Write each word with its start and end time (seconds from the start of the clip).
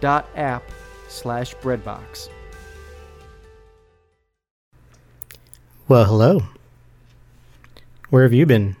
www.hallow.app 0.00 0.62
slash 1.08 1.54
breadbox. 1.56 2.28
Well, 5.86 6.04
hello. 6.04 6.42
Where 8.10 8.22
have 8.22 8.32
you 8.32 8.46
been? 8.46 8.76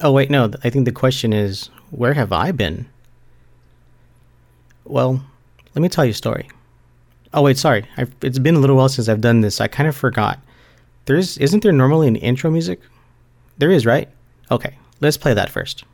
Oh, 0.00 0.12
wait, 0.12 0.30
no, 0.30 0.50
I 0.62 0.70
think 0.70 0.84
the 0.84 0.92
question 0.92 1.32
is, 1.32 1.70
where 1.90 2.14
have 2.14 2.32
I 2.32 2.52
been? 2.52 2.86
Well, 4.84 5.24
let 5.74 5.82
me 5.82 5.88
tell 5.88 6.04
you 6.04 6.12
a 6.12 6.14
story. 6.14 6.48
Oh, 7.32 7.42
wait, 7.42 7.58
sorry. 7.58 7.84
I've, 7.96 8.14
it's 8.22 8.38
been 8.38 8.54
a 8.54 8.58
little 8.58 8.76
while 8.76 8.88
since 8.88 9.08
I've 9.08 9.20
done 9.20 9.40
this. 9.40 9.60
I 9.60 9.68
kind 9.68 9.88
of 9.88 9.96
forgot. 9.96 10.38
There's, 11.06 11.36
isn't 11.38 11.62
there 11.62 11.72
normally 11.72 12.08
an 12.08 12.16
intro 12.16 12.50
music? 12.50 12.80
There 13.58 13.70
is, 13.70 13.84
right? 13.84 14.08
Okay, 14.50 14.76
let's 15.00 15.16
play 15.16 15.34
that 15.34 15.50
first. 15.50 15.84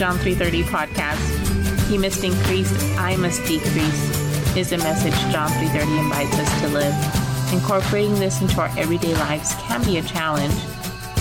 John 0.00 0.16
330 0.16 0.62
podcast. 0.62 1.86
He 1.90 1.98
must 1.98 2.24
increase, 2.24 2.72
I 2.96 3.16
must 3.16 3.44
decrease, 3.44 4.56
is 4.56 4.72
a 4.72 4.78
message 4.78 5.12
John 5.30 5.50
330 5.50 5.98
invites 5.98 6.38
us 6.38 6.60
to 6.62 6.68
live. 6.68 7.52
Incorporating 7.52 8.14
this 8.14 8.40
into 8.40 8.62
our 8.62 8.70
everyday 8.78 9.12
lives 9.12 9.52
can 9.56 9.84
be 9.84 9.98
a 9.98 10.02
challenge. 10.02 10.54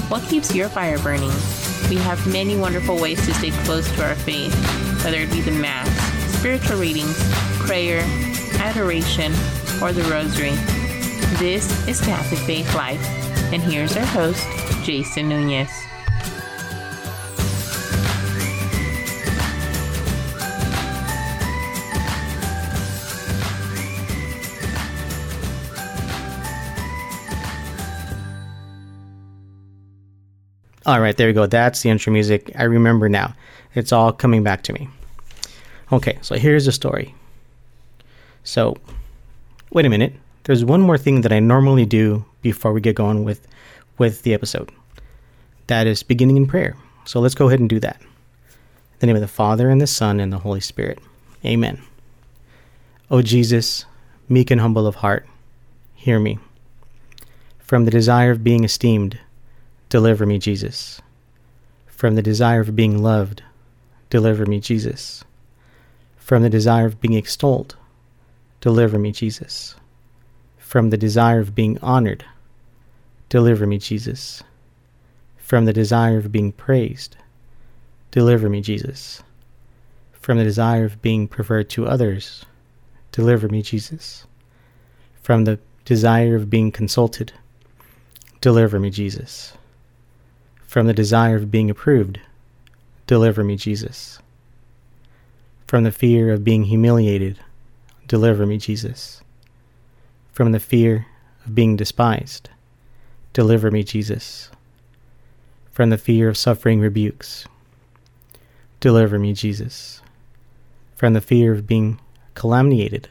What 0.08 0.24
keeps 0.30 0.56
your 0.56 0.70
fire 0.70 0.98
burning? 0.98 1.34
We 1.90 1.98
have 1.98 2.26
many 2.26 2.56
wonderful 2.56 2.98
ways 2.98 3.20
to 3.26 3.34
stay 3.34 3.52
close 3.66 3.92
to 3.96 4.08
our 4.08 4.16
faith, 4.16 4.56
whether 5.04 5.18
it 5.18 5.32
be 5.34 5.42
the 5.42 5.52
Mass, 5.52 5.90
spiritual 6.38 6.80
readings, 6.80 7.18
prayer, 7.60 8.00
adoration, 8.62 9.34
or 9.82 9.92
the 9.92 10.04
Rosary. 10.04 10.56
This 11.38 11.86
is 11.86 12.00
Catholic 12.00 12.40
Faith 12.40 12.74
Life, 12.76 13.06
and 13.52 13.62
here's 13.62 13.98
our 13.98 14.06
host, 14.06 14.48
Jason 14.86 15.28
Nunez. 15.28 15.70
All 30.90 31.00
right, 31.00 31.16
there 31.16 31.28
we 31.28 31.34
go. 31.34 31.46
That's 31.46 31.84
the 31.84 31.92
intro 31.92 32.12
music. 32.12 32.52
I 32.58 32.64
remember 32.64 33.10
now. 33.10 33.36
It's 33.76 33.92
all 33.92 34.12
coming 34.12 34.42
back 34.42 34.64
to 34.64 34.74
me. 34.74 34.90
Okay, 35.92 36.18
so 36.24 36.34
here's 36.34 36.66
the 36.66 36.72
story. 36.72 37.14
So, 38.44 38.76
wait 39.70 39.86
a 39.86 39.90
minute. 39.90 40.14
There's 40.46 40.66
one 40.66 40.82
more 40.82 40.98
thing 40.98 41.22
that 41.22 41.32
I 41.32 41.38
normally 41.38 41.86
do 41.86 42.26
before 42.42 42.74
we 42.74 42.82
get 42.82 42.96
going 42.96 43.24
with 43.24 43.48
with 44.00 44.24
the 44.24 44.34
episode. 44.34 44.72
That 45.68 45.86
is 45.86 46.02
beginning 46.02 46.38
in 46.38 46.48
prayer. 46.48 46.76
So 47.06 47.20
let's 47.20 47.36
go 47.36 47.50
ahead 47.50 47.60
and 47.60 47.70
do 47.70 47.80
that. 47.82 48.02
In 48.02 48.08
the 48.98 49.06
name 49.06 49.16
of 49.16 49.22
the 49.22 49.28
Father 49.28 49.70
and 49.70 49.80
the 49.80 49.86
Son 49.86 50.20
and 50.20 50.34
the 50.34 50.40
Holy 50.40 50.60
Spirit. 50.60 50.98
Amen. 51.46 51.84
O 53.12 53.22
Jesus, 53.22 53.86
meek 54.28 54.50
and 54.50 54.60
humble 54.60 54.88
of 54.88 54.96
heart, 54.96 55.28
hear 55.94 56.20
me. 56.20 56.40
From 57.60 57.86
the 57.86 57.92
desire 57.92 58.32
of 58.32 58.44
being 58.44 58.64
esteemed, 58.64 59.20
Deliver 59.90 60.28
me, 60.28 60.38
Jesus. 60.38 61.02
From 61.88 62.14
the 62.14 62.22
desire 62.22 62.62
of 62.62 62.76
being 62.76 63.02
loved, 63.02 63.42
deliver 64.12 64.46
me, 64.46 64.60
Jesus. 64.60 65.24
From 66.16 66.44
the 66.44 66.50
desire 66.50 66.86
of 66.86 67.02
being 67.02 67.16
extolled, 67.16 67.76
deliver 68.62 69.00
me, 69.00 69.12
Jesus. 69.12 69.76
From 70.60 70.92
the 70.92 70.98
desire 70.98 71.40
of 71.40 71.56
being 71.56 71.80
honored, 71.80 72.24
deliver 73.30 73.66
me, 73.66 73.80
Jesus. 73.80 74.44
From 75.38 75.66
the 75.66 75.74
desire 75.74 76.20
of 76.20 76.32
being 76.32 76.52
praised, 76.52 77.18
deliver 78.12 78.48
me, 78.48 78.62
Jesus. 78.62 79.24
From 80.12 80.38
the 80.38 80.44
desire 80.44 80.86
of 80.86 81.02
being 81.02 81.28
preferred 81.28 81.68
to 81.72 81.88
others, 81.88 82.46
deliver 83.12 83.50
me, 83.50 83.64
Jesus. 83.64 84.28
From 85.24 85.46
the 85.46 85.58
desire 85.84 86.36
of 86.36 86.48
being 86.48 86.72
consulted, 86.72 87.34
deliver 88.40 88.80
me, 88.80 88.92
Jesus 88.92 89.54
from 90.70 90.86
the 90.86 90.94
desire 90.94 91.36
of 91.36 91.50
being 91.50 91.68
approved, 91.68 92.20
deliver 93.08 93.44
me, 93.44 93.56
Jesus. 93.56 94.20
From 95.66 95.84
the 95.84 95.92
fear 95.92 96.32
of 96.32 96.44
being 96.44 96.66
humiliated, 96.66 97.40
deliver 98.08 98.46
me, 98.46 98.60
Jesus. 98.60 99.24
From 100.32 100.52
the 100.52 100.60
fear 100.60 101.08
of 101.44 101.56
being 101.56 101.76
despised, 101.76 102.52
deliver 103.34 103.72
me, 103.72 103.84
Jesus. 103.84 104.52
From 105.72 105.90
the 105.90 105.98
fear 105.98 106.30
of 106.30 106.38
suffering 106.38 106.80
rebukes, 106.80 107.48
deliver 108.80 109.18
me, 109.18 109.34
Jesus. 109.34 110.04
From 110.96 111.14
the 111.14 111.22
fear 111.22 111.52
of 111.52 111.66
being 111.66 112.00
calumniated, 112.36 113.06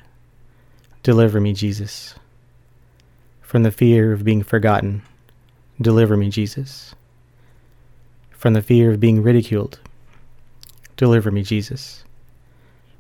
deliver 1.02 1.40
me, 1.40 1.54
Jesus. 1.54 2.14
From 3.42 3.64
the 3.64 3.72
fear 3.72 4.12
of 4.12 4.22
being 4.22 4.44
forgotten, 4.44 5.02
deliver 5.80 6.16
me, 6.16 6.30
Jesus 6.30 6.94
from 8.38 8.54
the 8.54 8.62
fear 8.62 8.92
of 8.92 9.00
being 9.00 9.20
ridiculed. 9.20 9.80
Deliver 10.96 11.32
me, 11.32 11.42
Jesus. 11.42 12.04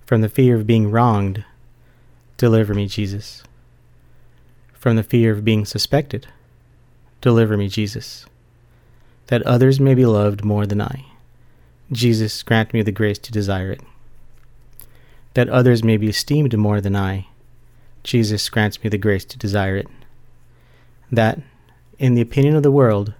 From 0.04 0.20
the 0.20 0.28
fear 0.28 0.56
of 0.56 0.66
being 0.66 0.90
wronged. 0.90 1.44
Deliver 2.36 2.74
me, 2.74 2.88
Jesus. 2.88 3.44
From 4.72 4.96
the 4.96 5.04
fear 5.04 5.30
of 5.30 5.44
being 5.44 5.64
suspected. 5.64 6.26
Deliver 7.20 7.56
me, 7.56 7.68
Jesus. 7.68 8.26
That 9.28 9.42
others 9.42 9.78
may 9.78 9.94
be 9.94 10.04
loved 10.04 10.44
more 10.44 10.66
than 10.66 10.80
I. 10.80 11.04
Jesus, 11.92 12.42
grant 12.42 12.74
me 12.74 12.82
the 12.82 12.90
grace 12.90 13.18
to 13.18 13.32
desire 13.32 13.70
it. 13.70 13.80
That 15.34 15.48
others 15.48 15.84
may 15.84 15.96
be 15.96 16.08
esteemed 16.08 16.56
more 16.58 16.80
than 16.80 16.96
I. 16.96 17.28
Jesus 18.02 18.48
grants 18.48 18.82
me 18.82 18.90
the 18.90 18.98
grace 18.98 19.24
to 19.26 19.38
desire 19.38 19.76
it. 19.76 19.88
That, 21.12 21.40
in 21.96 22.14
the 22.14 22.22
opinion 22.22 22.56
of 22.56 22.64
the 22.64 22.72
world, 22.72 23.14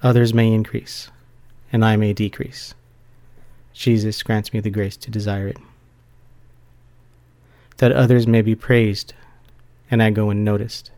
others 0.00 0.32
may 0.32 0.52
increase 0.52 1.10
and 1.76 1.84
I 1.84 1.96
may 1.96 2.14
decrease. 2.14 2.74
Jesus 3.74 4.24
grants 4.24 4.54
me 4.54 4.60
the 4.60 4.70
grace 4.70 4.96
to 4.96 5.12
desire 5.12 5.48
it. 5.48 5.58
that 7.78 7.92
others 7.92 8.26
may 8.26 8.42
be 8.42 8.54
praised, 8.54 9.14
and 9.90 10.02
I 10.02 10.10
go 10.10 10.30
unnoticed. 10.30 10.90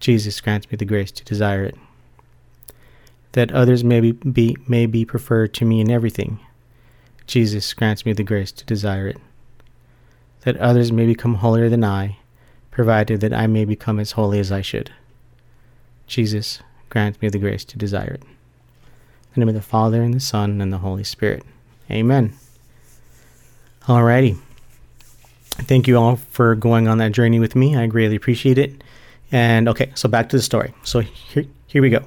Jesus 0.00 0.40
grants 0.40 0.70
me 0.70 0.76
the 0.76 0.84
grace 0.84 1.12
to 1.12 1.24
desire 1.24 1.64
it. 1.64 1.76
That 3.32 3.52
others 3.52 3.84
may 3.84 4.00
be, 4.00 4.12
be, 4.12 4.56
may 4.68 4.86
be 4.86 5.04
preferred 5.04 5.54
to 5.54 5.64
me 5.64 5.80
in 5.80 5.90
everything. 5.90 6.40
Jesus 7.26 7.72
grants 7.74 8.04
me 8.04 8.12
the 8.12 8.24
grace 8.24 8.52
to 8.52 8.64
desire 8.66 9.08
it. 9.08 9.18
That 10.42 10.56
others 10.56 10.90
may 10.92 11.06
become 11.06 11.36
holier 11.36 11.68
than 11.68 11.84
I, 11.84 12.18
provided 12.70 13.20
that 13.20 13.32
I 13.32 13.46
may 13.46 13.64
become 13.64 14.00
as 14.00 14.12
holy 14.12 14.40
as 14.40 14.50
I 14.50 14.60
should. 14.60 14.90
Jesus 16.06 16.60
grants 16.90 17.22
me 17.22 17.28
the 17.28 17.38
grace 17.38 17.64
to 17.66 17.78
desire 17.78 18.14
it. 18.14 18.22
The 19.34 19.40
name 19.40 19.48
of 19.48 19.54
the 19.54 19.62
Father, 19.62 20.02
and 20.02 20.12
the 20.12 20.20
Son, 20.20 20.60
and 20.60 20.72
the 20.72 20.78
Holy 20.78 21.04
Spirit. 21.04 21.44
Amen. 21.90 22.34
Alrighty. 23.84 24.38
Thank 25.50 25.86
you 25.86 25.98
all 25.98 26.16
for 26.16 26.54
going 26.54 26.88
on 26.88 26.98
that 26.98 27.12
journey 27.12 27.38
with 27.38 27.56
me. 27.56 27.76
I 27.76 27.86
greatly 27.86 28.16
appreciate 28.16 28.58
it. 28.58 28.82
And 29.30 29.68
okay, 29.68 29.90
so 29.94 30.08
back 30.08 30.28
to 30.30 30.36
the 30.36 30.42
story. 30.42 30.74
So 30.84 31.00
here, 31.00 31.44
here 31.66 31.82
we 31.82 31.90
go. 31.90 32.04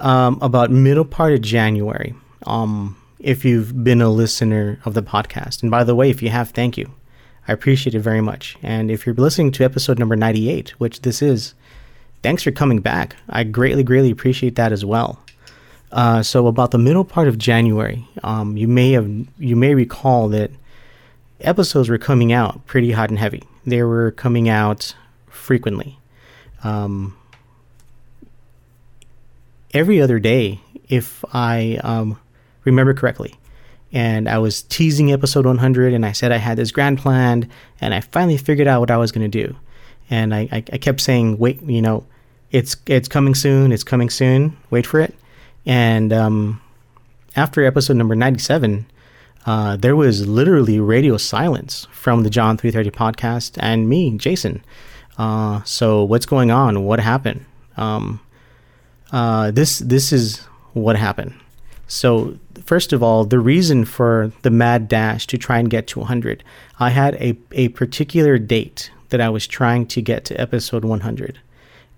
Um, 0.00 0.38
about 0.42 0.70
middle 0.70 1.04
part 1.04 1.32
of 1.32 1.40
January. 1.40 2.14
Um, 2.46 2.96
if 3.18 3.44
you've 3.44 3.82
been 3.82 4.02
a 4.02 4.10
listener 4.10 4.78
of 4.84 4.94
the 4.94 5.02
podcast, 5.02 5.62
and 5.62 5.70
by 5.70 5.84
the 5.84 5.94
way, 5.94 6.10
if 6.10 6.22
you 6.22 6.28
have, 6.28 6.50
thank 6.50 6.76
you. 6.76 6.90
I 7.48 7.52
appreciate 7.52 7.94
it 7.94 8.00
very 8.00 8.20
much. 8.20 8.56
And 8.62 8.90
if 8.90 9.06
you're 9.06 9.14
listening 9.14 9.52
to 9.52 9.64
episode 9.64 9.98
number 9.98 10.16
98, 10.16 10.70
which 10.78 11.02
this 11.02 11.22
is, 11.22 11.54
thanks 12.22 12.42
for 12.42 12.50
coming 12.50 12.80
back. 12.80 13.16
I 13.28 13.44
greatly, 13.44 13.82
greatly 13.82 14.10
appreciate 14.10 14.56
that 14.56 14.72
as 14.72 14.84
well. 14.84 15.20
Uh, 15.96 16.22
so 16.22 16.46
about 16.46 16.72
the 16.72 16.78
middle 16.78 17.06
part 17.06 17.26
of 17.26 17.38
January, 17.38 18.06
um, 18.22 18.54
you 18.54 18.68
may 18.68 18.92
have 18.92 19.08
you 19.38 19.56
may 19.56 19.74
recall 19.74 20.28
that 20.28 20.50
episodes 21.40 21.88
were 21.88 21.96
coming 21.96 22.34
out 22.34 22.66
pretty 22.66 22.92
hot 22.92 23.08
and 23.08 23.18
heavy. 23.18 23.42
They 23.64 23.82
were 23.82 24.10
coming 24.10 24.46
out 24.46 24.94
frequently. 25.26 25.98
Um, 26.62 27.16
every 29.72 29.98
other 30.02 30.18
day, 30.18 30.60
if 30.86 31.24
I 31.32 31.80
um, 31.82 32.20
remember 32.64 32.92
correctly. 32.92 33.34
And 33.90 34.28
I 34.28 34.36
was 34.36 34.64
teasing 34.64 35.10
episode 35.12 35.46
100, 35.46 35.94
and 35.94 36.04
I 36.04 36.12
said 36.12 36.30
I 36.30 36.36
had 36.36 36.58
this 36.58 36.72
grand 36.72 36.98
plan, 36.98 37.48
and 37.80 37.94
I 37.94 38.00
finally 38.00 38.36
figured 38.36 38.68
out 38.68 38.80
what 38.80 38.90
I 38.90 38.98
was 38.98 39.12
going 39.12 39.30
to 39.30 39.44
do. 39.44 39.56
And 40.10 40.34
I, 40.34 40.40
I, 40.52 40.56
I 40.74 40.76
kept 40.76 41.00
saying, 41.00 41.38
wait, 41.38 41.62
you 41.62 41.80
know, 41.80 42.04
it's 42.50 42.76
it's 42.84 43.08
coming 43.08 43.34
soon, 43.34 43.72
it's 43.72 43.84
coming 43.84 44.10
soon, 44.10 44.58
wait 44.68 44.84
for 44.84 45.00
it. 45.00 45.14
And 45.66 46.12
um, 46.12 46.60
after 47.34 47.64
episode 47.64 47.96
number 47.96 48.14
97, 48.14 48.86
uh, 49.44 49.76
there 49.76 49.96
was 49.96 50.26
literally 50.26 50.80
radio 50.80 51.16
silence 51.16 51.86
from 51.92 52.22
the 52.22 52.30
John 52.30 52.56
330 52.56 52.96
podcast 52.96 53.58
and 53.60 53.88
me, 53.88 54.16
Jason. 54.16 54.64
Uh, 55.18 55.62
so 55.64 56.04
what's 56.04 56.26
going 56.26 56.50
on? 56.50 56.84
What 56.84 57.00
happened? 57.00 57.44
Um, 57.76 58.20
uh, 59.12 59.50
this 59.50 59.78
this 59.78 60.12
is 60.12 60.38
what 60.72 60.96
happened. 60.96 61.34
So 61.86 62.38
first 62.64 62.92
of 62.92 63.02
all, 63.02 63.24
the 63.24 63.38
reason 63.38 63.84
for 63.84 64.32
the 64.42 64.50
mad 64.50 64.88
dash 64.88 65.26
to 65.28 65.38
try 65.38 65.58
and 65.58 65.70
get 65.70 65.86
to 65.88 66.00
100, 66.00 66.42
I 66.80 66.90
had 66.90 67.14
a 67.16 67.36
a 67.52 67.68
particular 67.68 68.38
date 68.38 68.90
that 69.10 69.20
I 69.20 69.28
was 69.28 69.46
trying 69.46 69.86
to 69.86 70.02
get 70.02 70.24
to 70.26 70.40
episode 70.40 70.84
100, 70.84 71.38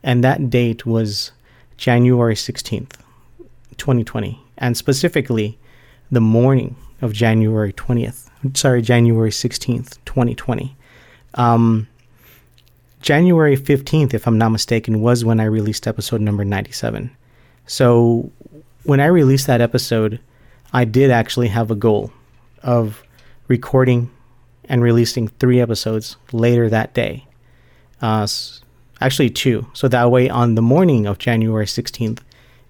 and 0.02 0.22
that 0.22 0.50
date 0.50 0.84
was 0.84 1.32
January 1.78 2.34
16th, 2.34 2.92
2020, 3.78 4.40
and 4.58 4.76
specifically 4.76 5.58
the 6.10 6.20
morning 6.20 6.76
of 7.00 7.12
January 7.12 7.72
20th. 7.72 8.28
Sorry, 8.54 8.82
January 8.82 9.30
16th, 9.30 9.98
2020. 10.04 10.76
Um, 11.34 11.88
January 13.00 13.56
15th, 13.56 14.14
if 14.14 14.26
I'm 14.26 14.38
not 14.38 14.50
mistaken, 14.50 15.00
was 15.00 15.24
when 15.24 15.40
I 15.40 15.44
released 15.44 15.86
episode 15.86 16.20
number 16.20 16.44
97. 16.44 17.10
So 17.66 18.30
when 18.84 19.00
I 19.00 19.06
released 19.06 19.46
that 19.46 19.60
episode, 19.60 20.20
I 20.72 20.84
did 20.84 21.10
actually 21.10 21.48
have 21.48 21.70
a 21.70 21.76
goal 21.76 22.12
of 22.62 23.02
recording 23.46 24.10
and 24.68 24.82
releasing 24.82 25.28
three 25.28 25.60
episodes 25.60 26.16
later 26.32 26.68
that 26.68 26.94
day. 26.94 27.26
Uh, 28.02 28.26
actually, 29.00 29.30
two. 29.30 29.66
So 29.72 29.88
that 29.88 30.10
way, 30.10 30.28
on 30.28 30.54
the 30.54 30.62
morning 30.62 31.06
of 31.06 31.18
January 31.18 31.66
16th, 31.66 32.20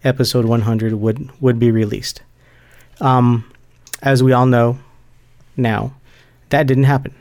episode 0.04 0.44
100 0.44 0.94
would, 0.94 1.30
would 1.40 1.58
be 1.58 1.70
released. 1.70 2.22
Um, 3.00 3.50
as 4.02 4.22
we 4.22 4.32
all 4.32 4.46
know 4.46 4.78
now, 5.56 5.94
that 6.50 6.66
didn't 6.66 6.84
happen. 6.84 7.14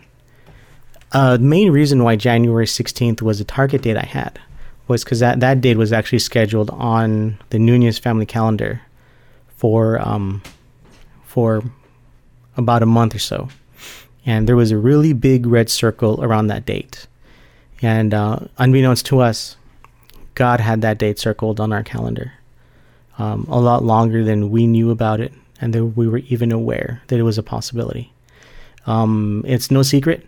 Uh, 1.12 1.38
the 1.38 1.44
main 1.44 1.72
reason 1.72 2.04
why 2.04 2.16
January 2.16 2.66
16th 2.66 3.22
was 3.22 3.40
a 3.40 3.46
target 3.46 3.82
date 3.82 3.98
I 3.98 4.06
had 4.06 4.40
was 4.88 5.04
because 5.04 5.20
that, 5.20 5.40
that 5.40 5.62
date 5.62 5.78
was 5.78 5.94
actually 5.94 6.20
scheduled 6.20 6.70
on 6.72 7.38
the 7.50 7.60
Nunez 7.60 7.98
family 7.98 8.26
calendar 8.26 8.82
for 9.56 10.00
um, 10.00 10.42
for 11.26 11.64
about 12.56 12.84
a 12.84 12.86
month 12.86 13.16
or 13.16 13.20
so. 13.20 13.50
And 14.26 14.48
there 14.48 14.56
was 14.56 14.72
a 14.72 14.78
really 14.78 15.14
big 15.14 15.46
red 15.46 15.70
circle 15.70 16.24
around 16.24 16.48
that 16.48 16.66
date. 16.66 17.08
And 17.82 18.14
uh, 18.14 18.40
unbeknownst 18.58 19.06
to 19.08 19.22
us, 19.22 19.56
God 20.36 20.60
had 20.60 20.82
that 20.82 20.98
date 20.98 21.20
circled 21.20 21.60
on 21.60 21.72
our 21.72 21.84
calendar 21.84 22.34
um, 23.18 23.46
a 23.50 23.60
lot 23.60 23.84
longer 23.84 24.24
than 24.24 24.50
we 24.52 24.68
knew 24.68 24.92
about 24.92 25.20
it 25.20 25.34
and 25.60 25.74
that 25.74 25.86
we 25.86 26.08
were 26.08 26.20
even 26.20 26.52
aware 26.52 27.02
that 27.08 27.20
it 27.20 27.24
was 27.24 27.38
a 27.38 27.44
possibility. 27.44 28.12
Um, 28.86 29.44
it's 29.48 29.72
no 29.72 29.82
secret 29.84 30.26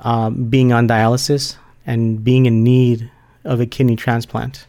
um, 0.00 0.44
being 0.44 0.72
on 0.72 0.86
dialysis 0.86 1.56
and 1.86 2.22
being 2.22 2.46
in 2.46 2.62
need 2.62 3.10
of 3.44 3.60
a 3.60 3.66
kidney 3.66 3.96
transplant. 3.96 4.66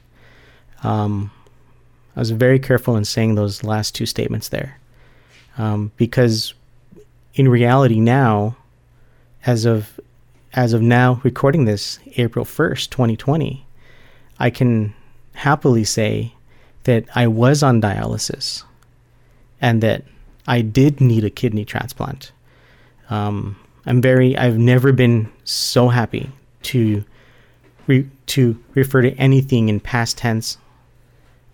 Um, 0.83 1.31
I 2.15 2.19
was 2.19 2.31
very 2.31 2.59
careful 2.59 2.95
in 2.95 3.05
saying 3.05 3.35
those 3.35 3.63
last 3.63 3.93
two 3.93 4.05
statements 4.05 4.49
there 4.49 4.79
um, 5.57 5.91
because 5.97 6.53
in 7.35 7.47
reality 7.47 7.99
now, 7.99 8.55
as 9.45 9.65
of 9.65 9.99
as 10.53 10.73
of 10.73 10.81
now 10.81 11.21
recording 11.23 11.65
this 11.65 11.99
April 12.17 12.43
1st, 12.43 12.89
2020, 12.89 13.65
I 14.39 14.49
can 14.49 14.95
happily 15.33 15.83
say 15.83 16.33
that 16.83 17.05
I 17.15 17.27
was 17.27 17.63
on 17.63 17.81
dialysis 17.81 18.63
and 19.61 19.81
that 19.81 20.03
I 20.47 20.61
did 20.61 21.01
need 21.01 21.23
a 21.23 21.29
kidney 21.29 21.65
transplant. 21.65 22.31
Um, 23.09 23.55
I'm 23.85 24.01
very, 24.01 24.37
I've 24.37 24.57
never 24.57 24.91
been 24.91 25.31
so 25.43 25.89
happy 25.89 26.31
to 26.63 27.03
re- 27.87 28.09
to 28.27 28.63
refer 28.75 29.01
to 29.01 29.11
anything 29.15 29.69
in 29.69 29.79
past 29.79 30.17
tense 30.17 30.57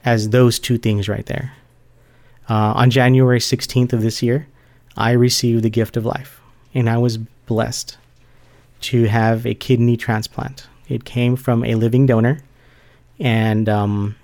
as 0.03 0.29
those 0.29 0.59
two 0.59 0.77
things 0.77 1.09
right 1.09 1.25
there. 1.25 1.53
Uh, 2.47 2.73
on 2.75 2.91
January 2.91 3.39
16th 3.39 3.93
of 3.93 4.01
this 4.01 4.21
year, 4.21 4.47
I 4.95 5.11
received 5.11 5.63
the 5.63 5.69
gift 5.69 5.97
of 5.97 6.05
life, 6.05 6.39
and 6.73 6.89
I 6.89 6.97
was 6.97 7.17
blessed 7.17 7.97
to 8.81 9.05
have 9.05 9.45
a 9.45 9.55
kidney 9.55 9.97
transplant. 9.97 10.67
It 10.87 11.05
came 11.05 11.35
from 11.35 11.65
a 11.65 11.75
living 11.75 12.05
donor, 12.05 12.39
and 13.19 13.67
um, 13.67 14.15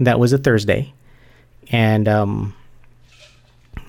that 0.00 0.18
was 0.18 0.32
a 0.32 0.38
Thursday. 0.38 0.92
And 1.70 2.08
um, 2.08 2.54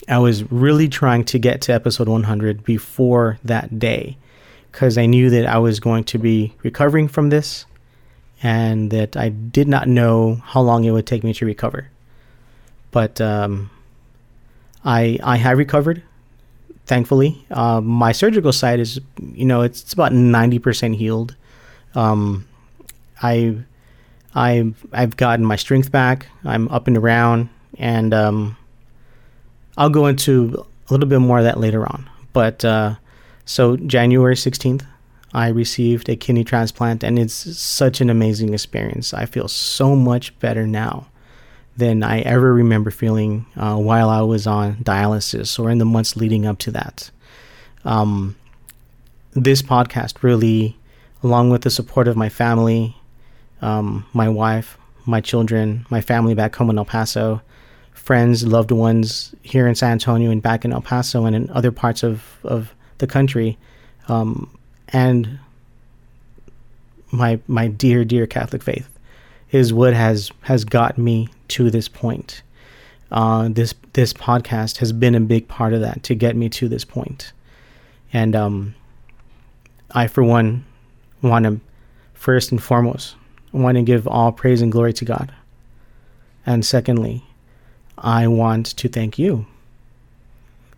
I 0.08 0.20
was 0.20 0.50
really 0.52 0.88
trying 0.88 1.26
to 1.26 1.40
get 1.40 1.62
to 1.62 1.74
episode 1.74 2.08
100 2.08 2.64
before 2.64 3.40
that 3.44 3.80
day 3.80 4.18
because 4.72 4.98
I 4.98 5.06
knew 5.06 5.30
that 5.30 5.46
I 5.46 5.58
was 5.58 5.80
going 5.80 6.04
to 6.06 6.18
be 6.18 6.54
recovering 6.64 7.08
from 7.08 7.30
this 7.30 7.66
and 8.44 8.92
that 8.92 9.18
I 9.18 9.30
did 9.30 9.68
not 9.68 9.88
know 9.88 10.42
how 10.44 10.62
long 10.62 10.84
it 10.84 10.92
would 10.92 11.08
take 11.08 11.24
me 11.24 11.34
to 11.34 11.46
recover. 11.46 11.90
But 12.92 13.20
um, 13.20 13.70
I 14.84 15.20
I 15.24 15.38
have 15.38 15.58
recovered, 15.58 16.04
thankfully. 16.86 17.46
Uh, 17.50 17.82
my 17.82 18.12
surgical 18.12 18.54
side 18.54 18.80
is, 18.80 19.00
you 19.34 19.46
know, 19.46 19.62
it's, 19.62 19.82
it's 19.82 19.94
about 19.94 20.12
90% 20.12 20.96
healed. 20.96 21.36
Um, 21.96 22.46
I 23.22 23.58
I 24.36 24.74
I've 24.92 25.18
gotten 25.18 25.46
my 25.46 25.56
strength 25.56 25.92
back. 25.92 26.28
I'm 26.44 26.68
up 26.68 26.88
and 26.88 26.98
around, 26.98 27.50
and 27.78 28.14
um, 28.14 28.58
I'll 29.78 29.90
go 29.90 30.08
into 30.08 30.66
a 30.90 30.94
little 30.94 31.08
bit 31.08 31.20
more 31.20 31.40
of 31.40 31.46
that 31.46 31.60
later 31.60 31.86
on. 31.86 32.10
But 32.34 32.66
uh, 32.66 32.96
so 33.46 33.78
January 33.78 34.36
16th, 34.36 34.86
I 35.34 35.48
received 35.48 36.10
a 36.10 36.16
kidney 36.16 36.44
transplant, 36.44 37.04
and 37.04 37.18
it's 37.18 37.34
such 37.34 38.02
an 38.02 38.10
amazing 38.10 38.54
experience. 38.54 39.14
I 39.14 39.26
feel 39.26 39.48
so 39.48 39.96
much 39.96 40.38
better 40.40 40.68
now 40.68 41.08
than 41.78 42.04
I 42.04 42.22
ever 42.22 42.54
remember 42.54 42.92
feeling 42.92 43.46
uh, 43.58 43.76
while 43.76 44.10
I 44.10 44.22
was 44.22 44.48
on 44.48 44.78
dialysis 44.78 45.60
or 45.60 45.70
in 45.70 45.78
the 45.78 45.86
months 45.86 46.16
leading 46.16 46.46
up 46.46 46.58
to 46.60 46.72
that. 46.72 47.12
Um, 47.84 48.36
this 49.34 49.62
podcast 49.62 50.24
really, 50.24 50.78
along 51.22 51.50
with 51.50 51.64
the 51.64 51.70
support 51.70 52.08
of 52.08 52.16
my 52.16 52.30
family, 52.30 52.96
um, 53.62 54.06
my 54.14 54.30
wife, 54.30 54.78
my 55.06 55.22
children, 55.22 55.86
my 55.90 56.02
family 56.02 56.34
back 56.34 56.56
home 56.56 56.70
in 56.70 56.78
El 56.78 56.86
Paso, 56.86 57.42
friends, 57.94 58.46
loved 58.46 58.72
ones 58.72 59.34
here 59.42 59.68
in 59.68 59.76
San 59.76 59.94
Antonio 59.94 60.32
and 60.32 60.42
back 60.42 60.66
in 60.66 60.74
El 60.74 60.82
Paso 60.82 61.26
and 61.26 61.36
in 61.36 61.50
other 61.52 61.72
parts 61.72 62.04
of, 62.04 62.24
of 62.44 62.74
the 62.98 63.08
country, 63.08 63.58
um, 64.08 64.56
and 64.90 65.40
my 67.12 67.40
my 67.48 67.68
dear 67.68 68.04
dear 68.04 68.28
Catholic 68.28 68.62
faith 68.62 68.90
is 69.52 69.74
what 69.74 69.94
has 69.94 70.32
has 70.42 70.66
got 70.66 70.98
me 70.98 71.30
to 71.50 71.70
this 71.70 71.88
point. 71.88 72.42
Uh, 73.12 73.50
this 73.50 73.74
this 73.94 74.14
podcast 74.14 74.78
has 74.78 74.92
been 74.92 75.16
a 75.16 75.20
big 75.20 75.48
part 75.48 75.74
of 75.74 75.82
that 75.82 76.04
to 76.04 76.16
get 76.16 76.36
me 76.36 76.50
to 76.50 76.68
this 76.68 76.86
point, 76.86 77.32
and 78.12 78.36
um, 78.36 78.76
I 79.92 80.08
for 80.08 80.24
one 80.24 80.66
want 81.22 81.46
to 81.46 81.60
first 82.14 82.52
and 82.52 82.62
foremost 82.62 83.16
want 83.56 83.78
to 83.78 83.84
give 83.84 84.08
all 84.08 84.32
praise 84.32 84.62
and 84.62 84.72
glory 84.72 84.94
to 84.94 85.06
God, 85.06 85.34
and 86.46 86.66
secondly, 86.66 87.24
I 87.98 88.28
want 88.28 88.68
to 88.78 88.90
thank 88.90 89.18
you, 89.18 89.46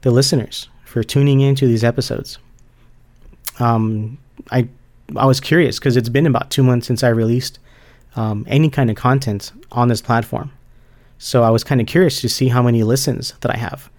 the 0.01 0.11
listeners, 0.11 0.69
for 0.85 1.03
tuning 1.03 1.41
into 1.41 1.67
these 1.67 1.83
episodes. 1.83 2.37
Um, 3.59 4.17
I 4.51 4.67
I 5.15 5.25
was 5.25 5.39
curious 5.39 5.79
because 5.79 5.97
it's 5.97 6.09
been 6.09 6.25
about 6.25 6.49
two 6.49 6.63
months 6.63 6.87
since 6.87 7.03
I 7.03 7.09
released 7.09 7.59
um, 8.15 8.45
any 8.47 8.69
kind 8.69 8.89
of 8.89 8.95
content 8.95 9.51
on 9.71 9.87
this 9.87 10.01
platform. 10.01 10.51
So 11.17 11.43
I 11.43 11.49
was 11.49 11.63
kind 11.63 11.79
of 11.81 11.87
curious 11.87 12.21
to 12.21 12.29
see 12.29 12.49
how 12.49 12.61
many 12.61 12.83
listens 12.83 13.33
that 13.41 13.53
I 13.53 13.57
have, 13.57 13.89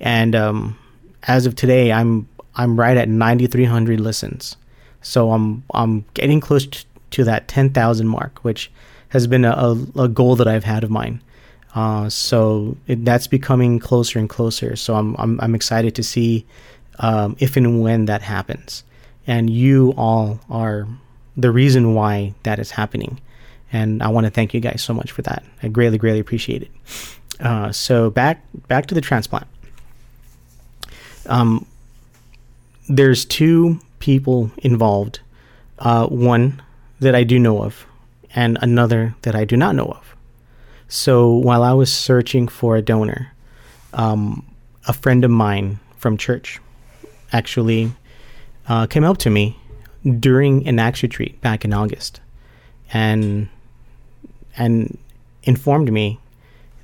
and 0.00 0.34
um, 0.34 0.78
as 1.24 1.46
of 1.46 1.54
today, 1.54 1.92
I'm 1.92 2.28
I'm 2.54 2.78
right 2.78 2.96
at 2.96 3.08
9,300 3.08 4.00
listens. 4.00 4.56
So 5.00 5.32
I'm 5.32 5.64
I'm 5.74 6.04
getting 6.14 6.40
close 6.40 6.66
to 7.12 7.24
that 7.24 7.48
10,000 7.48 8.06
mark, 8.06 8.40
which 8.40 8.70
has 9.08 9.26
been 9.26 9.44
a, 9.44 9.76
a, 9.96 10.08
goal 10.08 10.36
that 10.36 10.48
I've 10.48 10.64
had 10.64 10.84
of 10.84 10.90
mine. 10.90 11.20
Uh, 11.74 12.08
so 12.08 12.76
it, 12.86 13.04
that's 13.04 13.26
becoming 13.26 13.78
closer 13.78 14.18
and 14.18 14.28
closer. 14.28 14.76
So 14.76 14.94
I'm 14.94 15.14
I'm, 15.18 15.40
I'm 15.40 15.54
excited 15.54 15.94
to 15.94 16.02
see 16.02 16.46
um, 16.98 17.36
if 17.38 17.56
and 17.56 17.82
when 17.82 18.06
that 18.06 18.22
happens. 18.22 18.84
And 19.26 19.48
you 19.48 19.94
all 19.96 20.40
are 20.50 20.86
the 21.36 21.50
reason 21.50 21.94
why 21.94 22.34
that 22.42 22.58
is 22.58 22.72
happening 22.72 23.20
and 23.72 24.02
I 24.02 24.08
want 24.08 24.26
to 24.26 24.30
thank 24.30 24.52
you 24.52 24.60
guys 24.60 24.82
so 24.82 24.92
much 24.92 25.10
for 25.10 25.22
that. 25.22 25.42
I 25.62 25.68
greatly, 25.68 25.98
greatly 25.98 26.20
appreciate 26.20 26.62
it. 26.62 26.70
Uh, 27.40 27.72
so 27.72 28.10
back 28.10 28.44
back 28.68 28.86
to 28.86 28.94
the 28.94 29.00
transplant. 29.00 29.46
Um, 31.26 31.66
there's 32.88 33.24
two 33.24 33.80
people 33.98 34.50
involved. 34.58 35.20
Uh, 35.78 36.06
one 36.06 36.62
that 37.02 37.14
I 37.14 37.24
do 37.24 37.38
know 37.38 37.62
of, 37.62 37.86
and 38.34 38.58
another 38.62 39.14
that 39.22 39.34
I 39.34 39.44
do 39.44 39.56
not 39.56 39.74
know 39.74 39.86
of. 39.86 40.16
So 40.88 41.30
while 41.30 41.62
I 41.62 41.72
was 41.72 41.92
searching 41.92 42.48
for 42.48 42.76
a 42.76 42.82
donor, 42.82 43.32
um, 43.92 44.46
a 44.86 44.92
friend 44.92 45.24
of 45.24 45.30
mine 45.30 45.80
from 45.96 46.16
church 46.16 46.60
actually 47.32 47.92
uh, 48.68 48.86
came 48.86 49.04
up 49.04 49.18
to 49.18 49.30
me 49.30 49.56
during 50.18 50.66
an 50.68 50.78
ACTS 50.78 51.02
retreat 51.02 51.40
back 51.40 51.64
in 51.64 51.72
August, 51.72 52.20
and 52.92 53.48
and 54.56 54.98
informed 55.44 55.92
me 55.92 56.20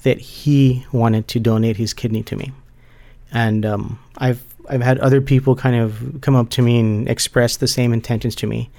that 0.03 0.19
he 0.19 0.87
wanted 0.93 1.29
to 1.29 1.41
donate 1.41 1.77
his 1.77 1.93
kidney 1.93 2.23
to 2.23 2.37
me. 2.37 2.53
And 3.33 3.67
um, 3.67 3.99
I've 4.17 4.43
I've 4.69 4.83
had 4.83 4.99
other 4.99 5.21
people 5.21 5.55
kind 5.55 5.77
of 5.77 6.21
come 6.23 6.35
up 6.35 6.51
to 6.51 6.63
me 6.63 6.81
and 6.81 7.09
express 7.09 7.57
the 7.57 7.69
same 7.69 7.93
intentions 7.93 8.35
to 8.37 8.47
me, 8.47 8.71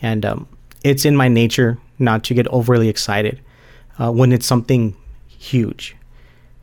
and 0.00 0.24
um, 0.26 0.48
it's 0.84 1.04
in 1.04 1.16
my 1.16 1.28
nature 1.28 1.78
not 1.98 2.24
to 2.24 2.34
get 2.34 2.46
overly 2.48 2.88
excited 2.88 3.40
uh, 3.98 4.10
when 4.10 4.32
it's 4.32 4.46
something 4.46 4.96
huge. 5.28 5.96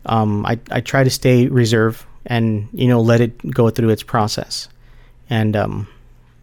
Um, 0.06 0.46
I 0.46 0.60
I 0.72 0.82
try 0.82 1.04
to 1.04 1.10
stay 1.10 1.48
reserved 1.48 2.06
and 2.26 2.68
you 2.74 2.88
know 2.88 3.02
let 3.02 3.22
it 3.22 3.52
go 3.52 3.70
through 3.70 3.90
its 3.90 4.04
process, 4.04 4.70
and 5.30 5.56
um, 5.56 5.88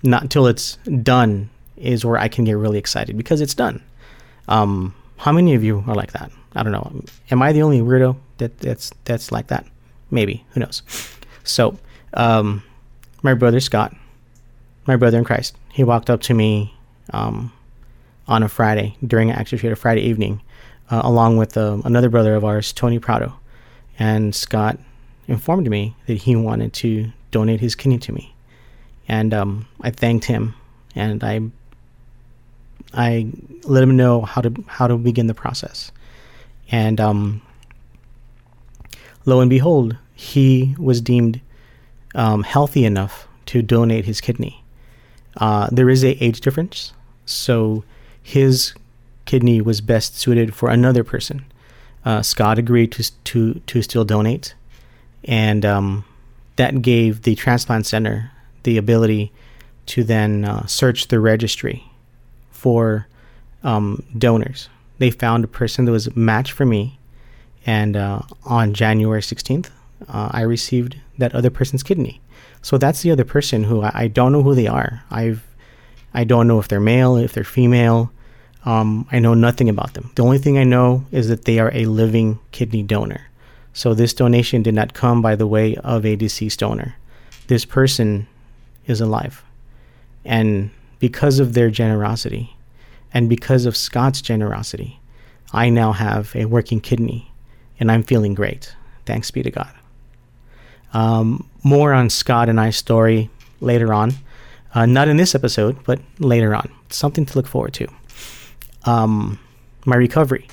not 0.03 0.23
until 0.23 0.47
it's 0.47 0.77
done 1.03 1.51
is 1.77 2.05
where 2.05 2.19
I 2.19 2.29
can 2.29 2.45
get 2.45 2.55
really 2.55 2.79
excited 2.79 3.17
because 3.17 3.41
it's 3.41 3.55
done. 3.55 3.83
Um, 4.49 4.95
how 5.19 5.33
many 5.33 5.55
of 5.55 5.65
you 5.65 5.85
are 5.87 5.95
like 5.95 6.13
that? 6.13 6.31
I 6.55 6.63
don't 6.63 6.73
know. 6.73 7.03
Am 7.31 7.43
I 7.43 7.53
the 7.53 7.63
only 7.63 7.81
weirdo 7.81 8.17
that 8.39 8.59
that's 8.59 8.93
that's 9.05 9.33
like 9.33 9.49
that? 9.49 9.67
Maybe. 10.11 10.45
Who 10.51 10.61
knows? 10.61 10.83
So, 11.45 11.79
um, 12.15 12.65
my 13.23 13.35
brother 13.35 13.61
Scott, 13.61 13.95
my 14.87 14.97
brother 14.97 15.19
in 15.19 15.25
Christ, 15.25 15.57
he 15.73 15.85
walked 15.85 16.11
up 16.11 16.21
to 16.23 16.35
me 16.35 16.75
um, 17.13 17.53
on 18.29 18.43
a 18.43 18.49
Friday 18.49 18.97
during 19.07 19.31
actually 19.31 19.69
a 19.71 19.77
Friday 19.77 20.03
evening, 20.03 20.41
uh, 20.91 21.01
along 21.05 21.37
with 21.37 21.57
uh, 21.57 21.79
another 21.85 22.09
brother 22.09 22.35
of 22.35 22.45
ours, 22.45 22.73
Tony 22.73 22.99
Prado, 22.99 23.35
and 23.99 24.35
Scott 24.35 24.79
informed 25.29 25.69
me 25.69 25.97
that 26.07 26.15
he 26.19 26.37
wanted 26.37 26.73
to 26.73 27.11
donate 27.31 27.61
his 27.61 27.75
kidney 27.75 27.99
to 27.99 28.13
me, 28.13 28.35
and 29.09 29.33
um, 29.33 29.69
I 29.81 29.91
thanked 29.91 30.25
him, 30.25 30.55
and 30.95 31.23
I 31.23 31.41
I 32.95 33.29
let 33.65 33.83
him 33.83 33.97
know 33.97 34.23
how 34.23 34.41
to 34.41 34.65
how 34.67 34.87
to 34.87 34.97
begin 34.97 35.27
the 35.27 35.35
process, 35.35 35.93
and 36.71 37.01
um, 37.01 37.43
lo 39.25 39.41
and 39.41 39.51
behold, 39.51 39.97
he 40.15 40.75
was 40.79 41.01
deemed 41.01 41.41
um, 42.15 42.43
healthy 42.43 42.85
enough 42.85 43.29
to 43.47 43.63
donate 43.63 44.05
his 44.05 44.21
kidney. 44.21 44.65
Uh, 45.37 45.69
there 45.71 45.91
is 45.91 46.03
a 46.03 46.13
age 46.25 46.41
difference, 46.41 46.93
so 47.27 47.85
his 48.27 48.75
kidney 49.25 49.61
was 49.61 49.81
best 49.81 50.19
suited 50.19 50.53
for 50.53 50.69
another 50.69 51.05
person. 51.05 51.45
Uh, 52.05 52.23
Scott 52.23 52.59
agreed 52.59 52.91
to 52.91 53.13
to 53.23 53.55
to 53.69 53.83
still 53.83 54.05
donate, 54.05 54.53
and 55.23 55.65
um, 55.65 56.05
that 56.57 56.83
gave 56.83 57.23
the 57.23 57.37
transplant 57.37 57.87
center 57.87 58.33
the 58.65 58.79
ability 58.79 59.31
to 59.87 60.03
then 60.03 60.45
uh, 60.45 60.67
search 60.67 61.07
the 61.07 61.21
registry 61.21 61.85
for 62.51 63.07
um, 63.63 64.03
donors. 64.19 64.69
They 64.99 65.13
found 65.13 65.45
a 65.45 65.49
person 65.49 65.85
that 65.85 65.93
was 65.93 66.09
a 66.09 66.19
match 66.19 66.51
for 66.51 66.67
me, 66.67 66.99
and 67.65 67.97
uh, 67.97 68.23
on 68.45 68.75
January 68.75 69.21
16th, 69.21 69.71
uh, 70.09 70.31
I 70.33 70.41
received 70.41 70.97
that 71.17 71.33
other 71.33 71.51
person's 71.51 71.85
kidney. 71.85 72.21
So 72.61 72.77
that's 72.77 73.03
the 73.03 73.13
other 73.13 73.25
person 73.25 73.63
who 73.63 73.83
I, 73.83 73.93
I, 73.95 74.09
don't 74.09 74.33
know 74.33 74.43
who 74.43 74.57
they 74.57 74.67
are. 74.67 75.05
I've 75.13 75.47
I 76.13 76.25
don't 76.25 76.49
know 76.49 76.59
if 76.59 76.67
they're 76.67 76.81
male, 76.81 77.17
if 77.17 77.33
they're 77.33 77.45
female. 77.45 78.11
Um, 78.67 79.07
I 79.13 79.21
know 79.21 79.33
nothing 79.33 79.69
about 79.69 79.95
them. 79.95 80.11
The 80.17 80.25
only 80.25 80.39
thing 80.39 80.59
I 80.59 80.65
know 80.65 81.07
is 81.13 81.29
that 81.29 81.45
they 81.45 81.59
are 81.59 81.71
a 81.73 81.87
living 81.87 82.39
kidney 82.51 82.83
donor. 82.83 83.29
So 83.73 83.95
this 83.95 84.13
donation 84.13 84.63
did 84.63 84.75
not 84.75 84.93
come 84.93 85.23
by 85.23 85.37
the 85.37 85.47
way 85.47 85.77
of 85.77 86.05
a 86.05 86.17
deceased 86.17 86.61
donor. 86.61 86.97
This 87.47 87.65
person 87.65 88.27
is 88.87 89.01
alive. 89.01 89.45
And 90.25 90.71
because 90.99 91.39
of 91.39 91.55
their 91.55 91.71
generosity, 91.71 92.57
and 93.15 93.29
because 93.29 93.67
of 93.67 93.77
Scott's 93.77 94.21
generosity, 94.21 95.01
I 95.53 95.71
now 95.71 95.93
have 95.93 96.35
a 96.35 96.45
working 96.47 96.81
kidney 96.81 97.33
and 97.79 97.91
I'm 97.91 98.03
feeling 98.03 98.35
great. 98.35 98.75
Thanks 99.05 99.31
be 99.31 99.43
to 99.43 99.51
God. 99.51 99.73
Um, 100.93 101.49
more 101.63 101.93
on 101.93 102.11
Scott 102.11 102.49
and 102.49 102.61
I's 102.61 102.77
story 102.77 103.31
later 103.61 103.93
on. 103.93 104.13
Uh, 104.75 104.87
not 104.87 105.09
in 105.09 105.17
this 105.17 105.35
episode, 105.35 105.77
but 105.85 106.01
later 106.19 106.55
on. 106.55 106.71
something 106.91 107.25
to 107.27 107.35
look 107.37 107.47
forward 107.47 107.75
to. 107.75 107.89
Um, 108.87 109.39
my 109.85 109.97
recovery. 109.97 110.49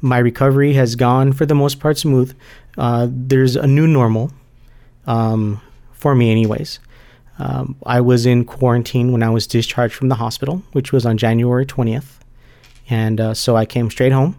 My 0.00 0.18
recovery 0.18 0.74
has 0.74 0.94
gone, 0.94 1.32
for 1.32 1.44
the 1.46 1.54
most 1.54 1.80
part, 1.80 1.98
smooth. 1.98 2.36
Uh, 2.76 3.08
there's 3.10 3.56
a 3.56 3.66
new 3.66 3.86
normal, 3.86 4.30
um, 5.06 5.60
for 5.92 6.14
me, 6.14 6.30
anyways. 6.30 6.78
Um, 7.38 7.76
I 7.84 8.00
was 8.00 8.26
in 8.26 8.44
quarantine 8.44 9.12
when 9.12 9.22
I 9.22 9.30
was 9.30 9.46
discharged 9.46 9.94
from 9.94 10.08
the 10.08 10.16
hospital, 10.16 10.62
which 10.72 10.92
was 10.92 11.06
on 11.06 11.16
January 11.16 11.66
20th. 11.66 12.18
And 12.90 13.20
uh, 13.20 13.34
so 13.34 13.56
I 13.56 13.66
came 13.66 13.90
straight 13.90 14.12
home 14.12 14.38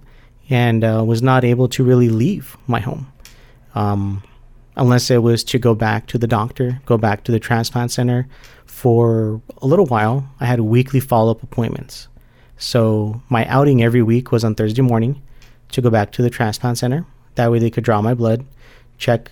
and 0.49 0.83
uh, 0.83 1.03
was 1.05 1.21
not 1.21 1.43
able 1.43 1.67
to 1.69 1.83
really 1.83 2.09
leave 2.09 2.57
my 2.67 2.79
home 2.79 3.11
um, 3.75 4.23
unless 4.75 5.11
it 5.11 5.21
was 5.21 5.43
to 5.45 5.59
go 5.59 5.75
back 5.75 6.07
to 6.07 6.17
the 6.17 6.27
doctor, 6.27 6.81
go 6.85 6.97
back 6.97 7.23
to 7.25 7.31
the 7.31 7.39
transplant 7.39 7.91
center. 7.91 8.27
For 8.65 9.41
a 9.61 9.67
little 9.67 9.85
while, 9.85 10.29
I 10.39 10.45
had 10.45 10.61
weekly 10.61 10.99
follow 10.99 11.31
up 11.31 11.43
appointments. 11.43 12.07
So 12.59 13.21
my 13.29 13.45
outing 13.45 13.81
every 13.81 14.03
week 14.03 14.31
was 14.31 14.43
on 14.43 14.53
Thursday 14.53 14.81
morning 14.81 15.21
to 15.69 15.81
go 15.81 15.89
back 15.89 16.11
to 16.11 16.21
the 16.21 16.29
transplant 16.29 16.77
center. 16.77 17.05
That 17.35 17.51
way 17.51 17.59
they 17.59 17.69
could 17.69 17.85
draw 17.85 18.01
my 18.01 18.13
blood, 18.13 18.45
check 18.97 19.31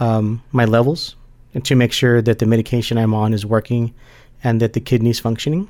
um, 0.00 0.42
my 0.50 0.64
levels, 0.64 1.14
and 1.54 1.64
to 1.66 1.76
make 1.76 1.92
sure 1.92 2.22
that 2.22 2.38
the 2.38 2.46
medication 2.46 2.96
I'm 2.98 3.14
on 3.14 3.34
is 3.34 3.44
working 3.44 3.94
and 4.42 4.60
that 4.62 4.72
the 4.72 4.80
kidney's 4.80 5.20
functioning. 5.20 5.68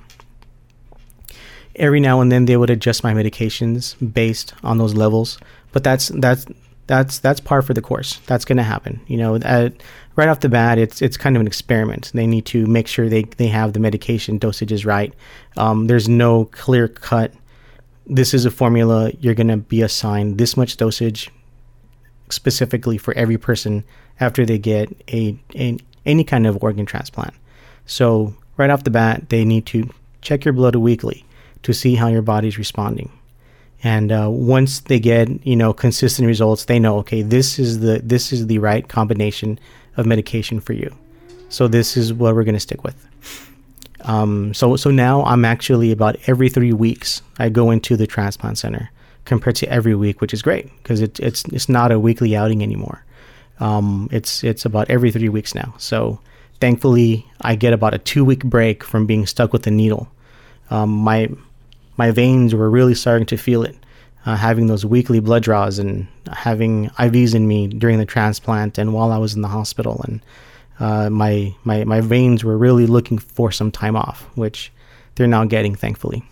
Every 1.75 2.00
now 2.00 2.20
and 2.20 2.30
then 2.30 2.44
they 2.44 2.56
would 2.56 2.70
adjust 2.70 3.02
my 3.02 3.12
medications 3.12 3.97
based 4.12 4.54
on 4.62 4.78
those 4.78 4.94
levels, 4.94 5.38
but 5.73 5.85
that's 5.85 6.08
that's 6.08 6.47
that's 6.87 7.18
that's 7.18 7.40
par 7.40 7.62
for 7.62 7.75
the 7.75 7.82
course. 7.82 8.20
That's 8.26 8.44
going 8.44 8.56
to 8.56 8.64
happen. 8.64 9.00
You 9.06 9.16
know, 9.16 9.37
at, 9.37 9.75
right 10.18 10.28
off 10.28 10.40
the 10.40 10.48
bat, 10.48 10.78
it's 10.78 11.00
it's 11.00 11.16
kind 11.16 11.37
of 11.37 11.40
an 11.40 11.46
experiment. 11.46 12.10
They 12.12 12.26
need 12.26 12.44
to 12.46 12.66
make 12.66 12.88
sure 12.88 13.08
they 13.08 13.22
they 13.22 13.46
have 13.46 13.72
the 13.72 13.78
medication 13.78 14.38
dosages 14.38 14.84
right. 14.84 15.14
Um, 15.56 15.87
there's 15.87 16.08
no 16.08 16.46
clear 16.46 16.88
cut. 16.88 17.32
This 18.04 18.34
is 18.34 18.44
a 18.44 18.50
formula. 18.50 19.12
You're 19.20 19.34
going 19.34 19.48
to 19.48 19.58
be 19.58 19.80
assigned 19.80 20.37
this 20.37 20.56
much 20.56 20.76
dosage 20.76 21.30
specifically 22.30 22.98
for 22.98 23.14
every 23.14 23.38
person 23.38 23.84
after 24.18 24.44
they 24.44 24.58
get 24.58 24.90
a, 25.08 25.38
a 25.54 25.78
any 26.04 26.25
kind 26.25 26.46
of 26.46 26.62
organ 26.62 26.84
transplant. 26.84 27.32
So 27.87 28.34
right 28.56 28.70
off 28.70 28.82
the 28.82 28.90
bat, 28.90 29.28
they 29.28 29.44
need 29.44 29.66
to 29.66 29.88
check 30.20 30.44
your 30.44 30.52
blood 30.52 30.75
weekly 30.75 31.25
to 31.62 31.72
see 31.72 31.94
how 31.94 32.08
your 32.08 32.22
body's 32.22 32.58
responding. 32.58 33.12
And 33.84 34.10
uh, 34.10 34.28
once 34.28 34.80
they 34.80 34.98
get 34.98 35.46
you 35.46 35.54
know 35.54 35.72
consistent 35.72 36.26
results, 36.26 36.64
they 36.64 36.80
know 36.80 36.98
okay 36.98 37.22
this 37.22 37.60
is 37.60 37.78
the 37.78 38.00
this 38.02 38.32
is 38.32 38.48
the 38.48 38.58
right 38.58 38.88
combination 38.88 39.60
of 39.99 40.07
medication 40.07 40.61
for 40.61 40.73
you. 40.73 40.95
So 41.50 41.69
this 41.69 41.97
is 41.97 42.12
what 42.12 42.35
we're 42.35 42.45
going 42.45 42.55
to 42.55 42.61
stick 42.61 42.85
with. 42.85 43.07
Um, 44.02 44.55
so 44.55 44.76
so 44.76 44.90
now 44.90 45.25
I'm 45.25 45.45
actually 45.45 45.90
about 45.90 46.17
every 46.26 46.49
three 46.49 46.73
weeks 46.73 47.21
I 47.38 47.49
go 47.49 47.71
into 47.71 47.97
the 47.97 48.07
transplant 48.07 48.57
center 48.57 48.90
compared 49.25 49.57
to 49.57 49.69
every 49.69 49.95
week, 49.95 50.21
which 50.21 50.33
is 50.33 50.40
great 50.40 50.71
because 50.83 51.00
it, 51.00 51.19
it's 51.21 51.45
it's 51.47 51.69
not 51.69 51.90
a 51.90 51.99
weekly 51.99 52.37
outing 52.37 52.62
anymore. 52.62 53.05
Um, 53.61 54.09
it's 54.12 54.45
it's 54.45 54.64
about 54.64 54.88
every 54.88 55.11
three 55.11 55.28
weeks 55.28 55.55
now. 55.55 55.75
So 55.78 56.21
thankfully, 56.61 57.26
I 57.40 57.57
get 57.57 57.73
about 57.73 57.93
a 57.93 57.99
two 57.99 58.25
week 58.25 58.45
break 58.45 58.85
from 58.85 59.07
being 59.07 59.26
stuck 59.26 59.52
with 59.52 59.64
the 59.64 59.71
needle. 59.71 60.09
Um, 60.71 60.90
my 60.90 61.28
my 61.97 62.12
veins 62.12 62.55
were 62.55 62.71
really 62.71 62.95
starting 62.95 63.26
to 63.26 63.37
feel 63.37 63.64
it, 63.64 63.76
uh, 64.28 64.37
having 64.37 64.66
those 64.66 64.85
weekly 64.85 65.20
blood 65.20 65.42
draws 65.42 65.78
and 65.78 66.06
having 66.30 66.90
IVs 66.99 67.35
in 67.35 67.49
me 67.49 67.66
during 67.66 67.97
the 67.97 68.04
transplant 68.04 68.76
and 68.76 68.92
while 68.92 69.11
I 69.11 69.16
was 69.16 69.35
in 69.35 69.40
the 69.40 69.49
hospital. 69.49 70.04
And 70.06 70.20
uh, 70.78 71.08
my, 71.08 71.54
my, 71.64 71.85
my 71.85 72.02
veins 72.02 72.44
were 72.44 72.58
really 72.58 72.85
looking 72.85 73.16
for 73.16 73.50
some 73.50 73.70
time 73.70 73.97
off, 73.97 74.25
which 74.35 74.70
they're 75.14 75.26
now 75.26 75.47
getting, 75.47 75.75
thankfully. 75.75 76.23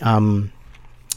Um, 0.00 0.50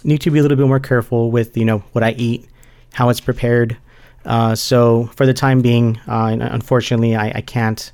need 0.04 0.20
to 0.20 0.30
be 0.30 0.40
a 0.40 0.42
little 0.42 0.58
bit 0.58 0.68
more 0.68 0.82
careful 0.82 1.32
with, 1.32 1.56
you 1.56 1.64
know, 1.64 1.80
what 1.94 2.04
I 2.04 2.12
eat, 2.12 2.50
how 2.92 3.08
it's 3.08 3.22
prepared. 3.22 3.78
Uh, 4.26 4.56
so 4.56 5.06
for 5.16 5.26
the 5.26 5.34
time 5.34 5.62
being, 5.62 6.02
uh, 6.06 6.36
unfortunately, 6.38 7.16
I, 7.16 7.32
I 7.36 7.42
can't 7.42 7.94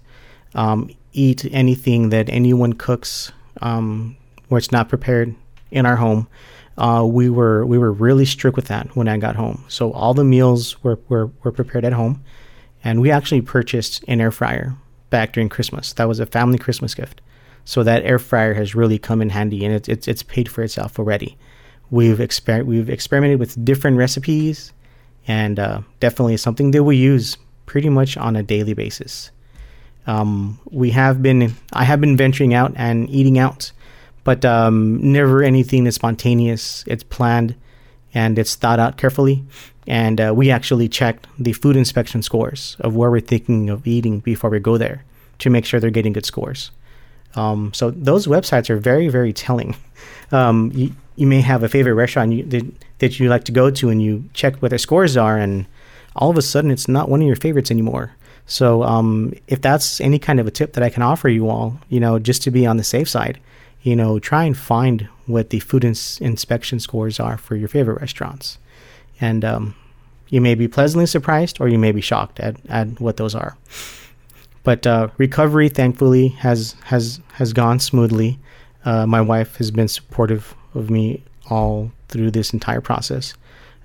um, 0.56 0.90
eat 1.14 1.46
anything 1.52 2.10
that 2.10 2.28
anyone 2.30 2.74
cooks 2.74 3.32
um, 3.62 4.18
where 4.50 4.58
it's 4.58 4.72
not 4.72 4.90
prepared 4.90 5.36
in 5.70 5.86
our 5.86 5.96
home. 5.96 6.28
Uh, 6.78 7.06
we 7.10 7.30
were 7.30 7.66
we 7.66 7.78
were 7.78 7.92
really 7.92 8.26
strict 8.26 8.56
with 8.56 8.68
that 8.68 8.96
when 8.96 9.08
I 9.08 9.18
got 9.18 9.36
home. 9.36 9.64
So 9.68 9.92
all 9.94 10.14
the 10.14 10.26
meals 10.26 10.84
were, 10.84 11.00
were, 11.08 11.28
were 11.44 11.52
prepared 11.52 11.86
at 11.86 11.94
home, 11.94 12.24
and 12.84 13.02
we 13.02 13.12
actually 13.12 13.42
purchased 13.42 14.04
an 14.08 14.20
air 14.20 14.32
fryer 14.32 14.76
back 15.10 15.34
during 15.34 15.50
Christmas. 15.50 15.94
That 15.94 16.08
was 16.08 16.20
a 16.20 16.26
family 16.26 16.58
Christmas 16.58 16.94
gift. 16.94 17.22
So 17.64 17.82
that 17.84 18.04
air 18.04 18.20
fryer 18.20 18.54
has 18.54 18.76
really 18.76 19.00
come 19.00 19.22
in 19.22 19.30
handy, 19.30 19.64
and 19.64 19.74
it's 19.74 19.88
it's, 19.88 20.08
it's 20.08 20.24
paid 20.24 20.50
for 20.50 20.64
itself 20.64 21.00
already. 21.00 21.38
We've 21.90 22.18
exper- 22.18 22.66
we've 22.66 22.90
experimented 22.90 23.40
with 23.40 23.64
different 23.64 23.98
recipes, 23.98 24.74
and 25.28 25.58
uh, 25.60 25.82
definitely 26.00 26.38
something 26.38 26.72
that 26.72 26.84
we 26.84 26.98
use 26.98 27.38
pretty 27.66 27.90
much 27.90 28.18
on 28.18 28.36
a 28.36 28.44
daily 28.44 28.74
basis. 28.74 29.32
Um, 30.08 30.60
we 30.70 30.92
have 30.92 31.24
been 31.24 31.56
I 31.74 31.86
have 31.86 32.02
been 32.02 32.18
venturing 32.18 32.54
out 32.54 32.74
and 32.76 33.10
eating 33.10 33.40
out 33.40 33.72
but 34.26 34.44
um, 34.44 35.00
never 35.14 35.42
anything 35.42 35.88
is 35.88 35.96
spontaneous. 35.96 36.84
It's 36.88 37.04
planned 37.04 37.56
and 38.14 38.38
it's 38.38 38.56
thought 38.56 38.80
out 38.80 38.98
carefully. 38.98 39.46
And 39.88 40.20
uh, 40.20 40.34
we 40.36 40.52
actually 40.52 40.90
checked 40.90 41.28
the 41.38 41.54
food 41.54 41.78
inspection 41.78 42.22
scores 42.24 42.76
of 42.80 42.96
where 42.96 43.12
we're 43.12 43.22
thinking 43.22 43.70
of 43.70 43.86
eating 43.88 44.20
before 44.20 44.50
we 44.50 44.60
go 44.60 44.78
there 44.78 45.06
to 45.40 45.50
make 45.50 45.66
sure 45.66 45.80
they're 45.80 45.92
getting 45.92 46.14
good 46.14 46.26
scores. 46.26 46.72
Um, 47.36 47.72
so 47.74 47.92
those 47.92 48.26
websites 48.28 48.70
are 48.70 48.78
very, 48.78 49.08
very 49.08 49.32
telling. 49.32 49.78
Um, 50.32 50.72
you, 50.74 50.92
you 51.16 51.28
may 51.28 51.40
have 51.42 51.62
a 51.62 51.70
favorite 51.70 51.94
restaurant 51.94 52.34
you, 52.34 52.44
that, 52.46 52.66
that 52.98 53.20
you 53.20 53.30
like 53.30 53.44
to 53.44 53.52
go 53.52 53.70
to 53.70 53.90
and 53.90 54.02
you 54.02 54.28
check 54.34 54.56
what 54.56 54.70
their 54.70 54.80
scores 54.80 55.16
are, 55.16 55.38
and 55.38 55.68
all 56.16 56.32
of 56.32 56.38
a 56.38 56.42
sudden 56.42 56.72
it's 56.72 56.88
not 56.88 57.10
one 57.10 57.22
of 57.22 57.28
your 57.28 57.36
favorites 57.36 57.70
anymore. 57.70 58.12
So 58.48 58.84
um, 58.84 59.34
if 59.48 59.62
that's 59.62 60.02
any 60.02 60.18
kind 60.18 60.40
of 60.40 60.48
a 60.48 60.52
tip 60.52 60.74
that 60.74 60.84
I 60.84 60.90
can 60.90 61.04
offer 61.04 61.30
you 61.30 61.48
all, 61.48 61.80
you 61.90 62.00
know, 62.00 62.18
just 62.18 62.42
to 62.44 62.52
be 62.52 62.66
on 62.66 62.78
the 62.78 62.84
safe 62.84 63.08
side, 63.08 63.40
you 63.86 63.96
know, 63.96 64.18
try 64.18 64.44
and 64.44 64.58
find 64.58 65.08
what 65.28 65.52
the 65.52 65.60
food 65.60 65.86
ins- 65.86 66.20
inspection 66.20 66.80
scores 66.80 67.20
are 67.20 67.38
for 67.38 67.56
your 67.56 67.68
favorite 67.68 68.02
restaurants. 68.02 68.58
And 69.22 69.46
um, 69.46 69.76
you 70.30 70.42
may 70.42 70.56
be 70.56 70.68
pleasantly 70.68 71.06
surprised 71.06 71.62
or 71.62 71.68
you 71.68 71.78
may 71.78 71.92
be 71.92 72.02
shocked 72.02 72.40
at, 72.40 72.58
at 72.68 73.00
what 73.00 73.18
those 73.18 73.36
are. 73.36 73.56
But 74.64 74.88
uh, 74.88 75.10
recovery, 75.20 75.70
thankfully, 75.70 76.30
has, 76.30 76.76
has, 76.86 77.22
has 77.34 77.54
gone 77.54 77.80
smoothly. 77.80 78.40
Uh, 78.86 79.06
my 79.06 79.22
wife 79.22 79.58
has 79.58 79.70
been 79.70 79.88
supportive 79.88 80.56
of 80.74 80.90
me 80.90 81.24
all 81.52 81.92
through 82.08 82.32
this 82.32 82.54
entire 82.54 82.82
process. 82.82 83.36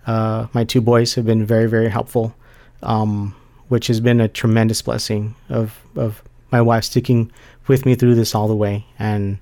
Uh, 0.07 0.47
my 0.55 0.65
two 0.65 0.81
boys 0.81 1.15
have 1.15 1.27
been 1.27 1.45
very, 1.45 1.69
very 1.69 1.91
helpful, 1.91 2.35
um, 2.83 3.37
which 3.69 3.87
has 3.89 4.01
been 4.01 4.19
a 4.19 4.29
tremendous 4.29 4.81
blessing 4.81 5.35
of, 5.51 5.79
of 5.95 6.23
my 6.51 6.63
wife 6.63 6.85
sticking 6.85 7.31
with 7.67 7.85
me 7.85 7.95
through 7.95 8.15
this 8.15 8.35
all 8.35 8.49
the 8.49 8.57
way. 8.57 8.87
And 8.99 9.39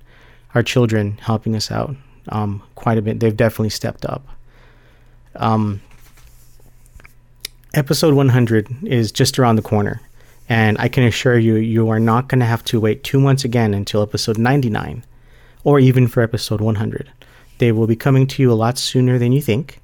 our 0.55 0.63
children 0.63 1.17
helping 1.21 1.55
us 1.55 1.71
out 1.71 1.95
um, 2.29 2.63
quite 2.75 2.97
a 2.97 3.01
bit. 3.01 3.19
They've 3.19 3.35
definitely 3.35 3.69
stepped 3.69 4.05
up. 4.05 4.27
Um, 5.35 5.81
episode 7.73 8.13
100 8.13 8.83
is 8.83 9.11
just 9.11 9.37
around 9.37 9.55
the 9.55 9.61
corner, 9.61 10.01
and 10.47 10.77
I 10.79 10.87
can 10.87 11.03
assure 11.03 11.37
you, 11.37 11.55
you 11.55 11.89
are 11.89 11.99
not 11.99 12.27
going 12.27 12.39
to 12.39 12.45
have 12.45 12.63
to 12.65 12.79
wait 12.79 13.03
two 13.03 13.19
months 13.19 13.45
again 13.45 13.73
until 13.73 14.01
episode 14.01 14.37
99, 14.37 15.05
or 15.63 15.79
even 15.79 16.07
for 16.07 16.21
episode 16.23 16.61
100. 16.61 17.11
They 17.59 17.71
will 17.71 17.87
be 17.87 17.95
coming 17.95 18.25
to 18.27 18.41
you 18.41 18.51
a 18.51 18.53
lot 18.53 18.77
sooner 18.77 19.19
than 19.19 19.31
you 19.31 19.41
think, 19.41 19.81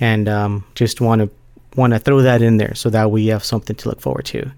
and 0.00 0.28
um, 0.28 0.64
just 0.74 1.00
want 1.00 1.22
to 1.22 1.30
want 1.74 1.94
to 1.94 1.98
throw 1.98 2.20
that 2.20 2.42
in 2.42 2.58
there 2.58 2.74
so 2.74 2.90
that 2.90 3.10
we 3.10 3.28
have 3.28 3.42
something 3.44 3.74
to 3.76 3.88
look 3.88 4.00
forward 4.00 4.26
to. 4.26 4.50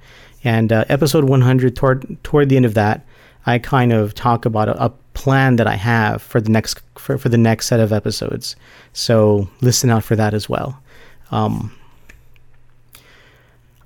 And 0.43 0.73
uh, 0.73 0.85
episode 0.89 1.25
100, 1.25 1.77
toward 1.77 2.23
toward 2.25 2.49
the 2.49 2.57
end 2.57 2.67
of 2.67 2.75
that, 2.75 3.07
I 3.47 3.59
kind 3.59 3.93
of 3.93 4.15
talk 4.15 4.45
about 4.45 4.69
a, 4.69 4.85
a 4.87 4.93
plan 5.15 5.57
that 5.57 5.67
I 5.67 5.77
have 5.77 6.21
for 6.23 6.41
the 6.41 6.51
next 6.51 6.81
for, 6.97 7.19
for 7.19 7.29
the 7.29 7.39
next 7.39 7.67
set 7.67 7.81
of 7.81 7.93
episodes. 7.93 8.57
So 8.93 9.49
listen 9.61 9.91
out 9.91 10.05
for 10.05 10.17
that 10.17 10.35
as 10.35 10.49
well. 10.49 10.79
Um, 11.31 11.73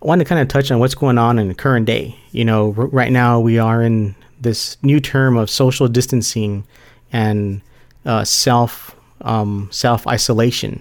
I 0.03 0.07
want 0.07 0.21
to 0.21 0.25
kind 0.25 0.41
of 0.41 0.49
touch 0.49 0.71
on 0.71 0.79
what's 0.79 0.95
going 0.95 1.19
on 1.19 1.39
in 1.39 1.49
the 1.49 1.55
current 1.55 1.87
day. 1.87 2.17
You 2.31 2.45
know, 2.45 2.75
r- 2.77 2.87
right 2.87 3.11
now 3.11 3.41
we 3.41 3.59
are 3.59 3.83
in 3.83 4.15
this 4.41 4.77
new 4.83 5.01
term 5.01 5.37
of 5.37 5.51
social 5.51 5.89
distancing 5.89 6.65
and 7.13 7.61
uh, 8.05 8.25
self 8.25 8.95
um, 9.23 9.69
self 9.73 10.07
isolation, 10.07 10.81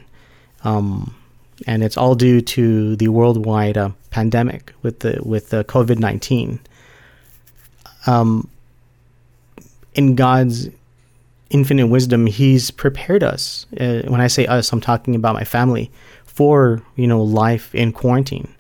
um, 0.64 1.16
and 1.66 1.84
it's 1.84 1.98
all 1.98 2.14
due 2.14 2.42
to 2.42 2.96
the 2.98 3.08
worldwide 3.08 3.78
uh, 3.78 3.90
pandemic 4.12 4.74
with 4.84 5.00
the 5.00 5.20
with 5.24 5.50
the 5.50 5.64
COVID 5.64 5.98
nineteen. 5.98 6.60
Um, 8.06 8.50
in 9.98 10.16
God's 10.16 10.70
infinite 11.50 11.88
wisdom, 11.88 12.28
He's 12.28 12.72
prepared 12.72 13.24
us. 13.24 13.66
Uh, 13.78 14.04
when 14.04 14.22
I 14.22 14.28
say 14.28 14.46
us, 14.46 14.72
I'm 14.72 14.80
talking 14.80 15.16
about 15.16 15.34
my 15.34 15.44
family 15.44 15.92
for 16.26 16.82
you 16.96 17.08
know 17.08 17.22
life 17.22 17.76
in 17.76 17.92
quarantine. 17.92 18.54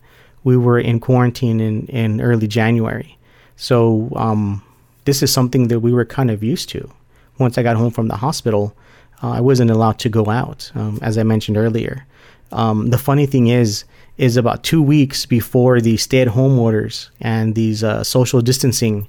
We 0.43 0.58
were 0.58 0.80
in 0.80 1.00
quarantine 1.00 1.62
in 1.62 1.88
in 1.88 2.19
early 2.19 2.47
January, 2.47 3.17
so 3.56 4.10
um, 4.15 4.62
this 5.06 5.23
is 5.23 5.32
something 5.32 5.69
that 5.69 5.80
we 5.80 5.93
were 5.93 6.06
kind 6.06 6.30
of 6.30 6.43
used 6.43 6.69
to. 6.69 6.91
Once 7.38 7.58
I 7.58 7.63
got 7.63 7.78
home 7.78 7.91
from 7.91 8.08
the 8.08 8.17
hospital, 8.17 8.76
uh, 9.21 9.30
I 9.30 9.41
wasn't 9.41 9.71
allowed 9.71 10.00
to 10.00 10.10
go 10.10 10.30
out, 10.30 10.71
um, 10.73 11.00
as 11.02 11.17
I 11.17 11.23
mentioned 11.23 11.56
earlier. 11.56 12.06
Um, 12.52 12.89
the 12.89 12.97
funny 12.97 13.26
thing 13.26 13.47
is, 13.47 13.84
is 14.17 14.38
about 14.38 14.63
two 14.63 14.82
weeks 14.82 15.26
before 15.26 15.82
the 15.82 15.97
stay-at-home 15.97 16.58
orders 16.58 17.12
and 17.19 17.54
these 17.54 17.84
uh, 17.84 18.04
social 18.04 18.41
distancing 18.41 19.08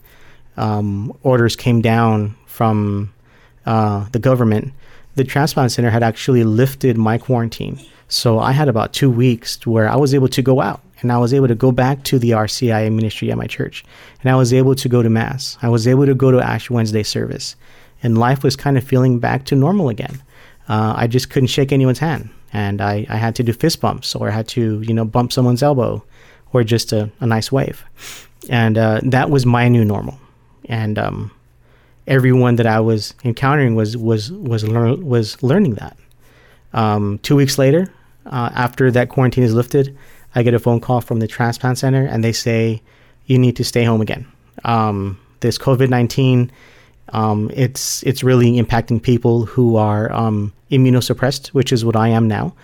um, 0.59 1.17
orders 1.23 1.57
came 1.57 1.81
down 1.81 2.37
from 2.47 3.13
uh, 3.65 4.07
the 4.13 4.19
government, 4.19 4.73
the 5.15 5.25
transplant 5.25 5.73
center 5.73 5.91
had 5.91 6.03
actually 6.03 6.45
lifted 6.45 6.99
my 6.99 7.17
quarantine. 7.17 7.81
So 8.09 8.39
I 8.39 8.53
had 8.53 8.69
about 8.69 8.93
two 8.93 9.11
weeks 9.11 9.65
where 9.67 9.89
I 9.89 9.97
was 9.97 10.15
able 10.15 10.29
to 10.29 10.43
go 10.43 10.61
out 10.61 10.81
and 11.01 11.13
I 11.13 11.19
was 11.19 11.35
able 11.35 11.49
to 11.49 11.55
go 11.55 11.71
back 11.71 12.03
to 12.05 12.19
the 12.19 12.31
RCIA 12.31 12.93
ministry 12.93 13.31
at 13.31 13.37
my 13.37 13.47
church 13.47 13.85
and 14.21 14.31
I 14.31 14.37
was 14.37 14.53
able 14.53 14.75
to 14.75 14.89
go 14.89 15.03
to 15.03 15.11
Mass. 15.11 15.59
I 15.63 15.69
was 15.69 15.87
able 15.87 16.07
to 16.07 16.15
go 16.15 16.31
to 16.31 16.41
Ash 16.41 16.71
Wednesday 16.71 17.03
service 17.03 17.55
and 18.03 18.19
life 18.19 18.43
was 18.43 18.57
kind 18.57 18.79
of 18.79 18.85
feeling 18.85 19.19
back 19.19 19.45
to 19.47 19.55
normal 19.57 19.89
again. 19.89 20.23
Uh, 20.69 20.95
I 20.97 21.07
just 21.07 21.31
couldn't 21.31 21.49
shake 21.49 21.73
anyone's 21.73 21.99
hand 21.99 22.31
and 22.53 22.81
I, 22.81 23.07
I 23.09 23.17
had 23.17 23.35
to 23.37 23.43
do 23.43 23.53
fist 23.53 23.81
bumps 23.81 24.15
or 24.15 24.29
I 24.29 24.33
had 24.33 24.49
to, 24.49 24.81
you 24.81 24.95
know, 24.95 25.05
bump 25.05 25.33
someone's 25.33 25.63
elbow 25.63 26.03
or 26.53 26.65
just 26.65 26.93
a, 26.93 27.11
a 27.21 27.27
nice 27.27 27.53
wave. 27.53 27.85
And 28.49 28.79
uh, 28.79 29.01
that 29.03 29.29
was 29.29 29.45
my 29.45 29.69
new 29.69 29.85
normal 29.85 30.19
and 30.69 30.99
um, 30.99 31.31
everyone 32.07 32.57
that 32.57 32.67
I 32.67 32.81
was 32.81 33.15
encountering 33.25 33.75
was 33.75 33.97
was 33.97 34.33
was 34.33 34.67
lear- 34.67 34.97
was 34.97 35.43
learning 35.43 35.75
that. 35.75 35.97
Um, 36.73 37.19
two 37.23 37.37
weeks 37.37 37.59
later, 37.59 37.93
uh, 38.27 38.51
after 38.55 38.91
that 38.91 39.09
quarantine 39.09 39.45
is 39.45 39.55
lifted, 39.55 39.97
I 40.35 40.43
get 40.43 40.55
a 40.55 40.59
phone 40.59 40.81
call 40.81 41.01
from 41.01 41.21
the 41.21 41.27
transplant 41.27 41.79
center, 41.79 42.05
and 42.05 42.23
they 42.23 42.33
say 42.33 42.83
you 43.27 43.39
need 43.39 43.57
to 43.57 43.65
stay 43.65 43.85
home 43.85 44.01
again. 44.01 44.27
Um, 44.65 45.19
this 45.41 45.59
COVID 45.59 45.89
nineteen, 45.89 46.51
um, 47.11 47.51
it's 47.55 48.03
it's 48.03 48.23
really 48.23 48.53
impacting 48.53 49.03
people 49.03 49.47
who 49.47 49.77
are 49.77 50.13
um, 50.13 50.53
immunosuppressed, 50.71 51.49
which 51.49 51.73
is 51.73 51.85
what 51.85 51.97
I 51.97 52.09
am 52.09 52.29
now. 52.29 52.55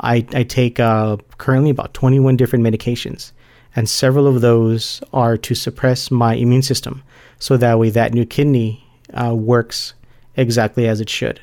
I, 0.00 0.26
I 0.32 0.42
take 0.42 0.80
uh, 0.80 1.18
currently 1.38 1.70
about 1.70 1.94
21 1.94 2.36
different 2.36 2.64
medications, 2.64 3.30
and 3.76 3.88
several 3.88 4.26
of 4.26 4.40
those 4.40 5.00
are 5.12 5.36
to 5.38 5.54
suppress 5.54 6.10
my 6.10 6.34
immune 6.34 6.62
system 6.62 7.02
so 7.38 7.56
that 7.56 7.78
way 7.78 7.90
that 7.90 8.14
new 8.14 8.24
kidney 8.26 8.84
uh, 9.12 9.34
works 9.34 9.94
exactly 10.36 10.88
as 10.88 11.00
it 11.00 11.08
should. 11.08 11.40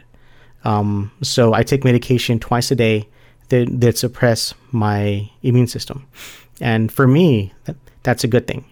Um, 0.64 1.12
so 1.22 1.54
I 1.54 1.64
take 1.64 1.84
medication 1.84 2.40
twice 2.40 2.72
a 2.72 2.76
day 2.76 3.08
that, 3.50 3.68
that 3.82 3.98
suppress 3.98 4.54
my 4.72 5.30
immune 5.42 5.68
system. 5.68 6.08
And 6.60 6.92
for 6.92 7.08
me, 7.08 7.54
that, 7.66 7.76
that's 8.04 8.24
a 8.24 8.28
good 8.28 8.48
thing. 8.48 8.66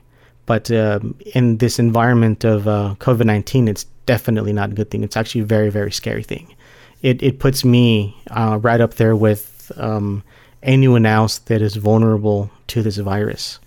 But 0.46 0.72
uh, 0.72 1.00
in 1.36 1.58
this 1.58 1.78
environment 1.78 2.44
of 2.44 2.68
uh, 2.68 2.96
COVID 3.00 3.26
19, 3.26 3.68
it's 3.68 3.86
definitely 4.06 4.54
not 4.54 4.72
a 4.72 4.74
good 4.74 4.90
thing. 4.90 5.04
It's 5.04 5.18
actually 5.18 5.42
a 5.42 5.46
very, 5.46 5.70
very 5.70 5.92
scary 5.92 6.24
thing. 6.24 6.56
It, 7.02 7.22
it 7.22 7.40
puts 7.40 7.64
me 7.64 8.18
uh, 8.32 8.60
right 8.62 8.82
up 8.82 8.96
there 8.96 9.16
with 9.16 9.72
um, 9.78 10.24
anyone 10.64 11.06
else 11.06 11.38
that 11.40 11.62
is 11.62 11.76
vulnerable 11.76 12.50
to 12.68 12.82
this 12.82 12.98
virus. 12.98 13.60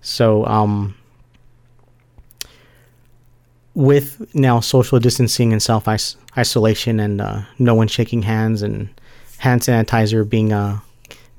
So, 0.00 0.46
um, 0.46 0.96
with 3.74 4.34
now 4.34 4.60
social 4.60 4.98
distancing 4.98 5.52
and 5.52 5.62
self 5.62 5.86
isolation 6.36 7.00
and 7.00 7.20
uh, 7.20 7.42
no 7.58 7.74
one 7.74 7.88
shaking 7.88 8.22
hands 8.22 8.62
and 8.62 8.88
hand 9.38 9.62
sanitizer 9.62 10.28
being 10.28 10.52
a 10.52 10.82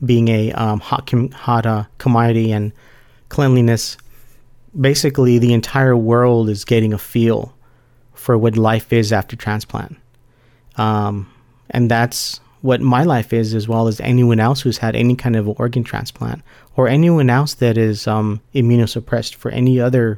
being 0.03 0.29
a 0.29 0.51
um, 0.53 0.79
hot 0.79 1.07
com- 1.07 1.31
hot 1.31 1.65
uh, 1.65 1.83
commodity 1.97 2.51
and 2.51 2.71
cleanliness, 3.29 3.97
basically 4.79 5.37
the 5.37 5.53
entire 5.53 5.95
world 5.95 6.49
is 6.49 6.65
getting 6.65 6.93
a 6.93 6.97
feel 6.97 7.53
for 8.13 8.37
what 8.37 8.57
life 8.57 8.91
is 8.91 9.13
after 9.13 9.35
transplant, 9.35 9.97
um, 10.77 11.31
and 11.69 11.89
that's 11.89 12.39
what 12.61 12.81
my 12.81 13.03
life 13.03 13.33
is 13.33 13.53
as 13.55 13.67
well 13.67 13.87
as 13.87 13.99
anyone 14.01 14.39
else 14.39 14.61
who's 14.61 14.77
had 14.77 14.95
any 14.95 15.15
kind 15.15 15.35
of 15.35 15.47
organ 15.59 15.83
transplant 15.83 16.43
or 16.75 16.87
anyone 16.87 17.29
else 17.29 17.55
that 17.55 17.77
is 17.77 18.07
um, 18.07 18.39
immunosuppressed 18.53 19.33
for 19.33 19.49
any 19.49 19.79
other 19.79 20.17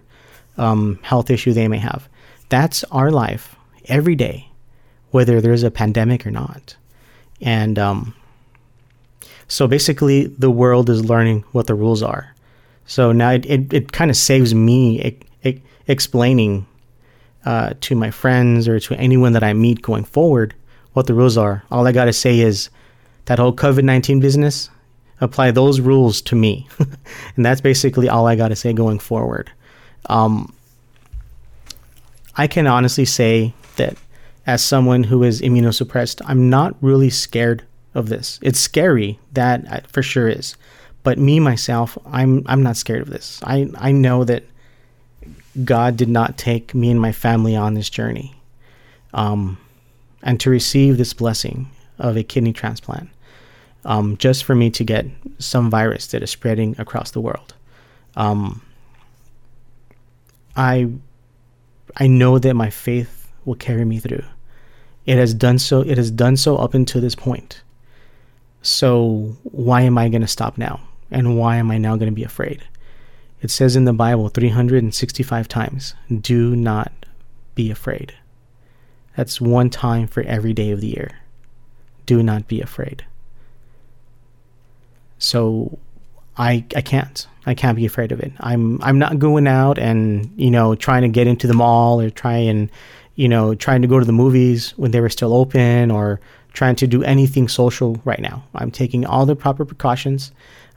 um, 0.58 1.00
health 1.02 1.30
issue 1.30 1.54
they 1.54 1.68
may 1.68 1.78
have. 1.78 2.08
That's 2.50 2.84
our 2.86 3.12
life 3.12 3.56
every 3.86 4.16
day, 4.16 4.50
whether 5.12 5.42
there's 5.42 5.64
a 5.64 5.72
pandemic 5.72 6.26
or 6.26 6.32
not. 6.32 6.76
And 7.42 7.78
um, 7.80 8.16
so 9.48 9.68
basically, 9.68 10.28
the 10.28 10.52
world 10.52 10.90
is 10.90 11.06
learning 11.06 11.44
what 11.52 11.68
the 11.68 11.76
rules 11.76 12.04
are. 12.04 12.34
So 12.86 13.12
now 13.12 13.32
it, 13.32 13.46
it, 13.46 13.74
it 13.74 13.92
kind 13.92 14.12
of 14.12 14.18
saves 14.18 14.54
me 14.54 15.20
explaining 15.88 16.66
uh, 17.46 17.74
to 17.82 17.96
my 17.96 18.12
friends 18.12 18.68
or 18.68 18.80
to 18.80 18.96
anyone 18.96 19.34
that 19.34 19.44
I 19.44 19.54
meet 19.54 19.82
going 19.82 20.04
forward 20.04 20.54
what 20.94 21.08
the 21.08 21.14
rules 21.14 21.38
are. 21.38 21.64
All 21.72 21.88
I 21.88 21.92
got 21.92 22.06
to 22.06 22.14
say 22.14 22.40
is 22.40 22.70
that 23.26 23.40
whole 23.40 23.54
COVID 23.54 23.84
19 23.84 24.20
business, 24.20 24.70
apply 25.22 25.52
those 25.52 25.80
rules 25.80 26.22
to 26.22 26.36
me. 26.36 26.68
and 27.36 27.46
that's 27.46 27.62
basically 27.62 28.10
all 28.10 28.28
I 28.28 28.36
got 28.36 28.50
to 28.50 28.56
say 28.56 28.74
going 28.74 29.00
forward. 29.00 29.52
Um, 30.08 30.54
I 32.36 32.48
can 32.48 32.68
honestly 32.68 33.06
say 33.06 33.54
that 33.76 33.96
as 34.46 34.64
someone 34.64 35.04
who 35.04 35.24
is 35.24 35.42
immunosuppressed, 35.42 36.22
I'm 36.26 36.50
not 36.50 36.76
really 36.82 37.10
scared 37.10 37.64
of 37.94 38.10
this. 38.10 38.40
It's 38.42 38.60
scary, 38.60 39.20
that 39.34 39.66
uh, 39.68 39.82
for 39.88 40.02
sure 40.02 40.28
is. 40.28 40.56
But 41.04 41.18
me 41.18 41.40
myself, 41.40 41.98
I'm 42.06 42.44
I'm 42.46 42.64
not 42.64 42.78
scared 42.78 43.02
of 43.02 43.10
this. 43.10 43.40
I 43.44 43.70
I 43.78 43.92
know 43.92 44.24
that 44.24 44.44
God 45.64 45.98
did 45.98 46.10
not 46.10 46.38
take 46.38 46.74
me 46.74 46.90
and 46.90 47.00
my 47.00 47.12
family 47.12 47.56
on 47.56 47.74
this 47.74 47.90
journey. 47.90 48.36
Um, 49.14 49.58
and 50.24 50.40
to 50.40 50.50
receive 50.50 50.98
this 50.98 51.14
blessing 51.14 51.70
of 52.00 52.18
a 52.18 52.24
kidney 52.24 52.54
transplant, 52.54 53.10
um, 53.86 54.18
just 54.18 54.44
for 54.44 54.56
me 54.56 54.72
to 54.72 54.84
get 54.84 55.06
some 55.38 55.70
virus 55.70 56.08
that 56.08 56.24
is 56.24 56.32
spreading 56.32 56.76
across 56.80 57.12
the 57.12 57.22
world. 57.22 57.54
Um, 58.16 58.62
I 60.56 60.90
I 61.98 62.08
know 62.08 62.40
that 62.40 62.56
my 62.56 62.70
faith 62.70 63.32
will 63.46 63.56
carry 63.56 63.86
me 63.86 64.00
through. 64.00 64.24
It 65.06 65.18
has 65.18 65.34
done 65.34 65.60
so. 65.60 65.82
It 65.82 65.98
has 65.98 66.12
done 66.12 66.38
so 66.38 66.58
up 66.58 66.74
until 66.74 67.02
this 67.02 67.16
point. 67.16 67.62
So 68.62 69.36
why 69.44 69.82
am 69.82 69.98
I 69.98 70.10
going 70.10 70.22
to 70.22 70.28
stop 70.28 70.58
now? 70.58 70.80
And 71.12 71.38
why 71.38 71.58
am 71.58 71.70
I 71.70 71.78
now 71.78 71.96
going 71.98 72.12
to 72.12 72.16
be 72.16 72.24
afraid? 72.24 72.64
It 73.42 73.52
says 73.52 73.76
in 73.76 73.84
the 73.86 73.94
Bible 73.94 74.30
365 74.30 75.48
times, 75.48 75.96
"Do 76.10 76.56
not 76.56 76.92
be 77.56 77.70
afraid." 77.70 78.14
That's 79.18 79.42
one 79.42 79.70
time 79.70 80.08
for 80.08 80.24
every 80.24 80.54
day 80.54 80.72
of 80.72 80.82
the 80.82 80.88
year. 80.88 81.12
Do 82.06 82.24
not 82.24 82.48
be 82.48 82.62
afraid. 82.62 83.06
So 85.20 85.78
I 86.38 86.66
I 86.76 86.82
can't. 86.82 87.28
I 87.46 87.54
can't 87.54 87.76
be 87.76 87.86
afraid 87.86 88.12
of 88.12 88.20
it. 88.20 88.32
I'm 88.40 88.82
I'm 88.82 89.00
not 89.00 89.20
going 89.20 89.48
out 89.48 89.78
and 89.78 90.32
you 90.36 90.52
know 90.52 90.76
trying 90.76 91.02
to 91.04 91.10
get 91.10 91.28
into 91.28 91.48
the 91.48 91.54
mall 91.54 92.00
or 92.00 92.10
try 92.10 92.38
and 92.38 92.70
you 93.16 93.28
know 93.28 93.56
trying 93.56 93.82
to 93.82 93.88
go 93.88 94.00
to 94.00 94.06
the 94.06 94.14
movies 94.14 94.74
when 94.78 94.92
they 94.92 95.02
were 95.02 95.10
still 95.10 95.34
open 95.34 95.92
or 95.92 96.20
trying 96.54 96.76
to 96.78 96.88
do 96.88 97.04
anything 97.04 97.48
social 97.48 98.00
right 98.06 98.22
now. 98.22 98.44
I'm 98.56 98.72
taking 98.72 99.06
all 99.06 99.26
the 99.26 99.36
proper 99.36 99.66
precautions. 99.66 100.32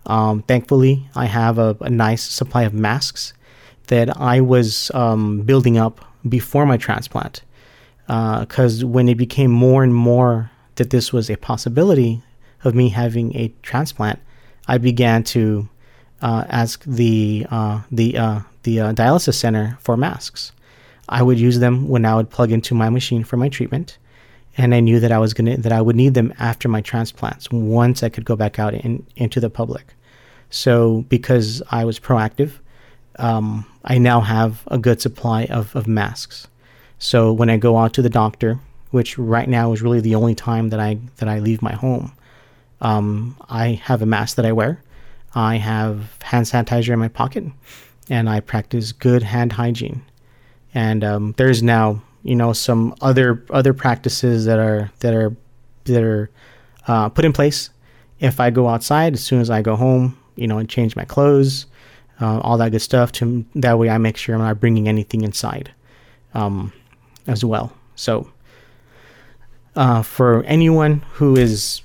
Um, 0.06 0.42
thankfully, 0.42 1.08
I 1.14 1.26
have 1.26 1.58
a, 1.58 1.76
a, 1.80 1.90
nice 1.90 2.22
supply 2.22 2.62
of 2.62 2.72
masks 2.72 3.34
that 3.88 4.16
I 4.20 4.40
was 4.40 4.90
um, 4.94 5.42
building 5.42 5.76
up 5.76 6.04
before 6.28 6.64
my 6.64 6.76
transplant. 6.76 7.42
Because 8.06 8.84
uh, 8.84 8.86
when 8.86 9.08
it 9.08 9.16
became 9.16 9.50
more 9.50 9.82
and 9.82 9.92
more 9.92 10.50
that 10.76 10.90
this 10.90 11.12
was 11.12 11.28
a 11.28 11.36
possibility 11.36 12.22
of 12.62 12.74
me 12.74 12.90
having 12.90 13.34
a 13.36 13.52
transplant, 13.62 14.20
I 14.68 14.78
began 14.78 15.22
to 15.24 15.68
uh, 16.22 16.44
ask 16.48 16.82
the 16.84 17.46
uh, 17.50 17.82
the 17.90 18.16
uh, 18.16 18.40
the 18.62 18.80
uh, 18.80 18.92
dialysis 18.92 19.34
center 19.34 19.78
for 19.80 19.96
masks. 19.96 20.52
I 21.08 21.22
would 21.22 21.38
use 21.38 21.60
them 21.60 21.88
when 21.88 22.04
I 22.04 22.16
would 22.16 22.30
plug 22.30 22.50
into 22.50 22.74
my 22.74 22.90
machine 22.90 23.22
for 23.22 23.36
my 23.36 23.48
treatment, 23.48 23.98
and 24.56 24.74
I 24.74 24.80
knew 24.80 24.98
that 25.00 25.12
I 25.12 25.18
was 25.18 25.34
gonna 25.34 25.56
that 25.56 25.72
I 25.72 25.80
would 25.80 25.96
need 25.96 26.14
them 26.14 26.32
after 26.38 26.68
my 26.68 26.80
transplants 26.80 27.50
once 27.50 28.02
I 28.02 28.08
could 28.08 28.24
go 28.24 28.36
back 28.36 28.58
out 28.58 28.74
in, 28.74 29.06
into 29.16 29.40
the 29.40 29.50
public. 29.50 29.94
So 30.50 31.04
because 31.08 31.62
I 31.70 31.84
was 31.84 31.98
proactive, 31.98 32.52
um, 33.18 33.66
I 33.84 33.98
now 33.98 34.20
have 34.20 34.62
a 34.68 34.78
good 34.78 35.00
supply 35.00 35.44
of, 35.44 35.74
of 35.74 35.86
masks. 35.86 36.48
So 36.98 37.32
when 37.32 37.50
I 37.50 37.56
go 37.56 37.76
out 37.76 37.92
to 37.94 38.02
the 38.02 38.08
doctor, 38.08 38.58
which 38.90 39.18
right 39.18 39.48
now 39.48 39.72
is 39.72 39.82
really 39.82 40.00
the 40.00 40.14
only 40.14 40.34
time 40.34 40.70
that 40.70 40.80
I 40.80 40.98
that 41.16 41.28
I 41.28 41.38
leave 41.38 41.62
my 41.62 41.72
home, 41.72 42.12
um, 42.80 43.36
I 43.48 43.80
have 43.84 44.02
a 44.02 44.06
mask 44.06 44.36
that 44.36 44.46
I 44.46 44.52
wear. 44.52 44.82
I 45.34 45.56
have 45.56 46.16
hand 46.22 46.46
sanitizer 46.46 46.92
in 46.92 46.98
my 46.98 47.08
pocket, 47.08 47.44
and 48.08 48.28
I 48.28 48.40
practice 48.40 48.92
good 48.92 49.22
hand 49.22 49.52
hygiene. 49.52 50.02
And 50.74 51.04
um, 51.04 51.34
there's 51.36 51.62
now, 51.62 52.02
you 52.22 52.34
know, 52.34 52.52
some 52.52 52.94
other 53.00 53.44
other 53.50 53.74
practices 53.74 54.44
that 54.46 54.58
are 54.58 54.90
that 55.00 55.14
are 55.14 55.36
that 55.84 56.02
are 56.02 56.30
uh, 56.86 57.08
put 57.08 57.24
in 57.24 57.32
place. 57.32 57.70
If 58.18 58.40
I 58.40 58.50
go 58.50 58.68
outside, 58.68 59.12
as 59.12 59.22
soon 59.22 59.40
as 59.40 59.50
I 59.50 59.60
go 59.60 59.76
home, 59.76 60.18
you 60.36 60.46
know, 60.46 60.58
and 60.58 60.68
change 60.68 60.96
my 60.96 61.04
clothes, 61.04 61.66
uh, 62.20 62.40
all 62.40 62.56
that 62.58 62.72
good 62.72 62.80
stuff. 62.80 63.12
To 63.12 63.44
that 63.56 63.78
way, 63.78 63.90
I 63.90 63.98
make 63.98 64.16
sure 64.16 64.34
I'm 64.34 64.40
not 64.40 64.60
bringing 64.60 64.88
anything 64.88 65.22
inside, 65.22 65.72
um, 66.32 66.72
as 67.26 67.44
well. 67.44 67.72
So, 67.94 68.30
uh, 69.74 70.02
for 70.02 70.42
anyone 70.44 71.02
who 71.14 71.36
is 71.36 71.82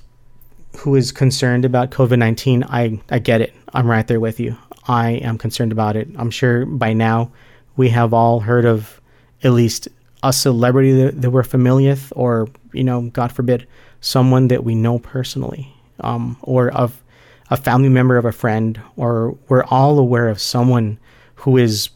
who 0.78 0.94
is 0.96 1.12
concerned 1.12 1.64
about 1.64 1.90
COVID 1.90 2.18
19, 2.18 2.64
I, 2.64 3.00
I 3.10 3.18
get 3.18 3.40
it. 3.40 3.54
I'm 3.72 3.88
right 3.88 4.06
there 4.06 4.20
with 4.20 4.40
you. 4.40 4.56
I 4.86 5.10
am 5.12 5.38
concerned 5.38 5.72
about 5.72 5.96
it. 5.96 6.08
I'm 6.16 6.30
sure 6.30 6.66
by 6.66 6.92
now 6.92 7.30
we 7.76 7.88
have 7.90 8.12
all 8.12 8.40
heard 8.40 8.64
of 8.64 9.00
at 9.42 9.52
least 9.52 9.88
a 10.22 10.32
celebrity 10.32 10.92
that, 10.92 11.20
that 11.20 11.30
we're 11.30 11.42
familiar 11.42 11.90
with, 11.90 12.12
or, 12.14 12.48
you 12.72 12.84
know, 12.84 13.02
God 13.10 13.32
forbid, 13.32 13.66
someone 14.00 14.48
that 14.48 14.64
we 14.64 14.74
know 14.74 14.98
personally, 14.98 15.74
um, 16.00 16.36
or 16.42 16.70
of 16.70 17.02
a 17.50 17.56
family 17.56 17.88
member 17.88 18.16
of 18.16 18.24
a 18.24 18.32
friend, 18.32 18.80
or 18.96 19.36
we're 19.48 19.64
all 19.64 19.98
aware 19.98 20.28
of 20.28 20.40
someone 20.40 20.98
who 21.36 21.56
is, 21.56 21.90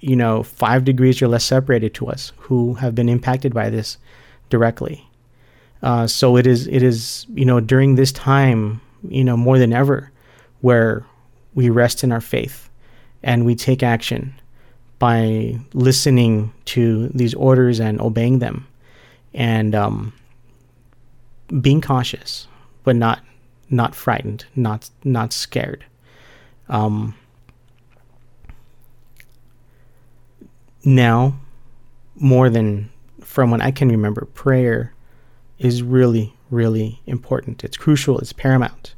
you 0.00 0.16
know, 0.16 0.42
five 0.42 0.84
degrees 0.84 1.22
or 1.22 1.28
less 1.28 1.44
separated 1.44 1.94
to 1.94 2.08
us 2.08 2.32
who 2.36 2.74
have 2.74 2.94
been 2.94 3.08
impacted 3.08 3.54
by 3.54 3.70
this 3.70 3.98
directly. 4.50 5.08
Uh, 5.82 6.06
so 6.06 6.36
it 6.36 6.46
is 6.46 6.66
it 6.68 6.82
is 6.82 7.26
you 7.34 7.44
know 7.44 7.58
during 7.58 7.96
this 7.96 8.12
time 8.12 8.80
you 9.08 9.24
know 9.24 9.36
more 9.36 9.58
than 9.58 9.72
ever 9.72 10.10
where 10.60 11.04
we 11.54 11.68
rest 11.68 12.04
in 12.04 12.12
our 12.12 12.20
faith 12.20 12.70
and 13.22 13.44
we 13.44 13.54
take 13.54 13.82
action 13.82 14.32
by 14.98 15.58
listening 15.74 16.52
to 16.64 17.08
these 17.08 17.34
orders 17.34 17.80
and 17.80 18.00
obeying 18.00 18.38
them 18.38 18.66
and 19.34 19.74
um, 19.74 20.12
being 21.60 21.80
cautious 21.80 22.46
but 22.84 22.94
not 22.94 23.20
not 23.68 23.94
frightened 23.94 24.44
not 24.54 24.88
not 25.02 25.32
scared. 25.32 25.84
Um, 26.68 27.14
now 30.84 31.34
more 32.16 32.48
than 32.48 32.88
from 33.20 33.50
when 33.50 33.60
I 33.60 33.72
can 33.72 33.88
remember 33.88 34.26
prayer 34.26 34.94
is 35.64 35.82
really, 35.82 36.34
really 36.50 37.00
important. 37.06 37.64
It's 37.64 37.76
crucial, 37.76 38.18
it's 38.18 38.32
paramount. 38.32 38.94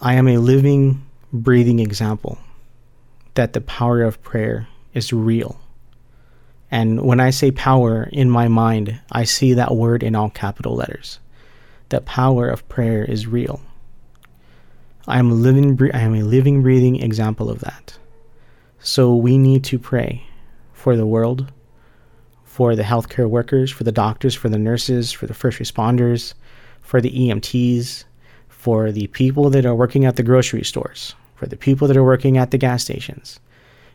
I 0.00 0.14
am 0.14 0.28
a 0.28 0.38
living, 0.38 1.04
breathing 1.32 1.78
example 1.78 2.38
that 3.34 3.52
the 3.52 3.60
power 3.60 4.02
of 4.02 4.22
prayer 4.22 4.68
is 4.92 5.12
real 5.12 5.58
And 6.70 7.02
when 7.02 7.20
I 7.20 7.30
say 7.30 7.52
power 7.52 8.08
in 8.12 8.28
my 8.30 8.48
mind, 8.48 9.00
I 9.12 9.24
see 9.24 9.54
that 9.54 9.76
word 9.76 10.02
in 10.02 10.16
all 10.16 10.30
capital 10.30 10.74
letters. 10.74 11.20
The 11.90 12.00
power 12.00 12.48
of 12.48 12.68
prayer 12.68 13.04
is 13.04 13.28
real. 13.28 13.60
I 15.06 15.20
am 15.20 15.30
a 15.30 15.34
living, 15.34 15.78
I 15.94 16.00
am 16.00 16.16
a 16.16 16.24
living, 16.24 16.62
breathing 16.62 17.00
example 17.00 17.48
of 17.48 17.60
that. 17.60 17.98
So 18.80 19.14
we 19.14 19.38
need 19.38 19.62
to 19.64 19.78
pray 19.78 20.26
for 20.72 20.96
the 20.96 21.06
world, 21.06 21.52
for 22.54 22.76
the 22.76 22.84
healthcare 22.84 23.28
workers, 23.28 23.72
for 23.72 23.82
the 23.82 23.90
doctors, 23.90 24.32
for 24.32 24.48
the 24.48 24.56
nurses, 24.56 25.10
for 25.10 25.26
the 25.26 25.34
first 25.34 25.58
responders, 25.58 26.34
for 26.82 27.00
the 27.00 27.10
EMTs, 27.10 28.04
for 28.46 28.92
the 28.92 29.08
people 29.08 29.50
that 29.50 29.66
are 29.66 29.74
working 29.74 30.04
at 30.04 30.14
the 30.14 30.22
grocery 30.22 30.62
stores, 30.62 31.16
for 31.34 31.46
the 31.46 31.56
people 31.56 31.88
that 31.88 31.96
are 31.96 32.04
working 32.04 32.38
at 32.38 32.52
the 32.52 32.56
gas 32.56 32.84
stations, 32.84 33.40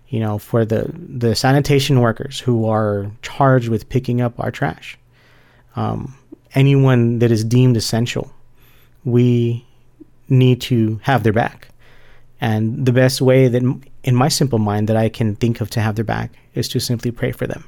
you 0.09 0.19
know, 0.19 0.37
for 0.37 0.65
the, 0.65 0.91
the 0.93 1.35
sanitation 1.35 2.01
workers 2.01 2.37
who 2.41 2.67
are 2.67 3.09
charged 3.21 3.69
with 3.69 3.87
picking 3.87 4.19
up 4.19 4.37
our 4.41 4.51
trash. 4.51 4.97
Um, 5.77 6.17
anyone 6.53 7.19
that 7.19 7.31
is 7.31 7.45
deemed 7.45 7.77
essential, 7.77 8.29
we 9.05 9.65
need 10.27 10.59
to 10.63 10.99
have 11.03 11.23
their 11.23 11.31
back. 11.31 11.69
And 12.41 12.85
the 12.85 12.91
best 12.91 13.21
way 13.21 13.47
that, 13.47 13.63
in 14.03 14.15
my 14.15 14.27
simple 14.27 14.59
mind, 14.59 14.89
that 14.89 14.97
I 14.97 15.07
can 15.07 15.37
think 15.37 15.61
of 15.61 15.69
to 15.69 15.79
have 15.79 15.95
their 15.95 16.03
back 16.03 16.33
is 16.55 16.67
to 16.67 16.81
simply 16.81 17.11
pray 17.11 17.31
for 17.31 17.47
them. 17.47 17.63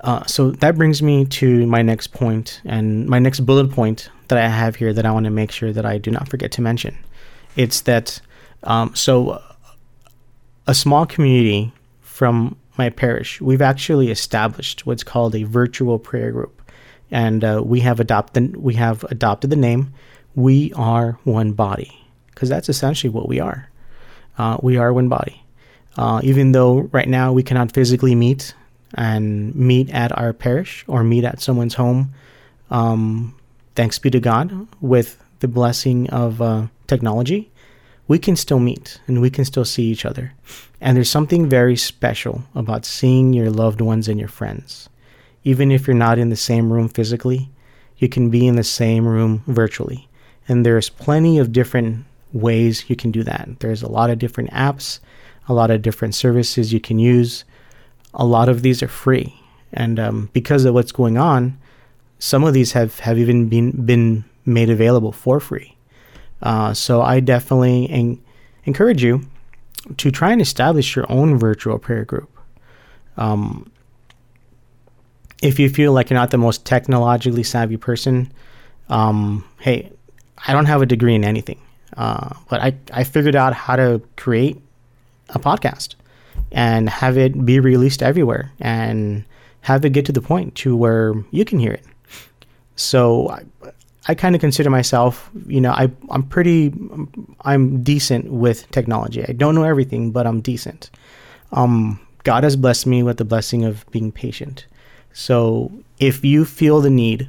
Uh, 0.00 0.24
so 0.26 0.50
that 0.50 0.76
brings 0.76 1.02
me 1.02 1.24
to 1.24 1.66
my 1.66 1.82
next 1.82 2.08
point 2.08 2.60
and 2.64 3.06
my 3.08 3.18
next 3.18 3.40
bullet 3.40 3.70
point 3.70 4.10
that 4.28 4.38
I 4.38 4.48
have 4.48 4.76
here 4.76 4.92
that 4.92 5.06
I 5.06 5.10
want 5.10 5.24
to 5.24 5.30
make 5.30 5.50
sure 5.50 5.72
that 5.72 5.86
I 5.86 5.98
do 5.98 6.10
not 6.10 6.28
forget 6.28 6.52
to 6.52 6.62
mention. 6.62 6.96
It's 7.56 7.80
that 7.82 8.20
um, 8.64 8.94
so 8.94 9.42
a 10.66 10.74
small 10.74 11.06
community 11.06 11.72
from 12.00 12.56
my 12.76 12.90
parish, 12.90 13.40
we've 13.40 13.62
actually 13.62 14.10
established 14.10 14.84
what's 14.84 15.02
called 15.02 15.34
a 15.34 15.44
virtual 15.44 15.98
prayer 15.98 16.30
group, 16.30 16.60
and 17.10 17.42
uh, 17.42 17.62
we 17.64 17.80
have 17.80 18.00
adopted 18.00 18.56
we 18.56 18.74
have 18.74 19.04
adopted 19.04 19.50
the 19.50 19.56
name 19.56 19.94
"We 20.34 20.72
Are 20.74 21.18
One 21.24 21.52
Body" 21.52 22.06
because 22.26 22.48
that's 22.48 22.68
essentially 22.68 23.10
what 23.10 23.28
we 23.28 23.40
are. 23.40 23.70
Uh, 24.36 24.58
we 24.62 24.76
are 24.76 24.92
one 24.92 25.08
body. 25.08 25.42
Uh, 25.96 26.20
even 26.22 26.52
though 26.52 26.80
right 26.92 27.08
now 27.08 27.32
we 27.32 27.42
cannot 27.42 27.72
physically 27.72 28.14
meet 28.14 28.54
and 28.96 29.54
meet 29.54 29.90
at 29.90 30.16
our 30.18 30.32
parish 30.32 30.84
or 30.88 31.04
meet 31.04 31.24
at 31.24 31.40
someone's 31.40 31.74
home, 31.74 32.14
um, 32.70 33.34
thanks 33.74 33.98
be 33.98 34.10
to 34.10 34.20
God, 34.20 34.66
with 34.80 35.22
the 35.40 35.48
blessing 35.48 36.08
of 36.10 36.40
uh, 36.40 36.66
technology, 36.86 37.50
we 38.08 38.18
can 38.18 38.36
still 38.36 38.58
meet 38.58 39.00
and 39.06 39.20
we 39.20 39.30
can 39.30 39.44
still 39.44 39.64
see 39.64 39.84
each 39.84 40.04
other. 40.04 40.32
And 40.80 40.96
there's 40.96 41.10
something 41.10 41.48
very 41.48 41.76
special 41.76 42.44
about 42.54 42.84
seeing 42.84 43.32
your 43.32 43.50
loved 43.50 43.80
ones 43.80 44.08
and 44.08 44.18
your 44.18 44.28
friends. 44.28 44.88
Even 45.44 45.70
if 45.70 45.86
you're 45.86 45.94
not 45.94 46.18
in 46.18 46.30
the 46.30 46.36
same 46.36 46.72
room 46.72 46.88
physically, 46.88 47.50
you 47.98 48.08
can 48.08 48.30
be 48.30 48.46
in 48.46 48.56
the 48.56 48.64
same 48.64 49.06
room 49.06 49.42
virtually. 49.46 50.08
And 50.48 50.64
there's 50.64 50.88
plenty 50.88 51.38
of 51.38 51.52
different 51.52 52.04
ways 52.32 52.88
you 52.88 52.96
can 52.96 53.10
do 53.10 53.22
that. 53.24 53.48
There's 53.60 53.82
a 53.82 53.90
lot 53.90 54.10
of 54.10 54.18
different 54.18 54.50
apps, 54.50 55.00
a 55.48 55.54
lot 55.54 55.70
of 55.70 55.82
different 55.82 56.14
services 56.14 56.72
you 56.72 56.80
can 56.80 56.98
use. 56.98 57.44
A 58.16 58.24
lot 58.24 58.48
of 58.48 58.62
these 58.62 58.82
are 58.82 58.88
free. 58.88 59.40
And 59.72 59.98
um, 59.98 60.30
because 60.32 60.64
of 60.64 60.74
what's 60.74 60.92
going 60.92 61.18
on, 61.18 61.58
some 62.18 62.44
of 62.44 62.54
these 62.54 62.72
have, 62.72 63.00
have 63.00 63.18
even 63.18 63.48
been, 63.48 63.72
been 63.84 64.24
made 64.44 64.70
available 64.70 65.12
for 65.12 65.38
free. 65.38 65.76
Uh, 66.42 66.72
so 66.72 67.02
I 67.02 67.20
definitely 67.20 67.88
en- 67.90 68.22
encourage 68.64 69.02
you 69.02 69.22
to 69.98 70.10
try 70.10 70.32
and 70.32 70.40
establish 70.40 70.96
your 70.96 71.10
own 71.10 71.38
virtual 71.38 71.78
prayer 71.78 72.04
group. 72.04 72.30
Um, 73.16 73.70
if 75.42 75.58
you 75.58 75.68
feel 75.68 75.92
like 75.92 76.10
you're 76.10 76.18
not 76.18 76.30
the 76.30 76.38
most 76.38 76.64
technologically 76.64 77.42
savvy 77.42 77.76
person, 77.76 78.32
um, 78.88 79.44
hey, 79.60 79.92
I 80.46 80.52
don't 80.52 80.66
have 80.66 80.82
a 80.82 80.86
degree 80.86 81.14
in 81.14 81.24
anything, 81.24 81.60
uh, 81.96 82.34
but 82.48 82.60
I, 82.60 82.74
I 82.92 83.04
figured 83.04 83.36
out 83.36 83.52
how 83.52 83.76
to 83.76 84.00
create 84.16 84.60
a 85.30 85.38
podcast 85.38 85.94
and 86.52 86.88
have 86.88 87.18
it 87.18 87.44
be 87.44 87.60
released 87.60 88.02
everywhere 88.02 88.52
and 88.60 89.24
have 89.62 89.84
it 89.84 89.90
get 89.90 90.06
to 90.06 90.12
the 90.12 90.20
point 90.20 90.54
to 90.56 90.76
where 90.76 91.14
you 91.30 91.44
can 91.44 91.58
hear 91.58 91.72
it. 91.72 91.84
So 92.76 93.30
I, 93.30 93.44
I 94.08 94.14
kind 94.14 94.34
of 94.34 94.40
consider 94.40 94.70
myself, 94.70 95.30
you 95.46 95.60
know, 95.60 95.72
I, 95.72 95.90
I'm 96.10 96.22
pretty, 96.22 96.72
I'm 97.40 97.82
decent 97.82 98.30
with 98.30 98.70
technology. 98.70 99.24
I 99.26 99.32
don't 99.32 99.54
know 99.54 99.64
everything, 99.64 100.12
but 100.12 100.26
I'm 100.26 100.40
decent. 100.40 100.90
Um, 101.52 101.98
God 102.22 102.44
has 102.44 102.56
blessed 102.56 102.86
me 102.86 103.02
with 103.02 103.16
the 103.16 103.24
blessing 103.24 103.64
of 103.64 103.84
being 103.90 104.12
patient. 104.12 104.66
So 105.12 105.72
if 105.98 106.24
you 106.24 106.44
feel 106.44 106.80
the 106.80 106.90
need 106.90 107.28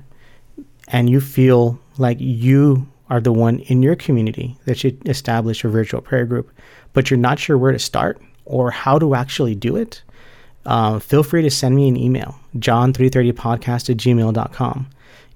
and 0.89 1.09
you 1.09 1.21
feel 1.21 1.79
like 1.97 2.17
you 2.19 2.87
are 3.09 3.21
the 3.21 3.31
one 3.31 3.59
in 3.59 3.81
your 3.81 3.95
community 3.95 4.57
that 4.65 4.77
should 4.77 5.07
establish 5.07 5.63
a 5.63 5.69
virtual 5.69 6.01
prayer 6.01 6.25
group, 6.25 6.51
but 6.93 7.09
you're 7.09 7.17
not 7.17 7.39
sure 7.39 7.57
where 7.57 7.71
to 7.71 7.79
start 7.79 8.21
or 8.47 8.71
how 8.71 8.97
to 8.97 9.15
actually 9.15 9.55
do 9.55 9.75
it, 9.75 10.01
uh, 10.65 10.99
feel 10.99 11.23
free 11.23 11.41
to 11.41 11.49
send 11.49 11.75
me 11.75 11.87
an 11.87 11.95
email, 11.97 12.35
john330podcast 12.57 13.89
at 13.89 13.97
gmail.com. 13.97 14.87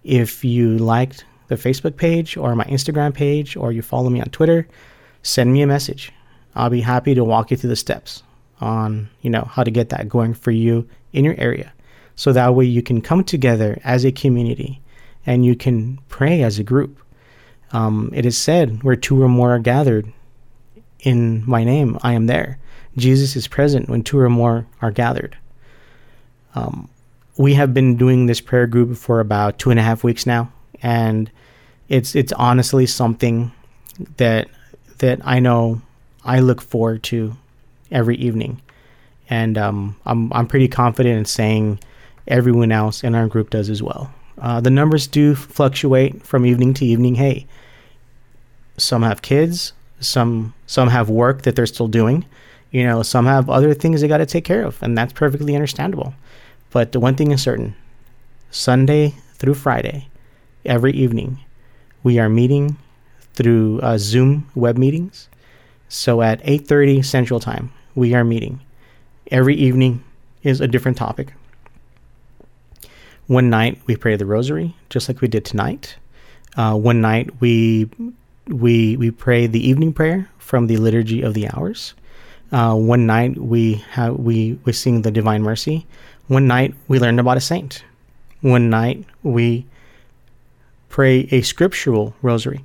If 0.03 0.43
you 0.43 0.77
liked 0.77 1.25
the 1.47 1.55
Facebook 1.55 1.97
page 1.97 2.37
or 2.37 2.55
my 2.55 2.65
Instagram 2.65 3.13
page 3.13 3.55
or 3.55 3.71
you 3.71 3.81
follow 3.81 4.09
me 4.09 4.21
on 4.21 4.29
Twitter, 4.29 4.67
send 5.23 5.53
me 5.53 5.61
a 5.61 5.67
message. 5.67 6.11
I'll 6.55 6.69
be 6.69 6.81
happy 6.81 7.13
to 7.15 7.23
walk 7.23 7.51
you 7.51 7.57
through 7.57 7.69
the 7.69 7.75
steps 7.75 8.23
on, 8.59 9.09
you 9.21 9.29
know, 9.29 9.43
how 9.43 9.63
to 9.63 9.71
get 9.71 9.89
that 9.89 10.09
going 10.09 10.33
for 10.33 10.51
you 10.51 10.87
in 11.13 11.23
your 11.23 11.35
area. 11.37 11.71
So 12.15 12.33
that 12.33 12.55
way 12.55 12.65
you 12.65 12.81
can 12.81 13.01
come 13.01 13.23
together 13.23 13.79
as 13.83 14.05
a 14.05 14.11
community 14.11 14.81
and 15.25 15.45
you 15.45 15.55
can 15.55 15.99
pray 16.09 16.41
as 16.43 16.59
a 16.59 16.63
group. 16.63 16.97
Um, 17.71 18.11
it 18.13 18.25
is 18.25 18.37
said, 18.37 18.83
where 18.83 18.95
two 18.95 19.21
or 19.21 19.29
more 19.29 19.55
are 19.55 19.59
gathered 19.59 20.11
in 20.99 21.43
my 21.47 21.63
name, 21.63 21.97
I 22.03 22.13
am 22.13 22.27
there. 22.27 22.59
Jesus 22.97 23.35
is 23.35 23.47
present 23.47 23.89
when 23.89 24.03
two 24.03 24.19
or 24.19 24.29
more 24.29 24.67
are 24.81 24.91
gathered. 24.91 25.37
Um, 26.55 26.89
we 27.37 27.53
have 27.53 27.73
been 27.73 27.95
doing 27.95 28.25
this 28.25 28.41
prayer 28.41 28.67
group 28.67 28.97
for 28.97 29.19
about 29.19 29.57
two 29.57 29.71
and 29.71 29.79
a 29.79 29.83
half 29.83 30.03
weeks 30.03 30.25
now, 30.25 30.51
and 30.81 31.31
it's 31.87 32.15
it's 32.15 32.33
honestly 32.33 32.85
something 32.85 33.51
that 34.17 34.47
that 34.97 35.19
I 35.23 35.39
know 35.39 35.81
I 36.25 36.39
look 36.39 36.61
forward 36.61 37.03
to 37.03 37.35
every 37.91 38.17
evening, 38.17 38.61
and 39.29 39.57
um, 39.57 39.95
I'm 40.05 40.31
I'm 40.33 40.47
pretty 40.47 40.67
confident 40.67 41.17
in 41.17 41.25
saying 41.25 41.79
everyone 42.27 42.71
else 42.71 43.03
in 43.03 43.15
our 43.15 43.27
group 43.27 43.49
does 43.49 43.69
as 43.69 43.81
well. 43.81 44.13
Uh, 44.37 44.59
the 44.59 44.69
numbers 44.69 45.07
do 45.07 45.35
fluctuate 45.35 46.23
from 46.23 46.45
evening 46.45 46.73
to 46.75 46.85
evening. 46.85 47.15
Hey, 47.15 47.47
some 48.77 49.03
have 49.03 49.21
kids, 49.21 49.71
some 50.01 50.53
some 50.67 50.89
have 50.89 51.09
work 51.09 51.43
that 51.43 51.55
they're 51.55 51.65
still 51.65 51.87
doing 51.87 52.25
you 52.71 52.83
know, 52.85 53.03
some 53.03 53.25
have 53.25 53.49
other 53.49 53.73
things 53.73 54.01
they 54.01 54.07
got 54.07 54.17
to 54.17 54.25
take 54.25 54.45
care 54.45 54.63
of, 54.63 54.81
and 54.81 54.97
that's 54.97 55.13
perfectly 55.13 55.55
understandable. 55.55 56.13
But 56.71 56.93
the 56.93 56.99
one 56.99 57.15
thing 57.15 57.31
is 57.31 57.41
certain 57.41 57.75
Sunday 58.49 59.13
through 59.35 59.55
Friday, 59.55 60.07
every 60.65 60.93
evening, 60.93 61.39
we 62.03 62.17
are 62.17 62.29
meeting 62.29 62.77
through 63.33 63.79
uh, 63.81 63.97
Zoom 63.97 64.49
web 64.55 64.77
meetings. 64.77 65.27
So 65.89 66.21
at 66.21 66.41
8:30 66.43 67.03
Central 67.03 67.39
Time, 67.39 67.71
we 67.95 68.13
are 68.13 68.23
meeting. 68.23 68.61
Every 69.29 69.55
evening 69.55 70.03
is 70.43 70.61
a 70.61 70.67
different 70.67 70.97
topic. 70.97 71.33
One 73.27 73.49
night 73.49 73.79
we 73.85 73.95
pray 73.95 74.15
the 74.15 74.25
Rosary, 74.25 74.75
just 74.89 75.07
like 75.07 75.21
we 75.21 75.27
did 75.27 75.45
tonight. 75.45 75.95
Uh, 76.55 76.75
one 76.75 77.01
night 77.01 77.29
we 77.39 77.89
we 78.47 78.97
we 78.97 79.11
pray 79.11 79.47
the 79.47 79.65
evening 79.65 79.93
prayer 79.93 80.29
from 80.37 80.67
the 80.67 80.77
Liturgy 80.77 81.21
of 81.21 81.33
the 81.33 81.49
Hours. 81.49 81.93
Uh, 82.51 82.75
one 82.75 83.05
night 83.05 83.37
we 83.37 83.75
have 83.91 84.17
we 84.17 84.59
we 84.65 84.73
sing 84.73 85.01
the 85.01 85.11
Divine 85.11 85.41
Mercy. 85.41 85.85
One 86.27 86.47
night 86.47 86.73
we 86.87 86.99
learn 86.99 87.19
about 87.19 87.37
a 87.37 87.41
saint. 87.41 87.83
One 88.41 88.69
night 88.69 89.05
we 89.23 89.65
pray 90.89 91.27
a 91.31 91.41
scriptural 91.41 92.13
rosary. 92.21 92.63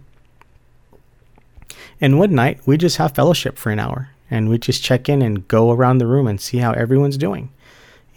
And 2.01 2.19
one 2.19 2.35
night 2.35 2.61
we 2.67 2.77
just 2.77 2.97
have 2.97 3.15
fellowship 3.15 3.57
for 3.57 3.71
an 3.71 3.79
hour 3.79 4.11
and 4.31 4.49
we 4.49 4.59
just 4.59 4.83
check 4.83 5.09
in 5.09 5.23
and 5.23 5.47
go 5.49 5.71
around 5.71 5.99
the 5.99 6.07
room 6.07 6.27
and 6.27 6.41
see 6.41 6.59
how 6.59 6.73
everyone's 6.73 7.17
doing. 7.17 7.51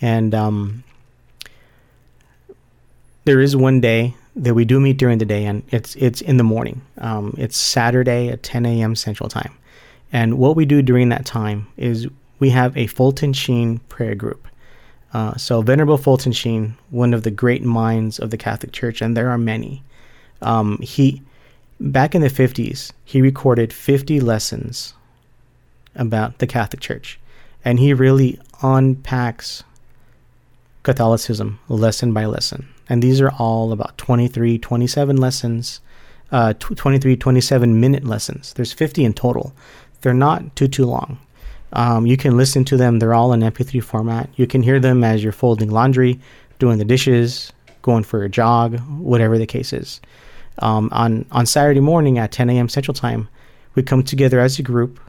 And 0.01 0.33
um, 0.33 0.83
there 3.25 3.39
is 3.39 3.55
one 3.55 3.81
day 3.81 4.15
that 4.35 4.53
we 4.53 4.65
do 4.65 4.79
meet 4.79 4.97
during 4.97 5.17
the 5.17 5.25
day, 5.25 5.45
and 5.45 5.63
it's 5.69 5.95
it's 5.95 6.21
in 6.21 6.37
the 6.37 6.43
morning. 6.43 6.81
Um, 6.99 7.35
it's 7.37 7.57
Saturday 7.57 8.29
at 8.29 8.43
10 8.43 8.65
a.m. 8.65 8.95
Central 8.95 9.27
Time. 9.29 9.53
And 10.11 10.37
what 10.37 10.55
we 10.55 10.65
do 10.65 10.81
during 10.81 11.09
that 11.09 11.25
time 11.25 11.67
is 11.77 12.07
we 12.39 12.49
have 12.49 12.75
a 12.75 12.87
Fulton 12.87 13.33
Sheen 13.33 13.79
prayer 13.89 14.15
group. 14.15 14.47
Uh, 15.13 15.35
so, 15.37 15.61
Venerable 15.61 15.97
Fulton 15.97 16.31
Sheen, 16.31 16.75
one 16.91 17.13
of 17.13 17.23
the 17.23 17.31
great 17.31 17.63
minds 17.63 18.19
of 18.19 18.29
the 18.29 18.37
Catholic 18.37 18.71
Church, 18.71 19.01
and 19.01 19.17
there 19.17 19.29
are 19.29 19.39
many, 19.39 19.83
um, 20.41 20.77
he, 20.81 21.21
back 21.79 22.13
in 22.13 22.21
the 22.21 22.27
50s, 22.27 22.91
he 23.05 23.21
recorded 23.21 23.73
50 23.73 24.19
lessons 24.19 24.93
about 25.95 26.37
the 26.37 26.47
Catholic 26.47 26.79
Church. 26.79 27.19
And 27.65 27.79
he 27.79 27.93
really 27.93 28.39
unpacks 28.61 29.63
Catholicism 30.83 31.59
lesson 31.67 32.13
by 32.13 32.25
lesson. 32.25 32.67
And 32.87 33.03
these 33.03 33.21
are 33.21 33.31
all 33.37 33.71
about 33.71 33.97
23, 33.97 34.57
27 34.57 35.17
lessons, 35.17 35.81
uh, 36.31 36.53
23, 36.53 37.17
27 37.17 37.79
minute 37.79 38.05
lessons. 38.05 38.53
There's 38.53 38.73
50 38.73 39.03
in 39.03 39.13
total. 39.13 39.53
They're 40.01 40.13
not 40.13 40.55
too, 40.55 40.67
too 40.67 40.85
long. 40.85 41.19
Um, 41.73 42.05
you 42.05 42.17
can 42.17 42.37
listen 42.37 42.65
to 42.65 42.77
them. 42.77 42.99
They're 42.99 43.13
all 43.13 43.33
in 43.33 43.41
MP3 43.41 43.83
format. 43.83 44.29
You 44.35 44.47
can 44.47 44.63
hear 44.63 44.79
them 44.79 45.03
as 45.03 45.23
you're 45.23 45.31
folding 45.31 45.69
laundry, 45.69 46.19
doing 46.57 46.77
the 46.77 46.85
dishes, 46.85 47.53
going 47.81 48.03
for 48.03 48.23
a 48.23 48.29
jog, 48.29 48.79
whatever 48.99 49.37
the 49.37 49.45
case 49.45 49.71
is. 49.73 50.01
Um, 50.59 50.89
on 50.91 51.25
on 51.31 51.45
Saturday 51.45 51.79
morning 51.79 52.17
at 52.17 52.31
10 52.31 52.49
a.m. 52.49 52.69
Central 52.69 52.93
Time, 52.93 53.29
we 53.75 53.83
come 53.83 54.03
together 54.03 54.39
as 54.39 54.59
a 54.59 54.63
group. 54.63 54.99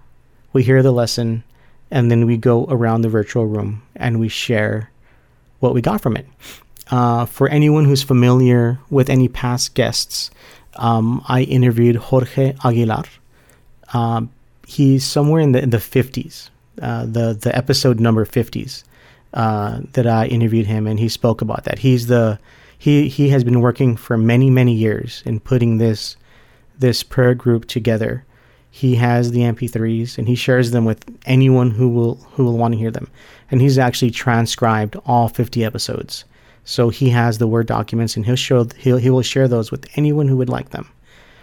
We 0.53 0.63
hear 0.63 0.83
the 0.83 0.93
lesson, 0.93 1.43
and 1.91 2.11
then 2.11 2.27
we 2.27 2.37
go 2.37 2.67
around 2.67 3.03
the 3.03 3.09
virtual 3.09 3.47
room 3.47 3.83
and 3.97 4.21
we 4.21 4.29
share 4.29 4.91
what 5.61 5.75
we 5.75 5.81
got 5.81 6.01
from 6.01 6.17
it. 6.17 6.27
Uh, 6.91 7.25
for 7.25 7.49
anyone 7.49 7.85
who's 7.85 8.03
familiar 8.03 8.79
with 8.91 9.09
any 9.09 9.29
past 9.29 9.75
guests, 9.75 10.31
um, 10.77 11.23
I 11.29 11.43
interviewed 11.43 11.97
Jorge 11.97 12.55
Aguilar. 12.65 13.05
Uh, 13.93 14.23
he's 14.71 15.05
somewhere 15.05 15.41
in 15.41 15.53
the 15.53 15.63
in 15.63 15.71
the 15.71 15.79
50s, 15.79 16.51
uh, 16.81 17.05
the 17.05 17.35
the 17.35 17.55
episode 17.57 17.99
number 17.99 18.25
50s 18.25 18.85
uh, 19.35 19.81
that 19.93 20.07
I 20.07 20.27
interviewed 20.27 20.67
him, 20.67 20.87
and 20.87 20.99
he 20.99 21.09
spoke 21.09 21.41
about 21.43 21.65
that. 21.65 21.81
He's 21.81 22.07
the 22.07 22.39
he 22.79 23.09
he 23.09 23.29
has 23.31 23.45
been 23.45 23.61
working 23.61 23.97
for 23.97 24.17
many 24.17 24.49
many 24.51 24.73
years 24.73 25.23
in 25.27 25.41
putting 25.41 25.79
this 25.79 26.17
this 26.79 27.03
prayer 27.03 27.35
group 27.35 27.67
together. 27.67 28.25
He 28.73 28.95
has 28.95 29.33
the 29.33 29.41
MP3s 29.41 30.17
and 30.17 30.29
he 30.29 30.37
shares 30.37 30.71
them 30.71 30.85
with 30.85 31.05
anyone 31.27 31.73
who 31.73 31.89
will 31.89 32.15
who 32.33 32.45
will 32.45 32.57
want 32.57 32.73
to 32.73 32.79
hear 32.79 32.93
them. 32.93 33.09
And 33.51 33.61
he's 33.61 33.79
actually 33.79 34.13
transcribed 34.13 34.97
all 35.05 35.29
50 35.29 35.65
episodes. 35.65 36.25
So 36.65 36.89
he 36.89 37.11
has 37.11 37.39
the 37.39 37.49
word 37.49 37.67
documents 37.67 38.17
and 38.17 38.25
he'll 38.25 38.37
show 38.37 38.69
he'll 38.77 38.99
he 38.99 39.11
will 39.11 39.23
share 39.23 39.49
those 39.49 39.73
with 39.73 39.89
anyone 39.97 40.29
who 40.29 40.37
would 40.37 40.49
like 40.49 40.71
them. 40.71 40.89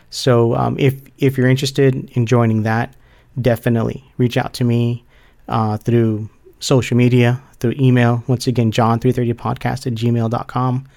So 0.10 0.56
um, 0.56 0.78
if 0.80 1.02
if 1.18 1.38
you're 1.38 1.50
interested 1.50 2.10
in 2.12 2.26
joining 2.26 2.64
that, 2.64 2.96
definitely 3.40 4.04
reach 4.18 4.38
out 4.38 4.54
to 4.54 4.64
me 4.64 5.04
uh, 5.48 5.78
through 5.78 6.30
social 6.60 6.98
media, 6.98 7.42
through 7.60 7.76
email. 7.80 8.24
Once 8.28 8.48
again, 8.48 8.72
john330podcast 8.72 9.88
at 9.88 9.94
gmail.com. 9.94 10.88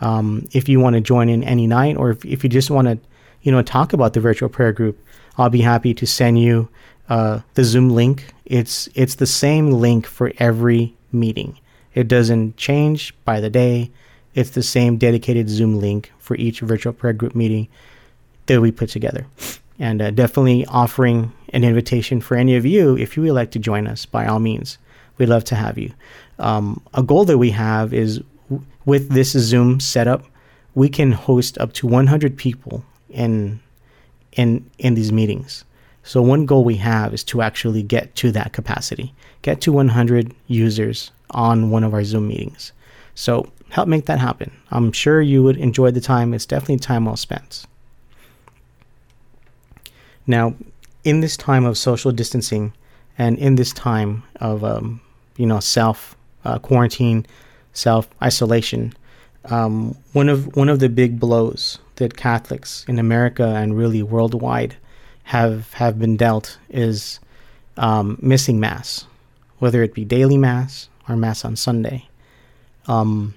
Um, 0.00 0.48
if 0.52 0.68
you 0.68 0.80
want 0.80 0.94
to 0.94 1.00
join 1.00 1.28
in 1.28 1.44
any 1.44 1.66
night, 1.66 1.96
or 1.96 2.10
if, 2.10 2.24
if 2.24 2.42
you 2.42 2.50
just 2.50 2.70
want 2.70 2.88
to, 2.88 2.98
you 3.42 3.52
know, 3.52 3.62
talk 3.62 3.92
about 3.92 4.14
the 4.14 4.20
virtual 4.20 4.48
prayer 4.48 4.72
group, 4.72 4.98
I'll 5.36 5.50
be 5.50 5.60
happy 5.60 5.94
to 5.94 6.06
send 6.06 6.38
you 6.38 6.68
uh, 7.08 7.40
the 7.54 7.64
Zoom 7.64 7.90
link. 7.90 8.32
It's 8.46 8.88
it's 8.94 9.16
the 9.16 9.26
same 9.26 9.72
link 9.72 10.06
for 10.06 10.32
every 10.38 10.94
meeting. 11.12 11.58
It 11.94 12.08
doesn't 12.08 12.56
change 12.56 13.14
by 13.24 13.40
the 13.40 13.50
day. 13.50 13.90
It's 14.34 14.50
the 14.50 14.62
same 14.62 14.96
dedicated 14.96 15.48
Zoom 15.48 15.80
link 15.80 16.12
for 16.18 16.36
each 16.36 16.60
virtual 16.60 16.92
prayer 16.92 17.12
group 17.12 17.34
meeting 17.34 17.68
that 18.46 18.60
we 18.60 18.70
put 18.70 18.90
together. 18.90 19.26
And 19.78 20.00
uh, 20.00 20.10
definitely 20.10 20.66
offering 20.66 21.32
an 21.50 21.64
invitation 21.64 22.20
for 22.20 22.36
any 22.36 22.56
of 22.56 22.64
you 22.64 22.96
if 22.96 23.16
you 23.16 23.22
would 23.22 23.32
like 23.32 23.50
to 23.52 23.58
join 23.58 23.86
us. 23.86 24.06
By 24.06 24.26
all 24.26 24.40
means, 24.40 24.78
we'd 25.18 25.28
love 25.28 25.44
to 25.44 25.54
have 25.54 25.78
you. 25.78 25.92
Um, 26.38 26.80
a 26.94 27.02
goal 27.02 27.24
that 27.26 27.38
we 27.38 27.50
have 27.50 27.92
is 27.92 28.22
with 28.84 29.10
this 29.10 29.32
Zoom 29.32 29.80
setup, 29.80 30.24
we 30.74 30.88
can 30.88 31.12
host 31.12 31.58
up 31.58 31.72
to 31.74 31.86
100 31.86 32.36
people 32.36 32.84
in 33.08 33.60
in 34.32 34.70
in 34.78 34.94
these 34.94 35.12
meetings. 35.12 35.64
So 36.02 36.22
one 36.22 36.46
goal 36.46 36.64
we 36.64 36.76
have 36.76 37.12
is 37.12 37.22
to 37.24 37.42
actually 37.42 37.82
get 37.82 38.14
to 38.16 38.32
that 38.32 38.52
capacity, 38.52 39.12
get 39.42 39.60
to 39.62 39.72
100 39.72 40.34
users 40.46 41.10
on 41.30 41.70
one 41.70 41.84
of 41.84 41.92
our 41.92 42.04
Zoom 42.04 42.28
meetings. 42.28 42.72
So 43.14 43.52
help 43.68 43.86
make 43.86 44.06
that 44.06 44.18
happen. 44.18 44.50
I'm 44.70 44.92
sure 44.92 45.20
you 45.20 45.42
would 45.42 45.56
enjoy 45.56 45.90
the 45.90 46.00
time. 46.00 46.32
It's 46.32 46.46
definitely 46.46 46.78
time 46.78 47.04
well 47.04 47.16
spent. 47.16 47.66
Now, 50.26 50.54
in 51.04 51.20
this 51.20 51.36
time 51.36 51.64
of 51.64 51.78
social 51.78 52.12
distancing 52.12 52.72
and 53.18 53.38
in 53.38 53.56
this 53.56 53.72
time 53.72 54.22
of 54.40 54.64
um, 54.64 55.00
you 55.36 55.46
know 55.46 55.60
self 55.60 56.16
uh, 56.44 56.58
quarantine 56.58 57.26
self 57.72 58.08
isolation. 58.22 58.92
Um, 59.46 59.96
one 60.12 60.28
of 60.28 60.54
one 60.56 60.68
of 60.68 60.80
the 60.80 60.88
big 60.88 61.18
blows 61.18 61.78
that 61.96 62.16
Catholics 62.16 62.84
in 62.88 62.98
America 62.98 63.44
and 63.44 63.76
really 63.76 64.02
worldwide 64.02 64.76
have 65.24 65.72
have 65.74 65.98
been 65.98 66.16
dealt 66.16 66.58
is 66.68 67.20
um, 67.76 68.18
missing 68.20 68.60
mass, 68.60 69.06
whether 69.58 69.82
it 69.82 69.94
be 69.94 70.04
daily 70.04 70.36
mass 70.36 70.88
or 71.08 71.16
mass 71.16 71.44
on 71.44 71.56
Sunday. 71.56 72.08
Um, 72.86 73.34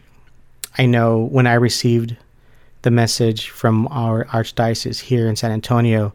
I 0.77 0.85
know 0.85 1.19
when 1.19 1.45
I 1.45 1.53
received 1.53 2.17
the 2.81 2.91
message 2.91 3.49
from 3.49 3.87
our 3.87 4.25
archdiocese 4.25 4.99
here 4.99 5.27
in 5.27 5.35
San 5.35 5.51
Antonio 5.51 6.13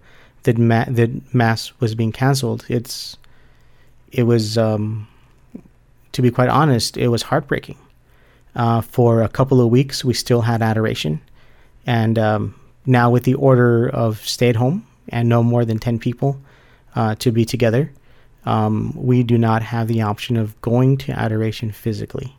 that 0.48 0.58
ma- 0.58 0.86
that 0.88 1.34
mass 1.34 1.72
was 1.80 1.94
being 1.94 2.12
canceled, 2.12 2.64
it's 2.68 3.16
it 4.10 4.22
was 4.22 4.56
um, 4.56 5.06
to 6.12 6.22
be 6.22 6.30
quite 6.30 6.48
honest, 6.48 6.96
it 6.96 7.08
was 7.08 7.22
heartbreaking 7.22 7.78
uh, 8.58 8.80
for 8.80 9.22
a 9.22 9.28
couple 9.28 9.60
of 9.60 9.70
weeks, 9.70 10.04
we 10.04 10.14
still 10.14 10.42
had 10.42 10.62
adoration. 10.62 11.20
And 11.86 12.18
um, 12.18 12.54
now, 12.86 13.10
with 13.10 13.24
the 13.24 13.34
order 13.34 13.88
of 13.88 14.26
stay 14.26 14.48
at 14.48 14.56
home 14.56 14.86
and 15.08 15.28
no 15.28 15.42
more 15.42 15.64
than 15.64 15.78
10 15.78 15.98
people 15.98 16.40
uh, 16.96 17.14
to 17.16 17.30
be 17.30 17.44
together, 17.44 17.92
um, 18.44 18.92
we 18.96 19.22
do 19.22 19.38
not 19.38 19.62
have 19.62 19.88
the 19.88 20.02
option 20.02 20.36
of 20.36 20.60
going 20.60 20.96
to 20.98 21.12
adoration 21.12 21.70
physically. 21.70 22.36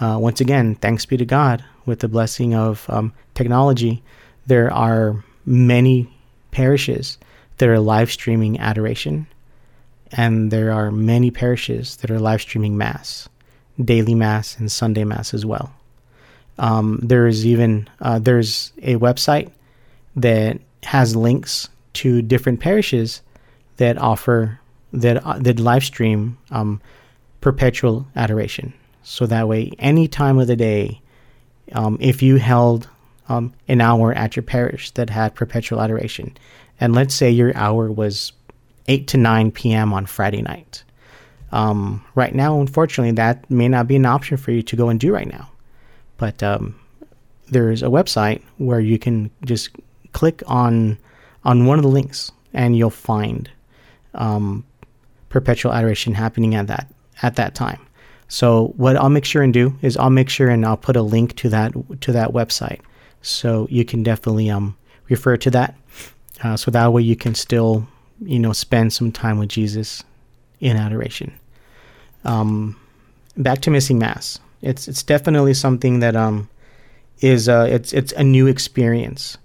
Uh, 0.00 0.18
once 0.20 0.40
again, 0.40 0.74
thanks 0.74 1.06
be 1.06 1.16
to 1.16 1.24
God, 1.24 1.64
with 1.86 2.00
the 2.00 2.08
blessing 2.08 2.54
of 2.54 2.84
um, 2.90 3.12
technology, 3.34 4.02
there 4.46 4.72
are 4.72 5.22
many 5.46 6.10
parishes 6.50 7.18
that 7.58 7.68
are 7.68 7.80
live 7.80 8.10
streaming 8.10 8.58
adoration, 8.58 9.26
and 10.12 10.50
there 10.50 10.72
are 10.72 10.90
many 10.90 11.30
parishes 11.30 11.96
that 11.96 12.10
are 12.10 12.20
live 12.20 12.42
streaming 12.42 12.76
Mass 12.76 13.28
daily 13.82 14.14
mass 14.14 14.56
and 14.58 14.70
Sunday 14.70 15.04
mass 15.04 15.34
as 15.34 15.44
well. 15.44 15.72
Um, 16.58 17.00
there's 17.02 17.44
even 17.44 17.88
uh, 18.00 18.18
there's 18.18 18.72
a 18.82 18.96
website 18.96 19.50
that 20.16 20.60
has 20.84 21.16
links 21.16 21.68
to 21.94 22.22
different 22.22 22.60
parishes 22.60 23.22
that 23.78 23.98
offer 23.98 24.60
that 24.92 25.24
uh, 25.24 25.38
that 25.40 25.58
live 25.58 25.82
stream 25.82 26.38
um, 26.50 26.80
perpetual 27.40 28.06
adoration. 28.14 28.72
So 29.02 29.26
that 29.26 29.48
way, 29.48 29.72
any 29.78 30.06
time 30.06 30.38
of 30.38 30.46
the 30.46 30.56
day, 30.56 31.00
um, 31.72 31.98
if 32.00 32.22
you 32.22 32.36
held 32.36 32.88
um, 33.28 33.52
an 33.66 33.80
hour 33.80 34.12
at 34.12 34.36
your 34.36 34.44
parish 34.44 34.92
that 34.92 35.10
had 35.10 35.34
perpetual 35.34 35.80
adoration, 35.80 36.36
and 36.84 36.94
let's 36.94 37.14
say 37.14 37.30
your 37.30 37.56
hour 37.56 37.90
was 37.90 38.32
8 38.88 39.08
to 39.08 39.16
9 39.16 39.52
p.m. 39.52 39.94
on 39.94 40.04
Friday 40.04 40.42
night, 40.42 40.84
um, 41.50 42.04
right 42.14 42.34
now, 42.34 42.60
unfortunately, 42.60 43.12
that 43.12 43.50
may 43.50 43.68
not 43.68 43.88
be 43.88 43.96
an 43.96 44.04
option 44.04 44.36
for 44.36 44.50
you 44.50 44.62
to 44.62 44.76
go 44.76 44.90
and 44.90 45.00
do 45.00 45.10
right 45.10 45.26
now. 45.26 45.50
But 46.18 46.42
um, 46.42 46.78
there's 47.46 47.82
a 47.82 47.86
website 47.86 48.42
where 48.58 48.80
you 48.80 48.98
can 48.98 49.30
just 49.46 49.70
click 50.12 50.42
on 50.46 50.98
on 51.42 51.64
one 51.64 51.78
of 51.78 51.84
the 51.84 51.90
links, 51.90 52.30
and 52.52 52.76
you'll 52.76 52.90
find 52.90 53.50
um, 54.12 54.62
perpetual 55.30 55.72
adoration 55.72 56.12
happening 56.12 56.54
at 56.54 56.66
that 56.66 56.92
at 57.22 57.36
that 57.36 57.54
time. 57.54 57.80
So 58.28 58.74
what 58.76 58.96
I'll 58.96 59.08
make 59.08 59.24
sure 59.24 59.42
and 59.42 59.54
do 59.54 59.74
is 59.80 59.96
I'll 59.96 60.10
make 60.10 60.28
sure 60.28 60.50
and 60.50 60.66
I'll 60.66 60.76
put 60.76 60.96
a 60.96 61.02
link 61.02 61.34
to 61.36 61.48
that 61.48 61.72
to 62.02 62.12
that 62.12 62.32
website, 62.32 62.80
so 63.22 63.66
you 63.70 63.86
can 63.86 64.02
definitely 64.02 64.50
um, 64.50 64.76
refer 65.08 65.38
to 65.38 65.50
that. 65.52 65.76
Uh, 66.44 66.56
so 66.56 66.70
that 66.70 66.92
way 66.92 67.02
you 67.02 67.16
can 67.16 67.34
still 67.34 67.88
you 68.22 68.38
know 68.38 68.52
spend 68.52 68.92
some 68.92 69.10
time 69.10 69.38
with 69.38 69.48
Jesus 69.48 70.04
in 70.60 70.76
adoration. 70.76 71.32
Um, 72.24 72.78
back 73.36 73.60
to 73.62 73.70
missing 73.70 73.98
mass. 73.98 74.38
It's 74.62 74.86
it's 74.86 75.02
definitely 75.02 75.54
something 75.54 76.00
that 76.00 76.14
um 76.14 76.48
is 77.20 77.48
uh 77.48 77.66
it's 77.68 77.92
it's 77.92 78.12
a 78.12 78.22
new 78.22 78.46
experience, 78.46 79.38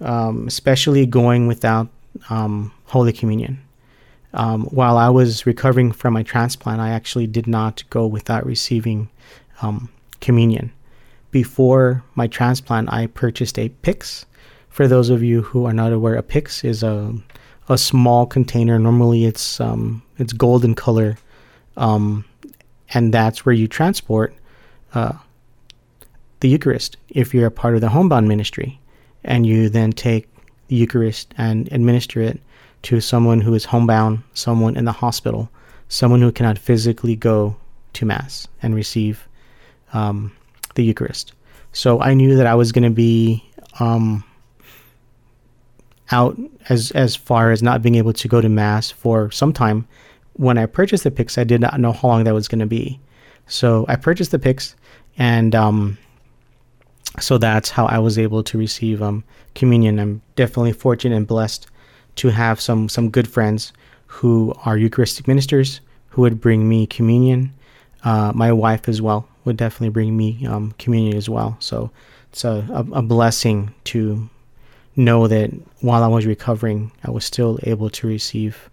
um, 0.00 0.46
especially 0.46 1.04
going 1.06 1.46
without 1.46 1.88
um, 2.30 2.72
Holy 2.86 3.12
Communion. 3.12 3.60
Um, 4.32 4.66
while 4.66 4.96
I 4.96 5.08
was 5.08 5.44
recovering 5.44 5.90
from 5.90 6.14
my 6.14 6.22
transplant, 6.22 6.80
I 6.80 6.90
actually 6.90 7.26
did 7.26 7.48
not 7.48 7.82
go 7.90 8.06
without 8.06 8.46
receiving 8.46 9.08
um, 9.60 9.88
communion. 10.20 10.72
Before 11.32 12.04
my 12.14 12.28
transplant, 12.28 12.92
I 12.92 13.06
purchased 13.08 13.58
a 13.58 13.68
pyx. 13.68 14.26
For 14.70 14.88
those 14.88 15.10
of 15.10 15.22
you 15.22 15.42
who 15.42 15.66
are 15.66 15.72
not 15.72 15.92
aware, 15.92 16.14
a 16.14 16.22
pyx 16.22 16.64
is 16.64 16.82
a 16.82 17.14
a 17.68 17.78
small 17.78 18.26
container. 18.26 18.78
Normally, 18.78 19.26
it's 19.26 19.60
um, 19.60 20.02
it's 20.18 20.32
golden 20.32 20.74
color 20.74 21.18
um, 21.76 22.24
and 22.90 23.12
that's 23.12 23.44
where 23.44 23.54
you 23.54 23.68
transport 23.68 24.34
uh, 24.94 25.12
the 26.40 26.48
Eucharist 26.48 26.96
if 27.08 27.34
you're 27.34 27.46
a 27.46 27.50
part 27.50 27.74
of 27.74 27.80
the 27.80 27.88
homebound 27.88 28.28
ministry. 28.28 28.78
And 29.24 29.46
you 29.46 29.68
then 29.68 29.92
take 29.92 30.28
the 30.68 30.76
Eucharist 30.76 31.34
and 31.36 31.70
administer 31.72 32.20
it 32.22 32.40
to 32.82 33.00
someone 33.00 33.40
who 33.42 33.52
is 33.54 33.66
homebound, 33.66 34.22
someone 34.32 34.76
in 34.76 34.86
the 34.86 34.92
hospital, 34.92 35.50
someone 35.88 36.22
who 36.22 36.32
cannot 36.32 36.58
physically 36.58 37.16
go 37.16 37.56
to 37.92 38.06
Mass 38.06 38.48
and 38.62 38.74
receive 38.74 39.28
um, 39.92 40.32
the 40.74 40.84
Eucharist. 40.84 41.34
So 41.72 42.00
I 42.00 42.14
knew 42.14 42.34
that 42.36 42.46
I 42.46 42.54
was 42.54 42.72
going 42.72 42.84
to 42.84 42.90
be 42.90 43.44
um, 43.78 44.24
out 46.12 46.38
as 46.68 46.90
as 46.92 47.16
far 47.16 47.50
as 47.50 47.62
not 47.62 47.82
being 47.82 47.94
able 47.94 48.12
to 48.12 48.28
go 48.28 48.40
to 48.40 48.48
Mass 48.48 48.90
for 48.90 49.30
some 49.30 49.52
time. 49.52 49.86
When 50.34 50.58
I 50.58 50.66
purchased 50.66 51.04
the 51.04 51.10
pyx, 51.10 51.36
I 51.38 51.44
did 51.44 51.60
not 51.60 51.78
know 51.80 51.92
how 51.92 52.08
long 52.08 52.24
that 52.24 52.34
was 52.34 52.48
going 52.48 52.60
to 52.60 52.66
be. 52.66 53.00
So 53.46 53.84
I 53.88 53.96
purchased 53.96 54.30
the 54.30 54.38
pyx, 54.38 54.74
and 55.18 55.54
um, 55.54 55.98
so 57.18 57.38
that's 57.38 57.70
how 57.70 57.86
I 57.86 57.98
was 57.98 58.18
able 58.18 58.42
to 58.44 58.58
receive 58.58 59.02
um, 59.02 59.24
communion. 59.54 59.98
I'm 59.98 60.22
definitely 60.36 60.72
fortunate 60.72 61.16
and 61.16 61.26
blessed 61.26 61.66
to 62.16 62.28
have 62.28 62.60
some 62.60 62.88
some 62.88 63.10
good 63.10 63.28
friends 63.28 63.72
who 64.06 64.54
are 64.64 64.76
Eucharistic 64.76 65.28
ministers 65.28 65.80
who 66.10 66.22
would 66.22 66.40
bring 66.40 66.68
me 66.68 66.86
communion. 66.86 67.52
Uh, 68.02 68.32
my 68.34 68.52
wife 68.52 68.88
as 68.88 69.00
well 69.00 69.28
would 69.44 69.56
definitely 69.56 69.90
bring 69.90 70.16
me 70.16 70.46
um, 70.46 70.72
communion 70.78 71.16
as 71.16 71.28
well. 71.28 71.56
So 71.60 71.90
it's 72.32 72.44
a, 72.44 72.66
a, 72.70 72.98
a, 72.98 73.02
blessing 73.02 73.72
to 73.84 74.28
know 75.00 75.26
that 75.26 75.50
while 75.80 76.02
I 76.02 76.08
was 76.08 76.26
recovering, 76.26 76.92
I 77.04 77.10
was 77.10 77.24
still 77.24 77.58
able 77.64 77.90
to 77.90 78.06
receive 78.06 78.70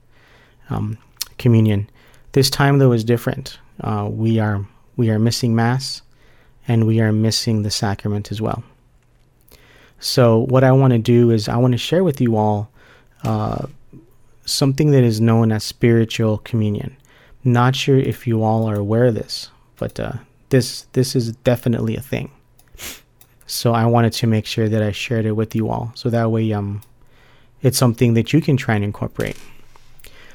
um, 0.69 0.97
communion. 1.37 1.89
This 2.33 2.49
time 2.49 2.77
though 2.79 2.91
is 2.91 3.03
different. 3.03 3.57
Uh, 3.81 4.07
we 4.11 4.39
are 4.39 4.65
we 4.95 5.09
are 5.09 5.19
missing 5.19 5.55
mass, 5.55 6.01
and 6.67 6.85
we 6.85 6.99
are 6.99 7.11
missing 7.11 7.63
the 7.63 7.71
sacrament 7.71 8.31
as 8.31 8.41
well. 8.41 8.63
So 9.99 10.39
what 10.39 10.63
I 10.63 10.71
want 10.71 10.93
to 10.93 10.99
do 10.99 11.31
is 11.31 11.49
I 11.49 11.57
want 11.57 11.71
to 11.73 11.77
share 11.77 12.03
with 12.03 12.21
you 12.21 12.35
all 12.35 12.69
uh, 13.23 13.65
something 14.45 14.91
that 14.91 15.03
is 15.03 15.19
known 15.19 15.51
as 15.51 15.63
spiritual 15.63 16.39
communion. 16.39 16.95
Not 17.43 17.75
sure 17.75 17.97
if 17.97 18.27
you 18.27 18.43
all 18.43 18.69
are 18.69 18.75
aware 18.75 19.05
of 19.05 19.15
this, 19.15 19.49
but 19.77 19.99
uh, 19.99 20.13
this 20.49 20.87
this 20.93 21.15
is 21.15 21.31
definitely 21.37 21.95
a 21.95 22.01
thing. 22.01 22.31
So 23.47 23.73
I 23.73 23.85
wanted 23.85 24.11
to 24.13 24.27
make 24.27 24.45
sure 24.45 24.67
that 24.67 24.83
I 24.83 24.91
shared 24.91 25.25
it 25.25 25.31
with 25.31 25.55
you 25.55 25.69
all, 25.69 25.93
so 25.95 26.09
that 26.09 26.29
way 26.29 26.51
um, 26.51 26.81
it's 27.61 27.77
something 27.77 28.13
that 28.13 28.33
you 28.33 28.41
can 28.41 28.57
try 28.57 28.75
and 28.75 28.83
incorporate. 28.83 29.37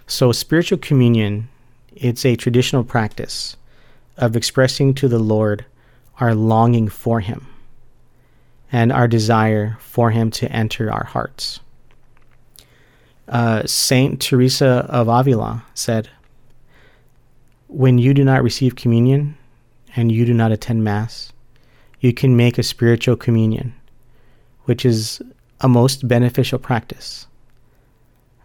So 0.06 0.32
spiritual 0.32 0.78
communion, 0.78 1.48
it's 1.94 2.24
a 2.24 2.36
traditional 2.36 2.84
practice 2.84 3.56
of 4.16 4.34
expressing 4.34 4.94
to 4.94 5.08
the 5.08 5.18
Lord 5.18 5.64
our 6.20 6.34
longing 6.34 6.88
for 6.88 7.20
Him 7.20 7.46
and 8.70 8.90
our 8.90 9.06
desire 9.06 9.76
for 9.80 10.10
Him 10.10 10.30
to 10.32 10.50
enter 10.50 10.90
our 10.90 11.04
hearts. 11.04 11.60
Uh, 13.28 13.62
Saint 13.66 14.20
Teresa 14.20 14.86
of 14.88 15.08
Avila 15.08 15.64
said, 15.74 16.08
When 17.68 17.98
you 17.98 18.14
do 18.14 18.24
not 18.24 18.42
receive 18.42 18.74
communion 18.76 19.36
and 19.96 20.10
you 20.10 20.24
do 20.24 20.34
not 20.34 20.52
attend 20.52 20.84
Mass, 20.84 21.31
you 22.02 22.12
can 22.12 22.36
make 22.36 22.58
a 22.58 22.64
spiritual 22.64 23.14
communion, 23.14 23.72
which 24.64 24.84
is 24.84 25.22
a 25.60 25.68
most 25.68 26.08
beneficial 26.08 26.58
practice. 26.58 27.28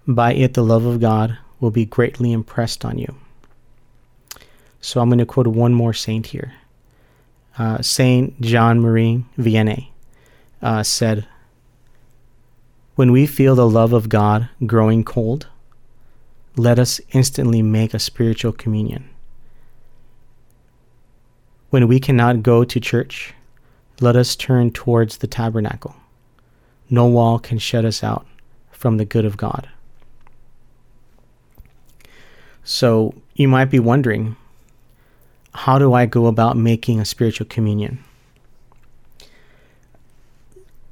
By 0.08 0.34
it, 0.34 0.53
the 0.53 0.64
love 0.64 0.86
of 0.86 1.01
God 1.01 1.38
will 1.60 1.72
be 1.72 1.84
greatly 1.84 2.32
impressed 2.32 2.86
on 2.86 2.99
you. 2.99 3.16
So 4.80 5.01
I'm 5.01 5.10
going 5.10 5.18
to 5.18 5.26
quote 5.26 5.47
one 5.47 5.74
more 5.74 5.91
saint 5.91 6.28
here. 6.28 6.53
Uh, 7.58 7.82
saint 7.82 8.39
Jean 8.39 8.80
Marie 8.80 9.26
Vianney 9.39 9.88
uh, 10.62 10.84
said, 10.84 11.28
when 12.93 13.12
we 13.12 13.26
feel 13.26 13.55
the 13.55 13.68
love 13.68 13.91
of 13.91 14.08
God 14.08 14.49
growing 14.68 15.03
cold, 15.03 15.47
let 16.55 16.78
us 16.78 17.01
instantly 17.12 17.64
make 17.64 17.95
a 17.95 17.99
spiritual 17.99 18.51
communion. 18.51 19.10
When 21.72 21.88
we 21.88 21.99
cannot 21.99 22.43
go 22.43 22.64
to 22.64 22.80
church, 22.80 23.34
let 24.00 24.16
us 24.16 24.36
turn 24.36 24.72
towards 24.72 25.18
the 25.18 25.28
tabernacle. 25.28 25.95
No 26.89 27.06
wall 27.08 27.39
can 27.39 27.58
shut 27.58 27.86
us 27.86 28.04
out 28.04 28.26
from 28.72 28.98
the 28.98 29.06
good 29.06 29.26
of 29.26 29.38
God. 29.38 29.70
So 32.64 33.14
you 33.36 33.48
might 33.48 33.70
be 33.72 33.80
wondering, 33.80 34.36
how 35.54 35.80
do 35.80 35.93
I 35.93 36.06
go 36.06 36.28
about 36.28 36.58
making 36.58 37.00
a 37.00 37.06
spiritual 37.06 37.48
communion? 37.48 38.04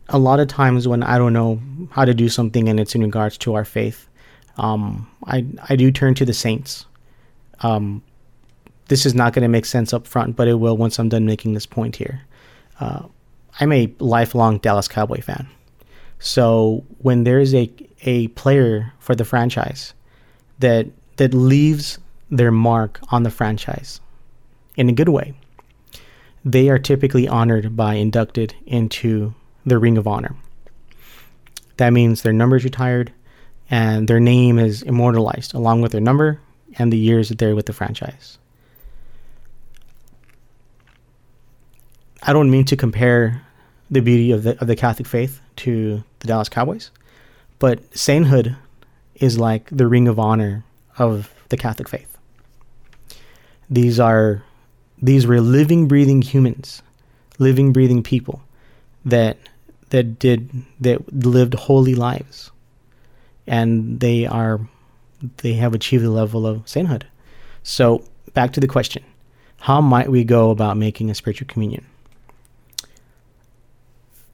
a 0.09 0.19
lot 0.19 0.39
of 0.39 0.47
times 0.47 0.87
when 0.87 1.03
I 1.03 1.17
don't 1.17 1.33
know 1.33 1.59
how 1.91 2.05
to 2.05 2.13
do 2.13 2.29
something 2.29 2.69
and 2.69 2.79
it's 2.79 2.95
in 2.95 3.01
regards 3.01 3.37
to 3.39 3.55
our 3.55 3.65
faith, 3.65 4.07
um, 4.57 5.09
I 5.25 5.45
I 5.69 5.75
do 5.75 5.91
turn 5.91 6.13
to 6.15 6.25
the 6.25 6.33
saints. 6.33 6.85
Um, 7.61 8.03
this 8.87 9.05
is 9.05 9.15
not 9.15 9.33
going 9.33 9.41
to 9.41 9.49
make 9.49 9.65
sense 9.65 9.93
up 9.93 10.05
front, 10.05 10.35
but 10.35 10.47
it 10.47 10.55
will 10.55 10.77
once 10.77 10.99
I'm 10.99 11.09
done 11.09 11.25
making 11.25 11.53
this 11.53 11.65
point 11.65 11.95
here. 11.95 12.21
Uh, 12.79 13.03
I'm 13.59 13.71
a 13.71 13.93
lifelong 13.99 14.57
Dallas 14.59 14.87
Cowboy 14.87 15.21
fan, 15.21 15.47
so 16.19 16.83
when 16.99 17.23
there 17.23 17.39
is 17.39 17.53
a 17.53 17.71
a 18.01 18.27
player 18.29 18.93
for 18.99 19.15
the 19.15 19.25
franchise 19.25 19.93
that 20.59 20.87
that 21.17 21.33
leaves 21.33 21.99
their 22.29 22.51
mark 22.51 22.99
on 23.09 23.23
the 23.23 23.31
franchise 23.31 24.01
in 24.75 24.89
a 24.89 24.93
good 24.93 25.09
way, 25.09 25.33
they 26.43 26.69
are 26.69 26.79
typically 26.79 27.27
honored 27.27 27.75
by 27.75 27.95
inducted 27.95 28.55
into 28.65 29.33
the 29.65 29.77
Ring 29.77 29.97
of 29.97 30.07
Honor. 30.07 30.35
That 31.77 31.91
means 31.91 32.21
their 32.21 32.33
number 32.33 32.55
is 32.55 32.63
retired 32.63 33.11
and 33.69 34.07
their 34.07 34.19
name 34.19 34.59
is 34.59 34.81
immortalized 34.83 35.53
along 35.53 35.81
with 35.81 35.91
their 35.91 36.01
number 36.01 36.39
and 36.77 36.91
the 36.91 36.97
years 36.97 37.29
that 37.29 37.37
they're 37.39 37.55
with 37.55 37.65
the 37.65 37.73
franchise. 37.73 38.37
I 42.27 42.33
don't 42.33 42.49
mean 42.49 42.65
to 42.65 42.75
compare 42.75 43.43
the 43.91 44.01
beauty 44.01 44.31
of 44.31 44.43
the 44.43 44.59
of 44.59 44.67
the 44.67 44.75
Catholic 44.75 45.07
faith 45.07 45.39
to 45.57 46.03
the 46.19 46.27
Dallas 46.27 46.49
Cowboys, 46.49 46.89
but 47.59 47.79
sainthood 47.95 48.55
is 49.15 49.37
like 49.37 49.69
the 49.69 49.87
ring 49.87 50.07
of 50.07 50.19
honor 50.19 50.65
of 50.97 51.31
the 51.49 51.57
Catholic 51.57 51.87
faith. 51.87 52.17
These 53.69 53.99
are 53.99 54.43
these 54.99 55.27
were 55.27 55.39
living 55.39 55.87
breathing 55.87 56.23
humans, 56.23 56.81
living 57.37 57.71
breathing 57.71 58.01
people 58.01 58.41
that 59.05 59.37
that 59.91 60.17
did 60.17 60.49
that 60.79 61.13
lived 61.13 61.53
holy 61.53 61.93
lives, 61.93 62.49
and 63.45 63.99
they 63.99 64.25
are 64.25 64.67
they 65.37 65.53
have 65.53 65.75
achieved 65.75 66.03
the 66.03 66.09
level 66.09 66.47
of 66.47 66.67
sainthood. 66.67 67.05
So 67.61 68.03
back 68.33 68.51
to 68.53 68.59
the 68.59 68.67
question: 68.67 69.03
How 69.59 69.79
might 69.79 70.09
we 70.09 70.23
go 70.23 70.49
about 70.49 70.75
making 70.75 71.11
a 71.11 71.15
spiritual 71.15 71.47
communion? 71.47 71.85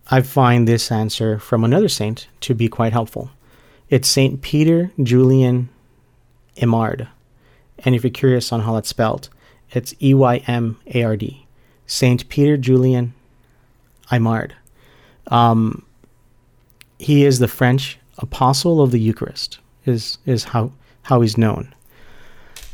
I 0.10 0.22
find 0.22 0.68
this 0.68 0.92
answer 0.92 1.40
from 1.40 1.64
another 1.64 1.88
saint 1.88 2.28
to 2.42 2.54
be 2.54 2.68
quite 2.68 2.94
helpful. 2.94 3.32
It's 3.90 4.08
Saint 4.08 4.42
Peter 4.42 4.92
Julian 5.02 5.70
Eymard, 6.58 7.08
and 7.80 7.96
if 7.96 8.04
you're 8.04 8.12
curious 8.12 8.52
on 8.52 8.62
how 8.62 8.78
it's 8.78 8.90
spelled, 8.90 9.30
it's 9.72 9.94
E 10.02 10.14
Y 10.14 10.38
M 10.48 10.80
A 10.88 11.04
R 11.04 11.18
D. 11.18 11.46
Saint 11.86 12.28
Peter 12.30 12.58
Julian 12.58 13.14
Eymard. 14.10 14.52
Um, 15.28 15.86
he 17.00 17.26
is 17.26 17.40
the 17.40 17.48
French 17.48 17.98
apostle 18.18 18.82
of 18.82 18.92
the 18.92 19.00
Eucharist, 19.00 19.60
is, 19.86 20.18
is 20.26 20.46
how, 20.46 20.72
how 21.04 21.22
he's 21.22 21.38
known. 21.38 21.74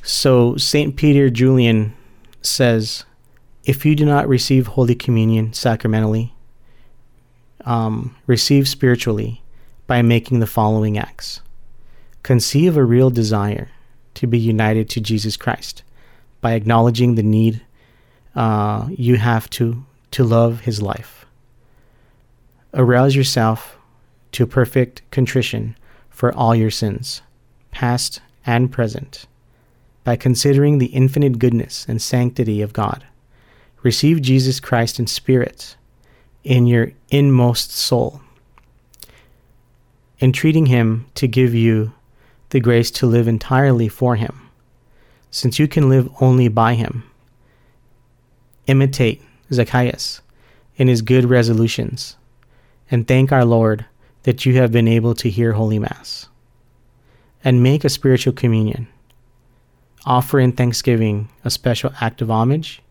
So 0.04 0.56
St. 0.58 0.96
Peter 0.96 1.30
Julian 1.30 1.96
says, 2.42 3.06
if 3.66 3.86
you 3.86 3.96
do 3.96 4.06
not 4.06 4.28
receive 4.28 4.68
Holy 4.68 4.96
Communion 4.96 5.54
sacramentally, 5.54 6.34
um, 7.68 8.16
receive 8.26 8.68
spiritually 8.68 9.44
by 9.86 10.02
making 10.02 10.40
the 10.40 10.48
following 10.48 10.98
acts. 10.98 11.42
Conceive 12.24 12.76
a 12.76 12.84
real 12.84 13.10
desire 13.10 13.70
to 14.16 14.28
be 14.28 14.40
united 14.40 14.90
to 14.90 15.02
Jesus 15.02 15.38
Christ 15.38 15.84
by 16.42 16.54
acknowledging 16.54 17.16
the 17.16 17.24
need 17.24 17.62
uh, 18.36 18.88
you 18.90 19.18
have 19.18 19.50
to, 19.52 19.86
to 20.12 20.24
love 20.24 20.62
his 20.62 20.82
life 20.82 21.18
Arouse 22.74 23.16
yourself 23.16 23.78
to 24.34 24.46
perfect 24.46 25.02
contrition 25.10 25.78
for 26.10 26.34
all 26.36 26.54
your 26.54 26.70
sins, 26.70 27.22
past 27.72 28.20
and 28.46 28.72
present, 28.72 29.26
by 30.04 30.16
considering 30.16 30.78
the 30.78 30.88
infinite 30.88 31.40
goodness 31.40 31.86
and 31.88 32.02
sanctity 32.02 32.62
of 32.62 32.74
God. 32.74 33.06
Receive 33.84 34.22
Jesus 34.22 34.60
Christ 34.60 35.00
in 35.00 35.08
spirit 35.08 35.77
in 36.44 36.68
your 36.68 36.92
inmost 37.10 37.72
soul, 37.72 38.22
entreating 40.22 40.68
Him 40.68 41.08
to 41.16 41.28
give 41.28 41.54
you 41.54 41.94
the 42.50 42.60
grace 42.60 42.92
to 42.92 43.06
live 43.06 43.28
entirely 43.28 43.88
for 43.88 44.16
Him, 44.16 44.50
since 45.32 45.60
you 45.60 45.68
can 45.68 45.90
live 45.90 46.10
only 46.22 46.48
by 46.48 46.74
Him. 46.76 47.04
Imitate 48.68 49.22
Zacchaeus 49.52 50.22
in 50.76 50.88
his 50.88 51.02
good 51.02 51.26
resolutions 51.26 52.18
and 52.92 53.08
thank 53.08 53.32
our 53.32 53.46
Lord 53.46 53.86
that 54.24 54.46
you 54.46 54.56
have 54.56 54.72
been 54.72 54.88
able 54.88 55.16
to 55.16 55.30
hear 55.30 55.54
Holy 55.54 55.80
Mass 55.80 56.28
and 57.44 57.64
make 57.64 57.84
a 57.84 57.90
spiritual 57.90 58.34
communion. 58.34 58.88
offer 60.06 60.40
in 60.40 60.54
thanksgiving 60.54 61.30
a 61.44 61.50
special 61.50 61.92
act 62.00 62.22
of 62.22 62.32
homage, 62.32 62.82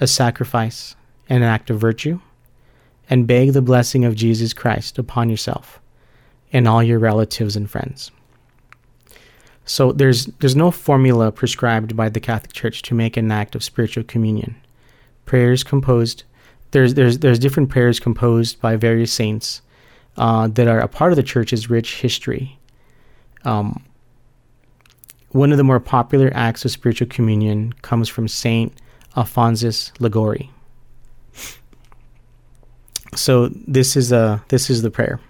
a 0.00 0.06
sacrifice, 0.06 0.94
and 1.28 1.42
an 1.42 1.48
act 1.48 1.68
of 1.68 1.80
virtue, 1.80 2.20
and 3.10 3.26
beg 3.26 3.52
the 3.52 3.62
blessing 3.62 4.04
of 4.04 4.14
Jesus 4.14 4.52
Christ 4.52 4.98
upon 4.98 5.30
yourself 5.30 5.80
and 6.52 6.66
all 6.66 6.82
your 6.82 6.98
relatives 6.98 7.56
and 7.56 7.70
friends. 7.70 8.10
So 9.64 9.92
there's 9.92 10.26
there's 10.26 10.56
no 10.56 10.70
formula 10.70 11.32
prescribed 11.32 11.96
by 11.96 12.08
the 12.08 12.20
Catholic 12.20 12.52
Church 12.52 12.82
to 12.82 12.94
make 12.94 13.16
an 13.16 13.30
act 13.30 13.54
of 13.54 13.64
spiritual 13.64 14.04
communion. 14.04 14.56
Prayers 15.24 15.64
composed 15.64 16.24
there's 16.74 16.94
there's 16.94 17.18
there's 17.20 17.38
different 17.38 17.70
prayers 17.70 17.98
composed 18.00 18.60
by 18.60 18.76
various 18.76 19.12
saints 19.12 19.62
uh, 20.16 20.48
that 20.48 20.68
are 20.68 20.80
a 20.80 20.88
part 20.88 21.12
of 21.12 21.16
the 21.16 21.22
church's 21.22 21.70
rich 21.70 22.00
history. 22.00 22.58
Um, 23.44 23.84
one 25.30 25.50
of 25.50 25.58
the 25.58 25.64
more 25.64 25.80
popular 25.80 26.30
acts 26.34 26.64
of 26.64 26.70
spiritual 26.70 27.08
communion 27.08 27.72
comes 27.82 28.08
from 28.08 28.28
Saint 28.28 28.72
Alphonsus 29.16 29.92
Liguori. 29.98 30.50
So 33.16 33.48
this 33.48 33.96
is 33.96 34.12
a 34.12 34.44
this 34.48 34.70
is 34.70 34.82
the 34.82 34.90
prayer. 34.90 35.20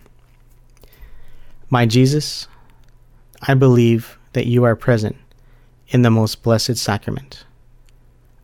My 1.70 1.86
Jesus, 1.86 2.48
I 3.42 3.54
believe 3.54 4.18
that 4.32 4.46
you 4.46 4.64
are 4.64 4.76
present 4.76 5.16
in 5.88 6.02
the 6.02 6.10
most 6.10 6.42
blessed 6.42 6.76
sacrament. 6.76 7.44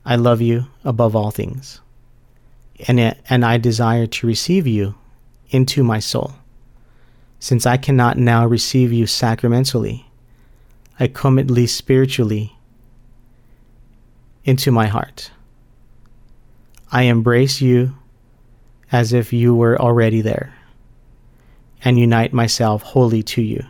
I 0.04 0.16
love 0.16 0.40
you 0.40 0.66
above 0.84 1.14
all 1.14 1.30
things, 1.30 1.80
and, 2.88 2.98
and 3.28 3.44
I 3.44 3.58
desire 3.58 4.06
to 4.06 4.26
receive 4.26 4.66
you 4.66 4.94
into 5.50 5.84
my 5.84 5.98
soul. 5.98 6.32
Since 7.38 7.66
I 7.66 7.76
cannot 7.76 8.18
now 8.18 8.46
receive 8.46 8.92
you 8.92 9.06
sacramentally, 9.06 10.06
I 10.98 11.08
come 11.08 11.38
at 11.38 11.50
least 11.50 11.76
spiritually 11.76 12.56
into 14.44 14.70
my 14.70 14.86
heart. 14.86 15.30
I 16.92 17.02
embrace 17.02 17.60
you 17.60 17.96
as 18.92 19.12
if 19.12 19.32
you 19.32 19.54
were 19.54 19.80
already 19.80 20.20
there, 20.20 20.54
and 21.84 21.98
unite 21.98 22.32
myself 22.32 22.82
wholly 22.82 23.22
to 23.22 23.42
you. 23.42 23.64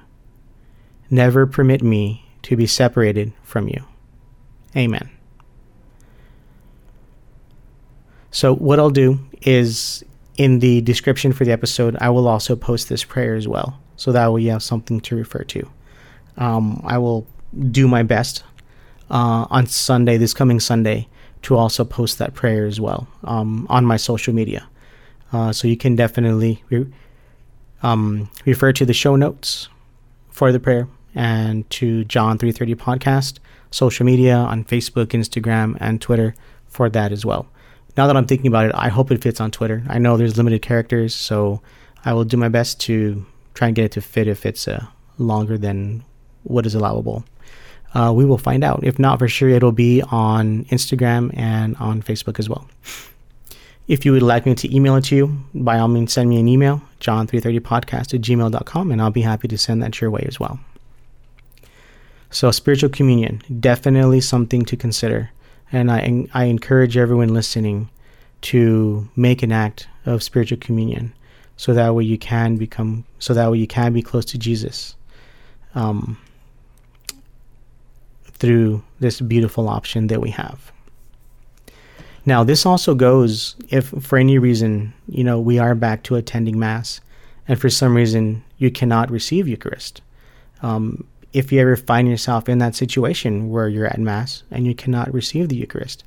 Never 1.11 1.47
permit 1.47 1.83
me 1.83 2.25
to 2.43 2.57
be 2.57 2.67
separated 2.67 3.33
from 3.43 3.69
you. 3.69 3.85
Amen. 4.77 5.11
So, 8.31 8.55
what 8.55 8.79
I'll 8.79 8.91
do 8.91 9.19
is 9.43 10.05
in 10.41 10.61
the 10.61 10.81
description 10.81 11.35
for 11.35 11.45
the 11.45 11.53
episode, 11.53 11.99
I 12.01 12.09
will 12.09 12.27
also 12.27 12.57
post 12.57 12.89
this 12.89 13.05
prayer 13.05 13.35
as 13.35 13.47
well. 13.47 13.79
So 13.97 14.11
that 14.13 14.33
way 14.33 14.41
you 14.41 14.51
have 14.53 14.63
something 14.63 14.99
to 15.01 15.15
refer 15.15 15.45
to. 15.45 15.71
Um, 16.39 16.81
I 16.83 16.97
will 16.97 17.27
do 17.71 17.87
my 17.87 18.03
best 18.03 18.43
uh, 19.11 19.45
on 19.51 19.67
Sunday, 19.67 20.17
this 20.17 20.33
coming 20.33 20.59
Sunday, 20.59 21.09
to 21.43 21.57
also 21.57 21.85
post 21.85 22.17
that 22.21 22.33
prayer 22.33 22.65
as 22.65 22.81
well 22.81 23.07
um, 23.25 23.67
on 23.69 23.85
my 23.85 23.99
social 23.99 24.33
media. 24.33 24.67
Uh, 25.33 25.53
so 25.53 25.69
you 25.69 25.77
can 25.77 25.97
definitely 25.97 26.63
re- 26.71 26.87
um, 27.83 28.31
refer 28.45 28.73
to 28.73 28.85
the 28.85 28.93
show 28.93 29.17
notes 29.17 29.69
for 30.31 30.53
the 30.53 30.61
prayer 30.61 30.89
and 31.15 31.69
to 31.71 32.05
John 32.05 32.39
330 32.39 32.75
podcast, 32.75 33.39
social 33.71 34.07
media 34.07 34.37
on 34.37 34.65
Facebook, 34.65 35.07
Instagram, 35.07 35.77
and 35.81 36.01
Twitter 36.01 36.35
for 36.69 36.89
that 36.91 37.13
as 37.13 37.25
well. 37.25 37.47
Now 37.97 38.07
that 38.07 38.17
I'm 38.17 38.27
thinking 38.27 38.47
about 38.47 38.67
it, 38.67 38.73
I 38.75 38.89
hope 38.89 39.11
it 39.11 39.23
fits 39.23 39.41
on 39.41 39.51
Twitter. 39.51 39.83
I 39.89 39.99
know 39.99 40.17
there's 40.17 40.37
limited 40.37 40.63
characters, 40.63 41.15
so 41.15 41.61
I 42.05 42.13
will 42.13 42.25
do 42.25 42.37
my 42.37 42.49
best 42.49 42.81
to 42.81 43.27
try 43.55 43.69
and 43.69 43.77
get 43.77 43.85
it 43.85 43.93
to 43.93 44.01
fit 44.01 44.29
if 44.29 44.47
it's 44.47 44.69
uh, 44.69 44.87
longer 45.19 45.59
than 45.59 46.05
what 46.45 46.67
is 46.67 46.75
allowable. 46.75 47.25
Uh, 47.93 48.13
we 48.15 48.25
will 48.25 48.39
find 48.39 48.63
out. 48.63 48.85
If 48.85 48.99
not, 48.99 49.19
for 49.19 49.29
sure, 49.29 49.49
it'll 49.49 49.73
be 49.73 50.01
on 50.03 50.65
Instagram 50.67 51.37
and 51.37 51.77
on 51.77 52.03
Facebook 52.03 52.39
as 52.39 52.49
well. 52.49 52.69
If 53.91 54.05
you 54.05 54.13
would 54.13 54.23
like 54.23 54.47
me 54.47 54.55
to 54.55 54.73
email 54.73 54.95
it 54.95 55.07
to 55.07 55.17
you, 55.17 55.37
by 55.53 55.81
all 55.81 55.89
means, 55.89 56.13
send 56.13 56.31
me 56.31 56.39
an 56.39 56.47
email, 56.47 56.81
john330podcast 57.01 58.15
at 58.15 58.21
gmail.com, 58.21 58.93
and 58.93 59.03
I'll 59.03 59.11
be 59.11 59.23
happy 59.23 59.49
to 59.49 59.59
send 59.59 59.83
that 59.83 60.01
your 60.01 60.13
way 60.13 60.25
as 60.29 60.39
well. 60.39 60.61
So, 62.31 62.53
spiritual 62.53 62.91
communion, 62.91 63.43
definitely 63.59 64.21
something 64.21 64.65
to 64.67 64.77
consider. 64.77 65.33
And 65.73 65.91
I, 65.91 66.29
I 66.33 66.45
encourage 66.45 66.97
everyone 66.97 67.35
listening 67.35 67.91
to 68.43 69.09
make 69.17 69.43
an 69.43 69.51
act 69.51 69.89
of 70.07 70.23
spiritual 70.23 70.59
communion 70.59 71.13
so 71.57 71.75
that 71.75 71.93
way 71.93 72.05
you 72.05 72.17
can 72.17 72.59
become, 72.59 73.05
so 73.19 73.35
that 73.35 73.51
way 73.51 73.59
you 73.59 73.67
can 73.67 73.93
be 73.93 74.03
close 74.03 74.25
to 74.27 74.39
Jesus 74.39 74.95
um, 75.75 76.17
through 78.35 78.85
this 79.01 79.21
beautiful 79.21 79.69
option 79.69 80.07
that 80.07 80.21
we 80.21 80.31
have. 80.31 80.71
Now, 82.27 82.45
this 82.45 82.67
also 82.67 82.95
goes 82.95 83.57
if 83.69 83.89
for 84.01 84.19
any 84.19 84.39
reason, 84.39 84.93
you 85.09 85.25
know, 85.25 85.41
we 85.41 85.59
are 85.59 85.75
back 85.75 86.03
to 86.05 86.17
attending 86.17 86.59
Mass, 86.59 87.01
and 87.49 87.61
for 87.61 87.71
some 87.71 87.97
reason 87.97 88.45
you 88.59 88.71
cannot 88.71 89.11
receive 89.11 89.49
Eucharist. 89.49 90.03
Um, 90.63 91.05
if 91.33 91.53
you 91.53 91.61
ever 91.61 91.77
find 91.77 92.09
yourself 92.09 92.49
in 92.49 92.59
that 92.59 92.75
situation 92.75 93.51
where 93.51 93.69
you're 93.69 93.87
at 93.87 93.99
Mass 93.99 94.43
and 94.51 94.67
you 94.67 94.75
cannot 94.75 95.13
receive 95.15 95.49
the 95.49 95.57
Eucharist, 95.57 96.05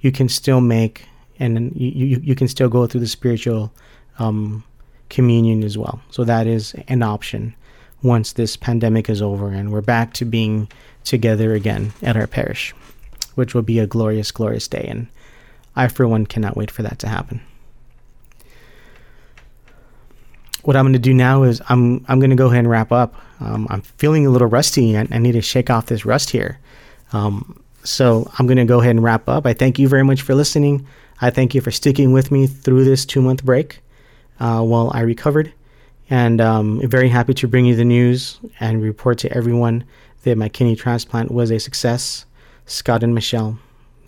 you 0.00 0.10
can 0.10 0.28
still 0.28 0.60
make 0.60 1.06
and 1.38 1.72
you, 1.74 1.88
you, 1.88 2.20
you 2.22 2.34
can 2.34 2.48
still 2.48 2.68
go 2.68 2.86
through 2.86 3.00
the 3.00 3.06
spiritual 3.06 3.72
um, 4.18 4.64
communion 5.10 5.62
as 5.62 5.76
well. 5.76 6.00
So 6.10 6.24
that 6.24 6.46
is 6.46 6.74
an 6.88 7.02
option 7.02 7.54
once 8.02 8.32
this 8.32 8.56
pandemic 8.56 9.08
is 9.08 9.22
over 9.22 9.48
and 9.48 9.72
we're 9.72 9.80
back 9.80 10.12
to 10.14 10.24
being 10.24 10.68
together 11.04 11.54
again 11.54 11.92
at 12.02 12.16
our 12.16 12.26
parish, 12.26 12.72
which 13.34 13.54
will 13.54 13.62
be 13.62 13.78
a 13.78 13.86
glorious, 13.86 14.30
glorious 14.30 14.68
day. 14.68 14.86
And 14.88 15.08
I, 15.76 15.88
for 15.88 16.06
one, 16.06 16.26
cannot 16.26 16.56
wait 16.56 16.70
for 16.70 16.82
that 16.82 16.98
to 17.00 17.08
happen. 17.08 17.40
What 20.62 20.76
I'm 20.76 20.84
going 20.84 20.94
to 20.94 20.98
do 20.98 21.12
now 21.12 21.42
is 21.42 21.60
I'm 21.68 22.04
I'm 22.08 22.20
going 22.20 22.30
to 22.30 22.36
go 22.36 22.46
ahead 22.46 22.60
and 22.60 22.70
wrap 22.70 22.90
up. 22.90 23.14
Um, 23.40 23.66
I'm 23.68 23.82
feeling 23.82 24.26
a 24.26 24.30
little 24.30 24.48
rusty 24.48 24.94
and 24.94 25.12
I 25.12 25.18
need 25.18 25.32
to 25.32 25.42
shake 25.42 25.68
off 25.68 25.86
this 25.86 26.06
rust 26.06 26.30
here. 26.30 26.58
Um, 27.12 27.62
so 27.82 28.30
I'm 28.38 28.46
going 28.46 28.56
to 28.56 28.64
go 28.64 28.80
ahead 28.80 28.92
and 28.92 29.02
wrap 29.02 29.28
up. 29.28 29.44
I 29.46 29.52
thank 29.52 29.78
you 29.78 29.88
very 29.88 30.02
much 30.02 30.22
for 30.22 30.34
listening. 30.34 30.86
I 31.20 31.30
thank 31.30 31.54
you 31.54 31.60
for 31.60 31.70
sticking 31.70 32.12
with 32.12 32.30
me 32.30 32.46
through 32.46 32.84
this 32.84 33.04
two 33.04 33.20
month 33.20 33.44
break 33.44 33.80
uh, 34.40 34.62
while 34.62 34.90
I 34.94 35.00
recovered. 35.00 35.52
And 36.10 36.40
um, 36.40 36.80
very 36.88 37.08
happy 37.08 37.34
to 37.34 37.48
bring 37.48 37.66
you 37.66 37.76
the 37.76 37.84
news 37.84 38.38
and 38.60 38.82
report 38.82 39.18
to 39.18 39.32
everyone 39.32 39.84
that 40.22 40.36
my 40.36 40.48
kidney 40.48 40.76
transplant 40.76 41.30
was 41.30 41.50
a 41.50 41.58
success. 41.58 42.26
Scott 42.66 43.02
and 43.02 43.14
Michelle, 43.14 43.58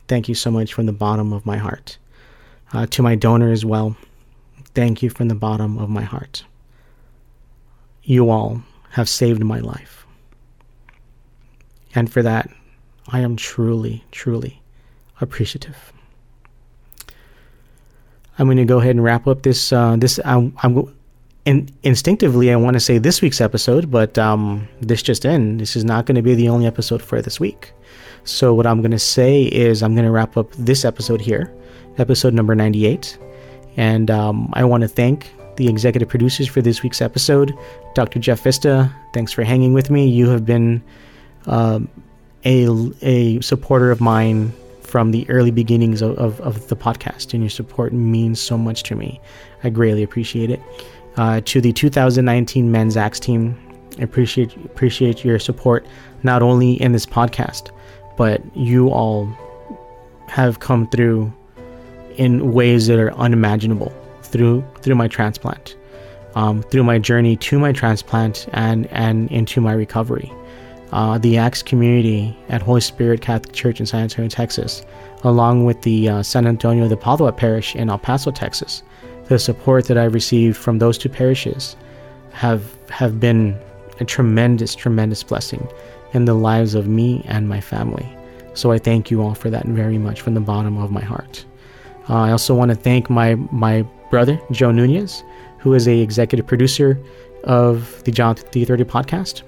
thank 0.09 0.29
you 0.29 0.35
so 0.35 0.51
much 0.51 0.73
from 0.73 0.87
the 0.87 0.93
bottom 0.93 1.33
of 1.33 1.47
my 1.47 1.57
heart. 1.57 1.99
Uh, 2.73 2.87
to 2.87 3.03
my 3.03 3.15
donor 3.15 3.53
as 3.53 3.65
well, 3.65 3.97
thank 4.75 5.03
you 5.03 5.11
from 5.11 5.29
the 5.29 5.35
bottom 5.35 5.79
of 5.79 5.89
my 5.89 6.03
heart. 6.03 6.45
You 8.03 8.31
all 8.31 8.63
have 8.91 9.09
saved 9.09 9.43
my 9.43 9.61
life. 9.61 10.07
And 11.95 12.13
for 12.13 12.23
that, 12.23 12.51
I 13.09 13.21
am 13.21 13.37
truly, 13.37 14.05
truly 14.11 14.61
appreciative. 15.21 15.93
I'm 18.39 18.47
going 18.47 18.59
to 18.59 18.65
go 18.65 18.81
ahead 18.81 18.91
and 18.91 19.03
wrap 19.03 19.27
up 19.27 19.43
this. 19.43 19.73
Uh, 19.73 19.97
this 19.97 20.21
I'm, 20.25 20.55
I'm 20.63 20.95
in, 21.47 21.71
instinctively 21.83 22.53
I 22.53 22.57
want 22.57 22.75
to 22.75 22.81
say 22.81 22.99
this 22.99 23.23
week's 23.23 23.41
episode, 23.41 23.91
but 23.91 24.19
um, 24.19 24.69
this 24.81 25.03
just 25.03 25.25
in. 25.25 25.57
This 25.57 25.77
is 25.77 25.85
not 25.85 26.05
going 26.05 26.17
to 26.17 26.23
be 26.23 26.35
the 26.35 26.49
only 26.49 26.67
episode 26.67 27.03
for 27.03 27.23
this 27.23 27.41
week. 27.41 27.73
So 28.27 28.53
what 28.53 28.67
I'm 28.67 28.81
going 28.81 28.91
to 28.91 28.99
say 28.99 29.45
is 29.45 29.83
I'm 29.83 29.95
going 29.95 30.05
to 30.05 30.11
wrap 30.11 30.37
up 30.37 30.51
this 30.53 30.85
episode 30.85 31.21
here, 31.21 31.55
episode 31.99 32.35
number 32.35 32.57
98, 32.57 33.17
and 33.77 34.11
um, 34.11 34.51
I 34.53 34.65
want 34.65 34.83
to 34.83 34.89
thank 34.89 35.33
the 35.57 35.69
executive 35.69 36.09
producers 36.09 36.49
for 36.49 36.61
this 36.61 36.83
week's 36.83 37.01
episode, 37.01 37.57
Dr. 37.95 38.19
Jeff 38.19 38.43
Vista. 38.43 38.93
Thanks 39.15 39.33
for 39.33 39.45
hanging 39.45 39.75
with 39.75 39.91
me. 39.91 40.09
You 40.09 40.29
have 40.31 40.45
been 40.45 40.83
uh, 41.47 41.79
a 42.45 42.67
a 43.03 43.41
supporter 43.41 43.93
of 43.93 44.01
mine 44.01 44.53
from 44.81 45.13
the 45.13 45.29
early 45.31 45.51
beginnings 45.51 46.03
of, 46.03 46.17
of, 46.19 46.41
of, 46.41 46.69
the 46.69 46.77
podcast, 46.77 47.33
and 47.33 47.43
your 47.43 47.51
support 47.51 47.93
means 47.93 48.41
so 48.41 48.59
much 48.59 48.83
to 48.85 48.95
me. 48.95 49.21
I 49.65 49.71
greatly 49.71 50.03
appreciate 50.03 50.51
it. 50.51 50.61
Uh, 51.17 51.41
to 51.45 51.61
the 51.61 51.73
2019 51.73 52.71
Men's 52.71 52.97
ACTS 52.97 53.21
team, 53.21 53.57
I 53.99 54.03
appreciate 54.03 54.55
appreciate 54.57 55.25
your 55.25 55.39
support 55.39 55.87
not 56.23 56.43
only 56.43 56.75
in 56.83 56.93
this 56.93 57.07
podcast, 57.07 57.71
but 58.17 58.43
you 58.57 58.89
all 58.89 59.27
have 60.29 60.61
come 60.61 60.89
through 60.89 61.33
in 62.17 62.53
ways 62.53 62.87
that 62.87 62.99
are 62.99 63.13
unimaginable 63.15 63.93
through 64.23 64.65
through 64.81 64.95
my 64.95 65.09
transplant, 65.09 65.77
um, 66.35 66.63
through 66.65 66.85
my 66.85 66.99
journey 66.99 67.37
to 67.37 67.59
my 67.59 67.73
transplant 67.73 68.49
and 68.53 68.87
and 68.89 69.31
into 69.31 69.61
my 69.61 69.73
recovery 69.73 70.33
uh, 70.93 71.19
the 71.19 71.37
ACTS 71.37 71.63
community 71.63 72.37
at 72.49 72.63
Holy 72.63 72.81
Spirit 72.81 73.21
Catholic 73.21 73.53
Church 73.53 73.81
in 73.81 73.87
San 73.87 74.03
Antonio, 74.03 74.29
Texas, 74.29 74.85
along 75.25 75.65
with 75.65 75.83
the 75.83 76.09
uh, 76.09 76.23
San 76.23 76.47
Antonio 76.47 76.89
de 76.89 76.97
Padua 76.97 77.33
Parish 77.33 77.75
in 77.75 77.91
El 77.91 77.99
Paso, 77.99 78.31
Texas. 78.31 78.83
The 79.27 79.39
support 79.39 79.87
that 79.87 79.99
I've 79.99 80.15
received 80.15 80.57
from 80.57 80.79
those 80.79 80.97
two 80.99 81.09
parishes 81.09 81.77
have 82.33 82.63
have 82.91 83.19
been 83.19 83.59
a 83.99 84.05
tremendous, 84.05 84.75
tremendous 84.75 85.23
blessing, 85.23 85.67
in 86.17 86.25
the 86.25 86.35
lives 86.35 86.75
of 86.75 86.89
me 86.89 87.23
and 87.27 87.49
my 87.49 87.61
family. 87.61 88.09
So 88.55 88.73
I 88.73 88.79
thank 88.79 89.11
you 89.11 89.23
all 89.23 89.35
for 89.35 89.51
that 89.51 89.67
very 89.67 89.99
much 89.99 90.21
from 90.21 90.35
the 90.35 90.41
bottom 90.41 90.79
of 90.79 90.91
my 90.91 91.03
heart. 91.03 91.45
Uh, 92.09 92.15
I 92.15 92.31
also 92.33 92.55
want 92.55 92.71
to 92.71 92.75
thank 92.75 93.11
my 93.11 93.35
my 93.53 93.83
brother 94.11 94.41
Joe 94.51 94.73
Nunez, 94.73 95.23
who 95.59 95.75
is 95.75 95.87
a 95.87 95.99
executive 96.01 96.47
producer 96.47 96.99
of 97.45 98.03
the 98.05 98.11
John 98.11 98.35
330 98.35 98.85
podcast. 98.85 99.43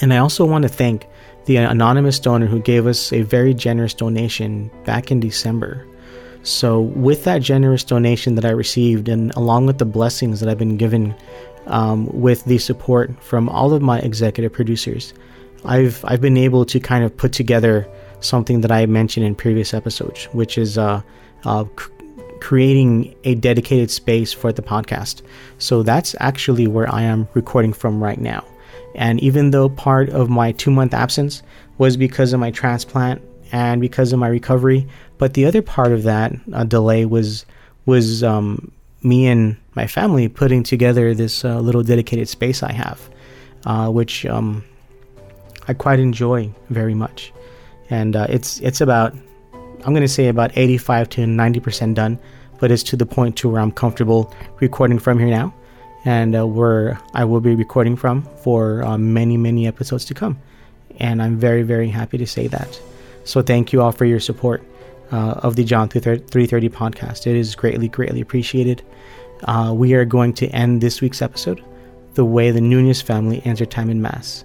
And 0.00 0.12
I 0.12 0.18
also 0.18 0.44
want 0.44 0.62
to 0.62 0.68
thank 0.68 1.06
the 1.46 1.56
anonymous 1.56 2.18
donor 2.18 2.46
who 2.46 2.60
gave 2.60 2.86
us 2.86 3.12
a 3.12 3.22
very 3.22 3.54
generous 3.54 3.94
donation 3.94 4.70
back 4.84 5.10
in 5.10 5.20
December. 5.20 5.86
So, 6.42 6.80
with 6.80 7.24
that 7.24 7.42
generous 7.42 7.82
donation 7.82 8.34
that 8.36 8.44
I 8.44 8.50
received, 8.50 9.08
and 9.08 9.34
along 9.34 9.66
with 9.66 9.78
the 9.78 9.84
blessings 9.84 10.40
that 10.40 10.48
I've 10.48 10.58
been 10.58 10.76
given 10.76 11.14
um, 11.66 12.06
with 12.06 12.44
the 12.44 12.58
support 12.58 13.10
from 13.22 13.48
all 13.48 13.72
of 13.72 13.82
my 13.82 13.98
executive 13.98 14.52
producers, 14.52 15.12
I've 15.64 16.04
I've 16.04 16.20
been 16.20 16.36
able 16.36 16.64
to 16.66 16.80
kind 16.80 17.04
of 17.04 17.16
put 17.16 17.32
together 17.32 17.88
something 18.20 18.60
that 18.62 18.72
I 18.72 18.86
mentioned 18.86 19.26
in 19.26 19.34
previous 19.34 19.74
episodes, 19.74 20.24
which 20.32 20.58
is 20.58 20.78
uh, 20.78 21.02
uh, 21.44 21.64
c- 21.78 21.86
creating 22.40 23.14
a 23.24 23.34
dedicated 23.34 23.90
space 23.90 24.32
for 24.32 24.52
the 24.52 24.62
podcast. 24.62 25.22
So 25.58 25.82
that's 25.82 26.14
actually 26.20 26.66
where 26.66 26.92
I 26.92 27.02
am 27.02 27.28
recording 27.34 27.72
from 27.72 28.02
right 28.02 28.20
now. 28.20 28.44
And 28.94 29.20
even 29.20 29.50
though 29.50 29.68
part 29.68 30.08
of 30.10 30.28
my 30.28 30.52
two 30.52 30.70
month 30.70 30.94
absence 30.94 31.42
was 31.78 31.96
because 31.96 32.32
of 32.32 32.40
my 32.40 32.50
transplant 32.50 33.22
and 33.52 33.80
because 33.80 34.12
of 34.12 34.18
my 34.18 34.28
recovery, 34.28 34.86
but 35.18 35.34
the 35.34 35.44
other 35.46 35.62
part 35.62 35.92
of 35.92 36.02
that 36.04 36.32
uh, 36.52 36.64
delay 36.64 37.04
was 37.04 37.46
was 37.86 38.22
um, 38.22 38.70
me 39.02 39.26
and 39.26 39.56
my 39.74 39.86
family 39.86 40.28
putting 40.28 40.62
together 40.62 41.14
this 41.14 41.44
uh, 41.44 41.58
little 41.60 41.82
dedicated 41.82 42.28
space 42.28 42.62
I 42.62 42.72
have, 42.72 43.08
uh, 43.64 43.88
which 43.88 44.26
um, 44.26 44.64
I 45.68 45.74
quite 45.74 46.00
enjoy 46.00 46.50
very 46.70 46.94
much. 46.94 47.32
And 47.90 48.16
uh, 48.16 48.26
it's 48.28 48.58
it's 48.60 48.80
about 48.80 49.14
I'm 49.52 49.92
going 49.92 50.02
to 50.02 50.08
say 50.08 50.28
about 50.28 50.50
85 50.56 51.08
to 51.10 51.20
90% 51.22 51.94
done, 51.94 52.18
but 52.58 52.72
it's 52.72 52.82
to 52.84 52.96
the 52.96 53.06
point 53.06 53.36
to 53.36 53.48
where 53.48 53.60
I'm 53.60 53.70
comfortable 53.70 54.34
recording 54.60 54.98
from 54.98 55.18
here 55.18 55.28
now 55.28 55.54
and 56.04 56.34
uh, 56.34 56.46
where 56.46 56.98
I 57.14 57.24
will 57.24 57.40
be 57.40 57.54
recording 57.54 57.96
from 57.96 58.22
for 58.42 58.82
uh, 58.82 58.98
many, 58.98 59.36
many 59.36 59.66
episodes 59.66 60.04
to 60.06 60.14
come. 60.14 60.38
And 60.98 61.22
I'm 61.22 61.38
very, 61.38 61.62
very 61.62 61.88
happy 61.88 62.18
to 62.18 62.26
say 62.26 62.48
that. 62.48 62.80
So 63.24 63.40
thank 63.40 63.72
you 63.72 63.82
all 63.82 63.92
for 63.92 64.04
your 64.04 64.20
support 64.20 64.64
uh, 65.12 65.34
of 65.42 65.54
the 65.54 65.64
John 65.64 65.88
330 65.88 66.68
podcast. 66.70 67.26
It 67.26 67.36
is 67.36 67.54
greatly, 67.54 67.88
greatly 67.88 68.20
appreciated. 68.20 68.82
Uh, 69.44 69.72
we 69.74 69.94
are 69.94 70.04
going 70.04 70.32
to 70.34 70.48
end 70.48 70.80
this 70.80 71.00
week's 71.00 71.22
episode 71.22 71.62
the 72.14 72.24
way 72.24 72.50
the 72.50 72.60
Nunez 72.60 73.00
family 73.00 73.40
ends 73.44 73.60
their 73.60 73.66
time 73.66 73.90
in 73.90 74.02
Mass 74.02 74.44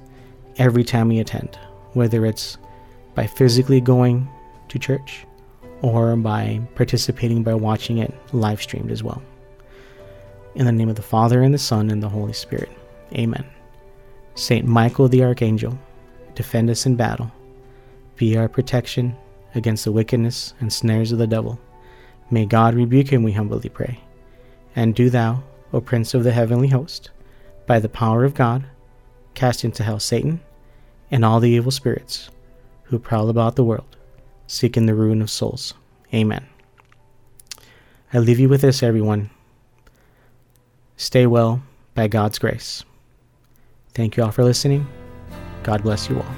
every 0.57 0.83
time 0.83 1.07
we 1.07 1.19
attend, 1.19 1.57
whether 1.93 2.25
it's 2.25 2.57
by 3.15 3.27
physically 3.27 3.81
going 3.81 4.27
to 4.69 4.79
church 4.79 5.25
or 5.81 6.15
by 6.15 6.61
participating 6.75 7.43
by 7.43 7.53
watching 7.53 7.97
it 7.97 8.13
live 8.33 8.61
streamed 8.61 8.91
as 8.91 9.03
well. 9.03 9.21
In 10.55 10.65
the 10.65 10.71
name 10.71 10.89
of 10.89 10.95
the 10.95 11.01
Father, 11.01 11.41
and 11.41 11.53
the 11.53 11.59
Son, 11.59 11.89
and 11.89 12.01
the 12.01 12.09
Holy 12.09 12.33
Spirit. 12.33 12.71
Amen. 13.13 13.45
Saint 14.35 14.65
Michael 14.65 15.07
the 15.07 15.23
Archangel, 15.23 15.77
defend 16.35 16.69
us 16.69 16.85
in 16.85 16.95
battle. 16.95 17.31
Be 18.15 18.37
our 18.37 18.47
protection 18.47 19.15
against 19.55 19.85
the 19.85 19.91
wickedness 19.91 20.53
and 20.59 20.71
snares 20.71 21.11
of 21.11 21.17
the 21.17 21.27
devil. 21.27 21.59
May 22.31 22.45
God 22.45 22.75
rebuke 22.75 23.09
him, 23.09 23.23
we 23.23 23.31
humbly 23.31 23.69
pray. 23.69 23.99
And 24.75 24.95
do 24.95 25.09
thou, 25.09 25.43
O 25.71 25.81
Prince 25.81 26.13
of 26.13 26.23
the 26.23 26.31
heavenly 26.31 26.67
host, 26.67 27.11
by 27.67 27.79
the 27.79 27.89
power 27.89 28.23
of 28.23 28.33
God, 28.33 28.63
cast 29.33 29.63
into 29.63 29.83
hell 29.83 29.99
Satan 29.99 30.41
and 31.11 31.23
all 31.23 31.39
the 31.39 31.49
evil 31.49 31.71
spirits 31.71 32.29
who 32.83 32.99
prowl 32.99 33.29
about 33.29 33.55
the 33.55 33.63
world, 33.63 33.97
seeking 34.47 34.85
the 34.85 34.95
ruin 34.95 35.21
of 35.21 35.29
souls. 35.29 35.73
Amen. 36.13 36.45
I 38.13 38.19
leave 38.19 38.39
you 38.39 38.49
with 38.49 38.61
this, 38.61 38.83
everyone. 38.83 39.29
Stay 40.97 41.25
well 41.25 41.63
by 41.95 42.07
God's 42.07 42.37
grace. 42.37 42.83
Thank 43.93 44.17
you 44.17 44.23
all 44.23 44.31
for 44.31 44.43
listening. 44.43 44.87
God 45.63 45.83
bless 45.83 46.09
you 46.09 46.17
all. 46.17 46.35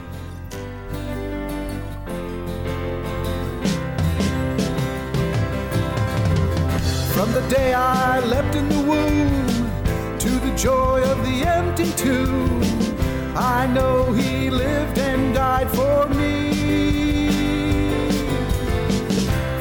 From 7.16 7.32
the 7.32 7.46
day 7.50 7.74
I 7.74 8.20
leapt 8.20 8.56
in 8.56 8.68
the 8.68 8.82
womb 8.82 10.20
to 10.20 10.30
the 10.30 10.56
joy 10.58 11.02
of 11.04 11.18
the 11.24 11.48
empty 11.48 11.92
tomb, 11.94 12.55
I 13.36 13.68
know 13.68 14.14
He 14.14 14.50
lived 14.50 14.98
and 14.98 15.34
died 15.34 15.70
for 15.72 16.08
me. 16.08 17.30